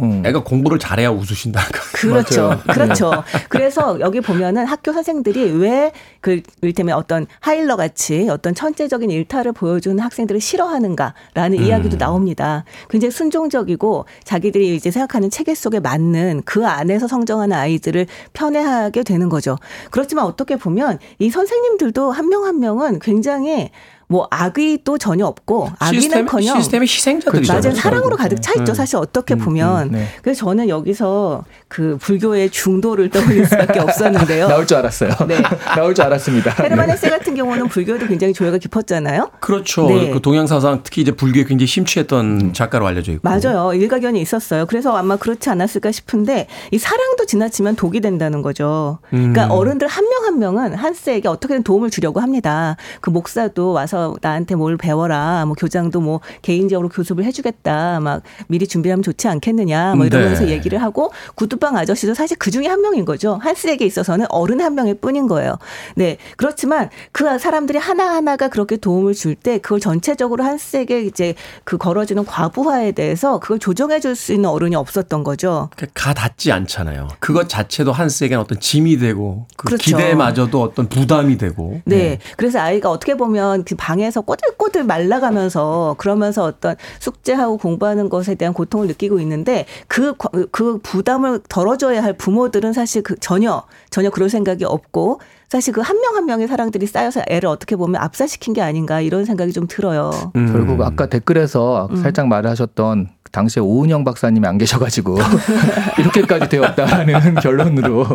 음. 0.00 0.22
애가 0.26 0.42
공부를 0.42 0.78
잘해야 0.78 1.10
웃으신다는 1.10 1.68
거. 1.70 1.78
그렇죠. 1.92 2.60
그렇죠. 2.72 3.22
그래서 3.48 4.00
여기 4.00 4.20
보면은 4.20 4.66
학교 4.66 4.92
선생들이 4.92 5.52
왜그 5.52 6.42
이를테면 6.60 6.96
어떤 6.96 7.26
하일러 7.40 7.76
같이 7.76 8.28
어떤 8.28 8.54
천재적인 8.54 9.10
일탈을 9.10 9.52
보여주는 9.52 9.96
학생들을 9.98 10.40
싫어하는가라는 10.40 11.62
이야기도 11.62 11.98
나옵니다. 11.98 12.64
굉장히 12.90 13.12
순종적이고 13.12 14.06
자기들이 14.24 14.74
이제 14.74 14.90
생각하는 14.90 15.30
체계 15.30 15.54
속에 15.54 15.78
맞는 15.78 16.42
그 16.44 16.66
안에서 16.66 17.06
성장하는 17.06 17.56
아이들을 17.56 18.06
편애하게 18.32 19.04
되는 19.04 19.28
거죠. 19.28 19.56
그렇지만 19.90 20.24
어떻게 20.24 20.56
보면 20.56 20.98
이 21.20 21.30
선생님들도 21.30 22.10
한 22.10 22.28
명한 22.28 22.58
명은 22.58 22.98
굉장히 22.98 23.70
뭐 24.12 24.28
악의도 24.30 24.98
전혀 24.98 25.24
없고 25.24 25.70
악의는커녕 25.78 26.56
시스템의 26.56 26.86
희생자들이죠. 26.86 27.50
맞아요. 27.50 27.74
사랑으로 27.74 28.16
가득 28.16 28.42
차 28.42 28.52
있죠. 28.58 28.74
사실 28.74 28.96
어떻게 28.96 29.36
보면. 29.36 29.90
네. 29.90 30.06
그래서 30.20 30.44
저는 30.44 30.68
여기서 30.68 31.44
그 31.66 31.96
불교의 31.98 32.50
중도를 32.50 33.08
떠올릴 33.08 33.46
수밖에 33.46 33.80
없었는데요. 33.80 34.48
나올 34.52 34.66
줄 34.66 34.76
알았어요. 34.76 35.12
네. 35.26 35.40
나올 35.74 35.94
줄 35.94 36.04
알았습니다. 36.04 36.50
헤르만 36.62 36.90
헤세 36.90 37.08
같은 37.08 37.34
경우는 37.34 37.68
불교도 37.68 38.06
굉장히 38.06 38.34
조예가 38.34 38.58
깊었잖아요. 38.58 39.30
그렇죠. 39.40 39.86
네. 39.88 40.10
그 40.10 40.20
동양 40.20 40.46
사상 40.46 40.82
특히 40.84 41.00
이제 41.00 41.12
불교에 41.12 41.44
굉장히 41.44 41.68
심취했던 41.68 42.52
작가로 42.52 42.86
알려져 42.86 43.12
있고. 43.12 43.26
맞아요. 43.26 43.72
일가견이 43.72 44.20
있었어요. 44.20 44.66
그래서 44.66 44.94
아마 44.94 45.16
그렇지 45.16 45.48
않았을까 45.48 45.90
싶은데 45.90 46.48
이 46.70 46.76
사랑도 46.76 47.24
지나치면 47.24 47.76
독이 47.76 48.02
된다는 48.02 48.42
거죠. 48.42 48.98
그러니까 49.08 49.46
어른들 49.46 49.88
한명한 49.88 50.38
명은 50.38 50.74
한스에게 50.74 51.28
어떻게든 51.28 51.62
도움을 51.62 51.88
주려고 51.88 52.20
합니다. 52.20 52.76
그 53.00 53.08
목사도 53.08 53.72
와서 53.72 54.01
나한테 54.20 54.54
뭘 54.54 54.76
배워라. 54.76 55.44
뭐 55.46 55.54
교장도 55.54 56.00
뭐 56.00 56.20
개인적으로 56.42 56.88
교습을 56.88 57.24
해주겠다. 57.24 58.00
막 58.00 58.22
미리 58.48 58.66
준비하면 58.66 59.02
좋지 59.02 59.28
않겠느냐. 59.28 59.94
뭐 59.96 60.06
이러면서 60.06 60.44
네. 60.44 60.52
얘기를 60.52 60.80
하고 60.80 61.12
구두방 61.34 61.76
아저씨도 61.76 62.14
사실 62.14 62.36
그 62.38 62.50
중에 62.50 62.66
한 62.66 62.80
명인 62.80 63.04
거죠. 63.04 63.38
한스에게 63.42 63.84
있어서는 63.84 64.26
어른 64.28 64.60
한 64.60 64.74
명일 64.74 64.94
뿐인 64.94 65.26
거예요. 65.26 65.58
네. 65.96 66.16
그렇지만 66.36 66.88
그 67.12 67.38
사람들이 67.38 67.78
하나하나가 67.78 68.48
그렇게 68.48 68.76
도움을 68.76 69.14
줄 69.14 69.32
때 69.34 69.58
그걸 69.58 69.80
전체적으로 69.80 70.44
한스에게 70.44 71.02
이제 71.02 71.34
그 71.64 71.78
걸어지는 71.78 72.24
과부하에 72.26 72.92
대해서 72.92 73.40
그걸 73.40 73.58
조정해 73.58 73.98
줄 73.98 74.12
수 74.14 74.34
있는 74.34 74.50
어른이 74.50 74.76
없었던 74.76 75.24
거죠. 75.24 75.70
그러니까 75.74 76.00
가 76.00 76.12
닿지 76.12 76.52
않잖아요. 76.52 77.08
그것 77.18 77.48
자체도 77.48 77.92
한스에게는 77.92 78.42
어떤 78.42 78.60
짐이 78.60 78.98
되고 78.98 79.46
그 79.56 79.68
그렇죠. 79.68 79.82
기대마저도 79.96 80.60
어떤 80.62 80.86
부담이 80.88 81.38
되고. 81.38 81.80
네. 81.86 82.18
그래서 82.36 82.60
아이가 82.60 82.90
어떻게 82.90 83.16
보면 83.16 83.64
그 83.64 83.74
방에서 83.92 84.22
꼬들꼬들 84.22 84.84
말라가면서 84.84 85.96
그러면서 85.98 86.44
어떤 86.44 86.76
숙제하고 86.98 87.58
공부하는 87.58 88.08
것에 88.08 88.34
대한 88.34 88.54
고통을 88.54 88.86
느끼고 88.86 89.20
있는데 89.20 89.66
그, 89.86 90.14
과- 90.16 90.30
그 90.50 90.78
부담을 90.82 91.40
덜어줘야 91.48 92.02
할 92.02 92.14
부모들은 92.14 92.72
사실 92.72 93.02
그 93.02 93.16
전혀, 93.20 93.62
전혀 93.90 94.08
그럴 94.10 94.30
생각이 94.30 94.64
없고 94.64 95.20
사실 95.50 95.74
그 95.74 95.82
한명한 95.82 96.24
명의 96.24 96.48
사랑들이 96.48 96.86
쌓여서 96.86 97.22
애를 97.28 97.48
어떻게 97.50 97.76
보면 97.76 98.00
압사시킨 98.00 98.54
게 98.54 98.62
아닌가 98.62 99.02
이런 99.02 99.26
생각이 99.26 99.52
좀 99.52 99.66
들어요. 99.68 100.10
음. 100.36 100.50
결국 100.50 100.80
아까 100.80 101.06
댓글에서 101.06 101.90
살짝 102.02 102.28
말하셨던 102.28 103.08
당시에 103.32 103.62
오은영 103.62 104.04
박사님이 104.04 104.46
안 104.46 104.56
계셔가지고 104.58 105.18
이렇게까지 105.98 106.48
되었다는 106.48 107.34
결론으로 107.42 108.06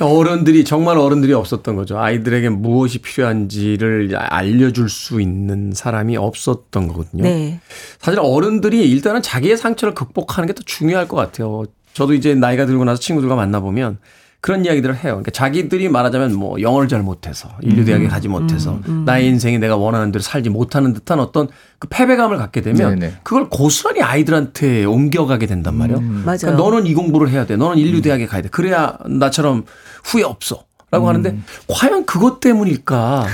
어른들이 0.00 0.64
정말 0.64 0.98
어른들이 0.98 1.32
없었던 1.32 1.74
거죠. 1.76 1.98
아이들에게 1.98 2.48
무엇이 2.50 2.98
필요한지를 2.98 4.14
알려줄 4.16 4.88
수 4.88 5.20
있는 5.20 5.72
사람이 5.74 6.16
없었던 6.16 6.88
거거든요. 6.88 7.24
네. 7.24 7.60
사실 7.98 8.20
어른들이 8.20 8.88
일단은 8.90 9.22
자기의 9.22 9.56
상처를 9.56 9.94
극복하는 9.94 10.46
게 10.46 10.52
더 10.52 10.62
중요할 10.64 11.06
것 11.08 11.16
같아요. 11.16 11.64
저도 11.92 12.14
이제 12.14 12.34
나이가 12.34 12.64
들고 12.66 12.84
나서 12.84 13.00
친구들과 13.00 13.34
만나 13.36 13.60
보면 13.60 13.98
그런 14.40 14.64
이야기들을 14.64 14.94
해요. 14.94 15.14
그러니까 15.14 15.32
자기들이 15.32 15.88
말하자면 15.88 16.32
뭐 16.34 16.60
영어를 16.60 16.86
잘 16.86 17.02
못해서 17.02 17.48
인류 17.60 17.84
대학에 17.84 18.04
음. 18.04 18.08
가지 18.08 18.28
못해서 18.28 18.78
나의 19.04 19.26
인생이 19.26 19.58
내가 19.58 19.76
원하는 19.76 20.12
대로 20.12 20.22
살지 20.22 20.48
못하는 20.48 20.92
듯한 20.94 21.18
어떤 21.18 21.48
그 21.80 21.88
패배감을 21.88 22.36
갖게 22.36 22.60
되면 22.60 22.98
네네. 23.00 23.14
그걸 23.24 23.48
고스란히 23.48 24.00
아이들한테 24.00 24.84
옮겨가게 24.84 25.46
된단 25.46 25.74
말이에요. 25.76 25.98
음. 25.98 26.22
맞아요. 26.24 26.38
그러니까 26.40 26.62
너는 26.62 26.86
이 26.86 26.94
공부를 26.94 27.30
해야 27.30 27.46
돼. 27.46 27.56
너는 27.56 27.78
인류 27.78 28.00
대학에 28.00 28.26
가야 28.26 28.42
돼. 28.42 28.48
그래야 28.48 28.96
나처럼 29.08 29.64
후회 30.04 30.22
없어. 30.22 30.64
라고 30.90 31.06
음. 31.06 31.08
하는데 31.08 31.38
과연 31.68 32.06
그것 32.06 32.40
때문일까? 32.40 33.26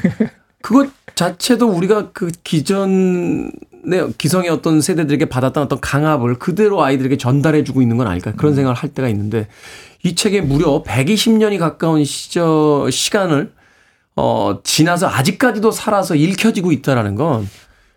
그것 0.62 0.90
자체도 1.14 1.68
우리가 1.68 2.10
그 2.12 2.30
기존의 2.42 3.50
기성의 4.16 4.48
어떤 4.48 4.80
세대들에게 4.80 5.26
받았던 5.26 5.64
어떤 5.64 5.80
강압을 5.80 6.38
그대로 6.38 6.82
아이들에게 6.82 7.18
전달해주고 7.18 7.82
있는 7.82 7.98
건 7.98 8.06
아닐까 8.06 8.32
그런 8.36 8.54
생각을 8.54 8.74
할 8.74 8.90
때가 8.90 9.08
있는데 9.08 9.48
이 10.04 10.14
책에 10.14 10.40
무려 10.40 10.82
120년이 10.84 11.58
가까운 11.58 12.04
시저 12.04 12.88
시간을 12.90 13.52
어 14.16 14.60
지나서 14.62 15.08
아직까지도 15.08 15.70
살아서 15.70 16.14
읽혀지고 16.14 16.72
있다라는 16.72 17.14
건 17.14 17.48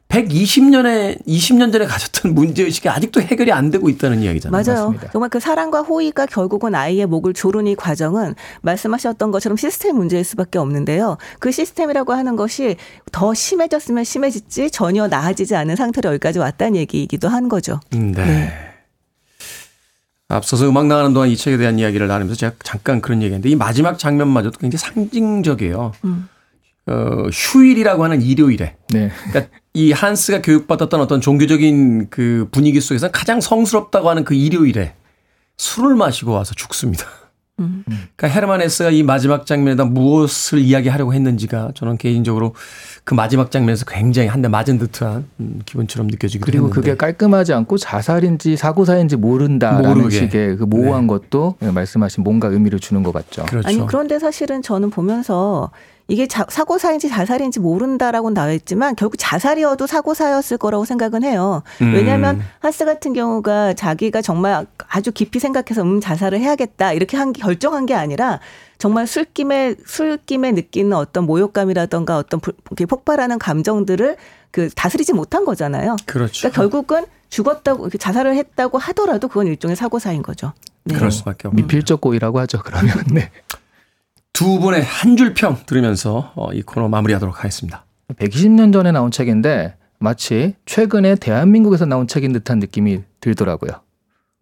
120년에 0.09 1.25
20년 1.25 1.71
전에 1.71 1.85
가졌던 1.85 2.33
문제 2.35 2.63
의식이 2.63 2.87
아직도 2.87 3.21
해결이 3.21 3.51
안 3.51 3.69
되고 3.69 3.89
있다는 3.89 4.21
이야기잖아요. 4.21 4.51
맞아요. 4.51 4.85
맞습니다. 4.85 5.11
정말 5.11 5.29
그 5.29 5.39
사랑과 5.39 5.81
호의가 5.81 6.25
결국은 6.25 6.75
아이의 6.75 7.05
목을 7.07 7.33
조르는 7.33 7.71
이 7.71 7.75
과정은 7.75 8.35
말씀하셨던 8.61 9.31
것처럼 9.31 9.57
시스템 9.57 9.97
문제일 9.97 10.23
수밖에 10.23 10.59
없는데요. 10.59 11.17
그 11.39 11.51
시스템이라고 11.51 12.13
하는 12.13 12.35
것이 12.35 12.77
더 13.11 13.33
심해졌으면 13.33 14.03
심해졌지 14.03 14.71
전혀 14.71 15.07
나아지지 15.07 15.55
않은 15.55 15.75
상태로 15.75 16.09
여기까지 16.11 16.39
왔다는 16.39 16.77
얘기이기도 16.77 17.27
한 17.27 17.49
거죠. 17.49 17.79
음, 17.93 18.13
네. 18.13 18.53
앞서서 20.27 20.67
음악 20.67 20.87
나가는 20.87 21.13
동안 21.13 21.29
이 21.29 21.35
책에 21.37 21.57
대한 21.57 21.77
이야기를 21.77 22.07
나누면서 22.07 22.35
제가 22.35 22.53
잠깐 22.63 22.99
그런 22.99 23.21
얘기했는데 23.21 23.49
이 23.49 23.55
마지막 23.55 23.99
장면마저도 23.99 24.59
굉장히 24.59 24.79
상징적이에요. 24.79 25.91
어, 26.87 27.27
휴일이라고 27.31 28.03
하는 28.03 28.21
일요일에 28.21 28.75
네. 28.89 29.11
그러니까 29.29 29.51
이 29.73 29.91
한스가 29.91 30.41
교육받았던 30.41 30.99
어떤 31.01 31.19
종교적인 31.21 32.07
그 32.09 32.47
분위기 32.51 32.79
속에서 32.79 33.09
가장 33.11 33.41
성스럽다고 33.41 34.09
하는 34.09 34.23
그 34.23 34.33
일요일에 34.35 34.93
술을 35.57 35.95
마시고 35.95 36.31
와서 36.31 36.53
죽습니다. 36.55 37.05
그러니까 37.57 38.27
헤르만 38.27 38.59
헤스가 38.61 38.89
이 38.89 39.01
마지막 39.01 39.45
장면에다 39.45 39.85
무엇을 39.85 40.59
이야기하려고 40.59 41.13
했는지가 41.13 41.71
저는 41.73 41.95
개인적으로 41.97 42.53
그 43.05 43.13
마지막 43.13 43.49
장면에서 43.49 43.85
굉장히 43.85 44.27
한 44.27 44.41
대 44.41 44.49
맞은 44.49 44.77
듯한 44.77 45.25
음, 45.39 45.61
기분처럼 45.65 46.07
느껴지기도 46.07 46.45
그리고 46.45 46.65
했는데 46.65 46.75
그게 46.81 46.97
깔끔하지 46.97 47.53
않고 47.53 47.77
자살인지 47.77 48.57
사고사인지 48.57 49.15
모른다라는 49.15 49.89
모르게. 49.89 50.17
식의 50.17 50.57
그 50.57 50.63
모호한 50.65 51.07
것도 51.07 51.55
말씀하신 51.61 52.25
뭔가 52.25 52.49
의미를 52.49 52.79
주는 52.81 53.01
것 53.03 53.13
같죠. 53.13 53.45
그렇죠. 53.45 53.67
아니 53.69 53.85
그런데 53.87 54.19
사실은 54.19 54.61
저는 54.61 54.89
보면서 54.89 55.71
이게 56.07 56.27
자, 56.27 56.45
사고사인지 56.47 57.09
자살인지 57.09 57.59
모른다라고 57.59 58.29
나와 58.29 58.51
있지만 58.51 58.95
결국 58.95 59.15
자살이어도 59.17 59.87
사고사였을 59.87 60.57
거라고 60.57 60.85
생각은 60.85 61.23
해요. 61.23 61.63
음. 61.81 61.93
왜냐하면 61.95 62.41
하스 62.59 62.85
같은 62.85 63.13
경우가 63.13 63.73
자기가 63.73 64.21
정말 64.21 64.67
아주 64.87 65.11
깊이 65.11 65.39
생각해서 65.39 65.81
음 65.81 65.99
자살을 65.99 66.39
해야겠다 66.39 66.93
이렇게 66.93 67.17
한 67.17 67.33
결정한 67.33 67.87
게 67.87 67.95
아니라 67.95 68.39
정말 68.77 69.07
술김에 69.07 69.75
술김에 69.85 70.51
느끼는 70.51 70.93
어떤 70.93 71.25
모욕감이라던가 71.25 72.17
어떤 72.17 72.39
불- 72.39 72.53
이렇게 72.67 72.85
폭발하는 72.85 73.39
감정들을 73.39 74.15
그 74.51 74.69
다스리지 74.75 75.13
못한 75.13 75.43
거잖아요. 75.43 75.95
그렇죠. 76.05 76.41
그러니까 76.49 76.61
결국은 76.61 77.05
죽었다고 77.29 77.83
이렇게 77.85 77.97
자살을 77.97 78.35
했다고 78.35 78.77
하더라도 78.77 79.27
그건 79.27 79.47
일종의 79.47 79.75
사고사인 79.75 80.21
거죠. 80.21 80.53
네. 80.83 80.93
그럴 80.93 81.11
수밖에 81.11 81.47
없는. 81.47 81.63
미필적 81.63 81.99
고의라고 81.99 82.39
하죠. 82.41 82.61
그러면 82.63 82.93
네. 83.11 83.31
두 84.35 84.59
분의 84.59 84.83
한 84.83 85.15
줄 85.15 85.33
평 85.33 85.57
들으면서 85.65 86.31
어, 86.35 86.51
이 86.51 86.61
코너 86.61 86.87
마무리하도록 86.89 87.37
하겠습니다. 87.39 87.85
120년 88.19 88.73
전에 88.73 88.91
나온 88.91 89.09
책인데 89.11 89.75
마치 89.97 90.55
최근에 90.65 91.15
대한민국에서 91.15 91.85
나온 91.85 92.05
책인 92.07 92.33
듯한 92.33 92.59
느낌이 92.59 93.01
들더라고요. 93.21 93.71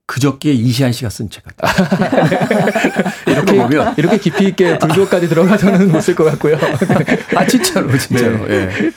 그저께 0.06 0.52
이시안 0.52 0.92
씨가 0.92 1.10
쓴 1.10 1.30
책 1.30 1.44
같다. 1.46 1.72
이렇게 3.28 3.56
보면 3.56 3.94
이렇게 3.98 4.18
깊이 4.18 4.48
있게 4.48 4.78
불교까지 4.80 5.30
들어가서는 5.30 5.92
못 5.92 6.02
쓸 6.02 6.16
것 6.16 6.26
같고요. 6.26 6.58
아 7.38 7.46
진짜로 7.48 7.96
진짜로. 7.98 8.46
네. 8.48 8.54
예. 8.54 8.92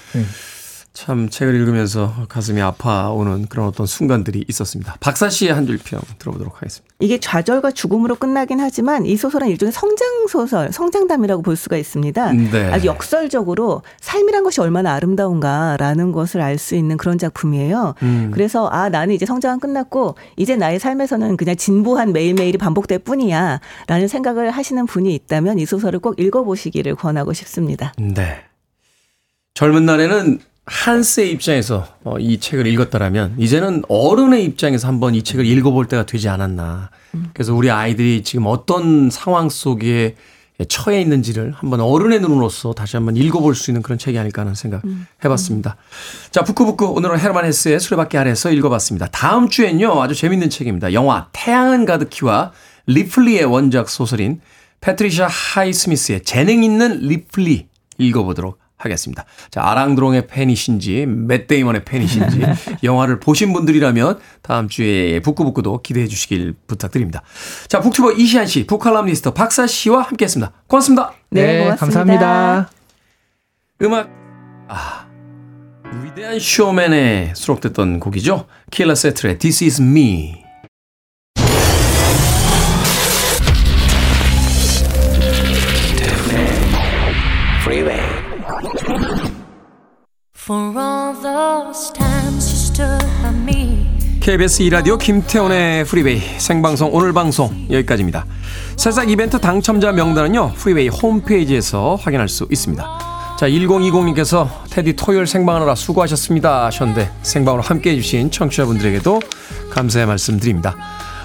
참 0.96 1.28
책을 1.28 1.54
읽으면서 1.54 2.10
가슴이 2.30 2.62
아파오는 2.62 3.48
그런 3.48 3.66
어떤 3.66 3.86
순간들이 3.86 4.46
있었습니다. 4.48 4.96
박사 5.00 5.28
씨의 5.28 5.52
한 5.52 5.66
줄 5.66 5.76
평 5.78 6.00
들어보도록 6.18 6.56
하겠습니다. 6.56 6.94
이게 7.00 7.20
좌절과 7.20 7.72
죽음으로 7.72 8.14
끝나긴 8.14 8.60
하지만 8.60 9.04
이 9.04 9.14
소설은 9.18 9.48
일종의 9.48 9.72
성장 9.72 10.26
소설, 10.26 10.72
성장담이라고 10.72 11.42
볼 11.42 11.54
수가 11.54 11.76
있습니다. 11.76 12.32
네. 12.32 12.72
아주 12.72 12.86
역설적으로 12.86 13.82
삶이란 14.00 14.42
것이 14.42 14.62
얼마나 14.62 14.94
아름다운가라는 14.94 16.12
것을 16.12 16.40
알 16.40 16.56
수 16.56 16.74
있는 16.74 16.96
그런 16.96 17.18
작품이에요. 17.18 17.94
음. 18.02 18.30
그래서 18.32 18.66
아 18.68 18.88
나는 18.88 19.14
이제 19.14 19.26
성장은 19.26 19.60
끝났고 19.60 20.16
이제 20.38 20.56
나의 20.56 20.78
삶에서는 20.78 21.36
그냥 21.36 21.56
진부한 21.56 22.14
매일매일이 22.14 22.56
반복될 22.56 23.00
뿐이야라는 23.00 24.08
생각을 24.08 24.50
하시는 24.50 24.86
분이 24.86 25.14
있다면 25.14 25.58
이 25.58 25.66
소설을 25.66 25.98
꼭 25.98 26.18
읽어보시기를 26.18 26.94
권하고 26.94 27.34
싶습니다. 27.34 27.92
네. 27.98 28.38
젊은 29.52 29.84
날에는 29.84 30.38
한스의 30.66 31.30
입장에서 31.30 31.86
어, 32.02 32.18
이 32.18 32.38
책을 32.38 32.66
읽었다라면 32.66 33.36
이제는 33.38 33.84
어른의 33.88 34.44
입장에서 34.44 34.88
한번 34.88 35.14
이 35.14 35.22
책을 35.22 35.46
읽어볼 35.46 35.86
때가 35.86 36.06
되지 36.06 36.28
않았나. 36.28 36.90
그래서 37.32 37.54
우리 37.54 37.70
아이들이 37.70 38.22
지금 38.22 38.46
어떤 38.46 39.08
상황 39.10 39.48
속에 39.48 40.16
처해 40.68 41.00
있는지를 41.02 41.52
한번 41.52 41.80
어른의 41.80 42.20
눈으로서 42.20 42.72
다시 42.72 42.96
한번 42.96 43.16
읽어볼 43.16 43.54
수 43.54 43.70
있는 43.70 43.82
그런 43.82 43.98
책이 43.98 44.18
아닐까 44.18 44.42
하는 44.42 44.54
생각 44.54 44.82
해봤습니다. 45.24 45.76
자, 46.30 46.42
부끄부끄 46.42 46.86
오늘은 46.86 47.20
헤르만 47.20 47.44
헤스의 47.44 47.78
수레바퀴 47.78 48.16
아래에서 48.16 48.50
읽어봤습니다. 48.50 49.08
다음 49.08 49.48
주엔요 49.48 50.02
아주 50.02 50.14
재밌는 50.14 50.50
책입니다. 50.50 50.92
영화 50.94 51.28
태양은 51.32 51.84
가득히와 51.84 52.52
리플리의 52.86 53.44
원작 53.44 53.90
소설인 53.90 54.40
패트리샤 54.80 55.26
하이스미스의 55.26 56.22
재능 56.22 56.64
있는 56.64 57.00
리플리 57.00 57.68
읽어보도록 57.98 58.58
하겠습니다. 58.86 59.24
자, 59.50 59.62
알랭 59.62 59.89
들롱의 59.89 60.26
팬이신지, 60.26 61.06
맷데이먼의 61.06 61.84
팬이신지, 61.84 62.40
영화를 62.82 63.20
보신 63.20 63.52
분들이라면 63.52 64.18
다음 64.42 64.68
주에 64.68 65.20
북끄북끄도 65.20 65.82
기대해 65.82 66.06
주시길 66.06 66.54
부탁드립니다. 66.66 67.22
자, 67.68 67.80
북튜버 67.80 68.12
이시한 68.12 68.46
씨, 68.46 68.66
북칼럼니스트 68.66 69.32
박사 69.32 69.66
씨와 69.66 70.02
함께 70.02 70.24
했습니다. 70.24 70.52
고맙습니다. 70.66 71.12
네, 71.30 71.64
고맙습니다. 71.64 71.76
감사합니다. 71.76 72.70
음악, 73.82 74.08
아, 74.68 75.06
위대한 76.02 76.38
쇼맨에 76.38 77.32
수록됐던 77.34 78.00
곡이죠. 78.00 78.46
키알라 78.70 78.94
세틀의 78.94 79.38
This 79.38 79.64
is 79.64 79.82
me. 79.82 80.45
KBS 94.20 94.62
2라디오 94.62 94.96
김태훈의 94.96 95.84
프리웨이 95.84 96.20
생방송 96.20 96.94
오늘 96.94 97.12
방송 97.12 97.66
여기까지입니다. 97.68 98.24
새싹 98.76 99.10
이벤트 99.10 99.40
당첨자 99.40 99.90
명단은요. 99.90 100.52
프리웨이 100.52 100.86
홈페이지에서 100.86 101.96
확인할 101.96 102.28
수 102.28 102.46
있습니다. 102.48 102.84
자 103.40 103.48
1020님께서 103.48 104.48
테디 104.70 104.92
토요일 104.92 105.26
생방하느라 105.26 105.74
수고하셨습니다 105.74 106.66
하셨는데 106.66 107.10
생방으로 107.22 107.62
함께해 107.62 107.96
주신 107.96 108.30
청취자분들에게도 108.30 109.20
감사의 109.72 110.06
말씀 110.06 110.38
드립니다. 110.38 110.76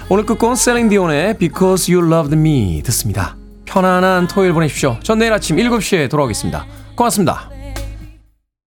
오늘 0.08 0.26
끝곡은 0.26 0.56
셀린 0.56 0.97
디온의 0.97 1.38
Because 1.38 1.94
You 1.94 2.12
Loved 2.12 2.36
Me 2.36 2.82
듣습니다. 2.86 3.36
편안한 3.66 4.26
토요일 4.26 4.52
보내십시오. 4.52 4.98
전 5.04 5.20
내일 5.20 5.32
아침 5.32 5.58
7시에 5.58 6.10
돌아오겠습니다. 6.10 6.66
고맙습니다. 6.96 7.51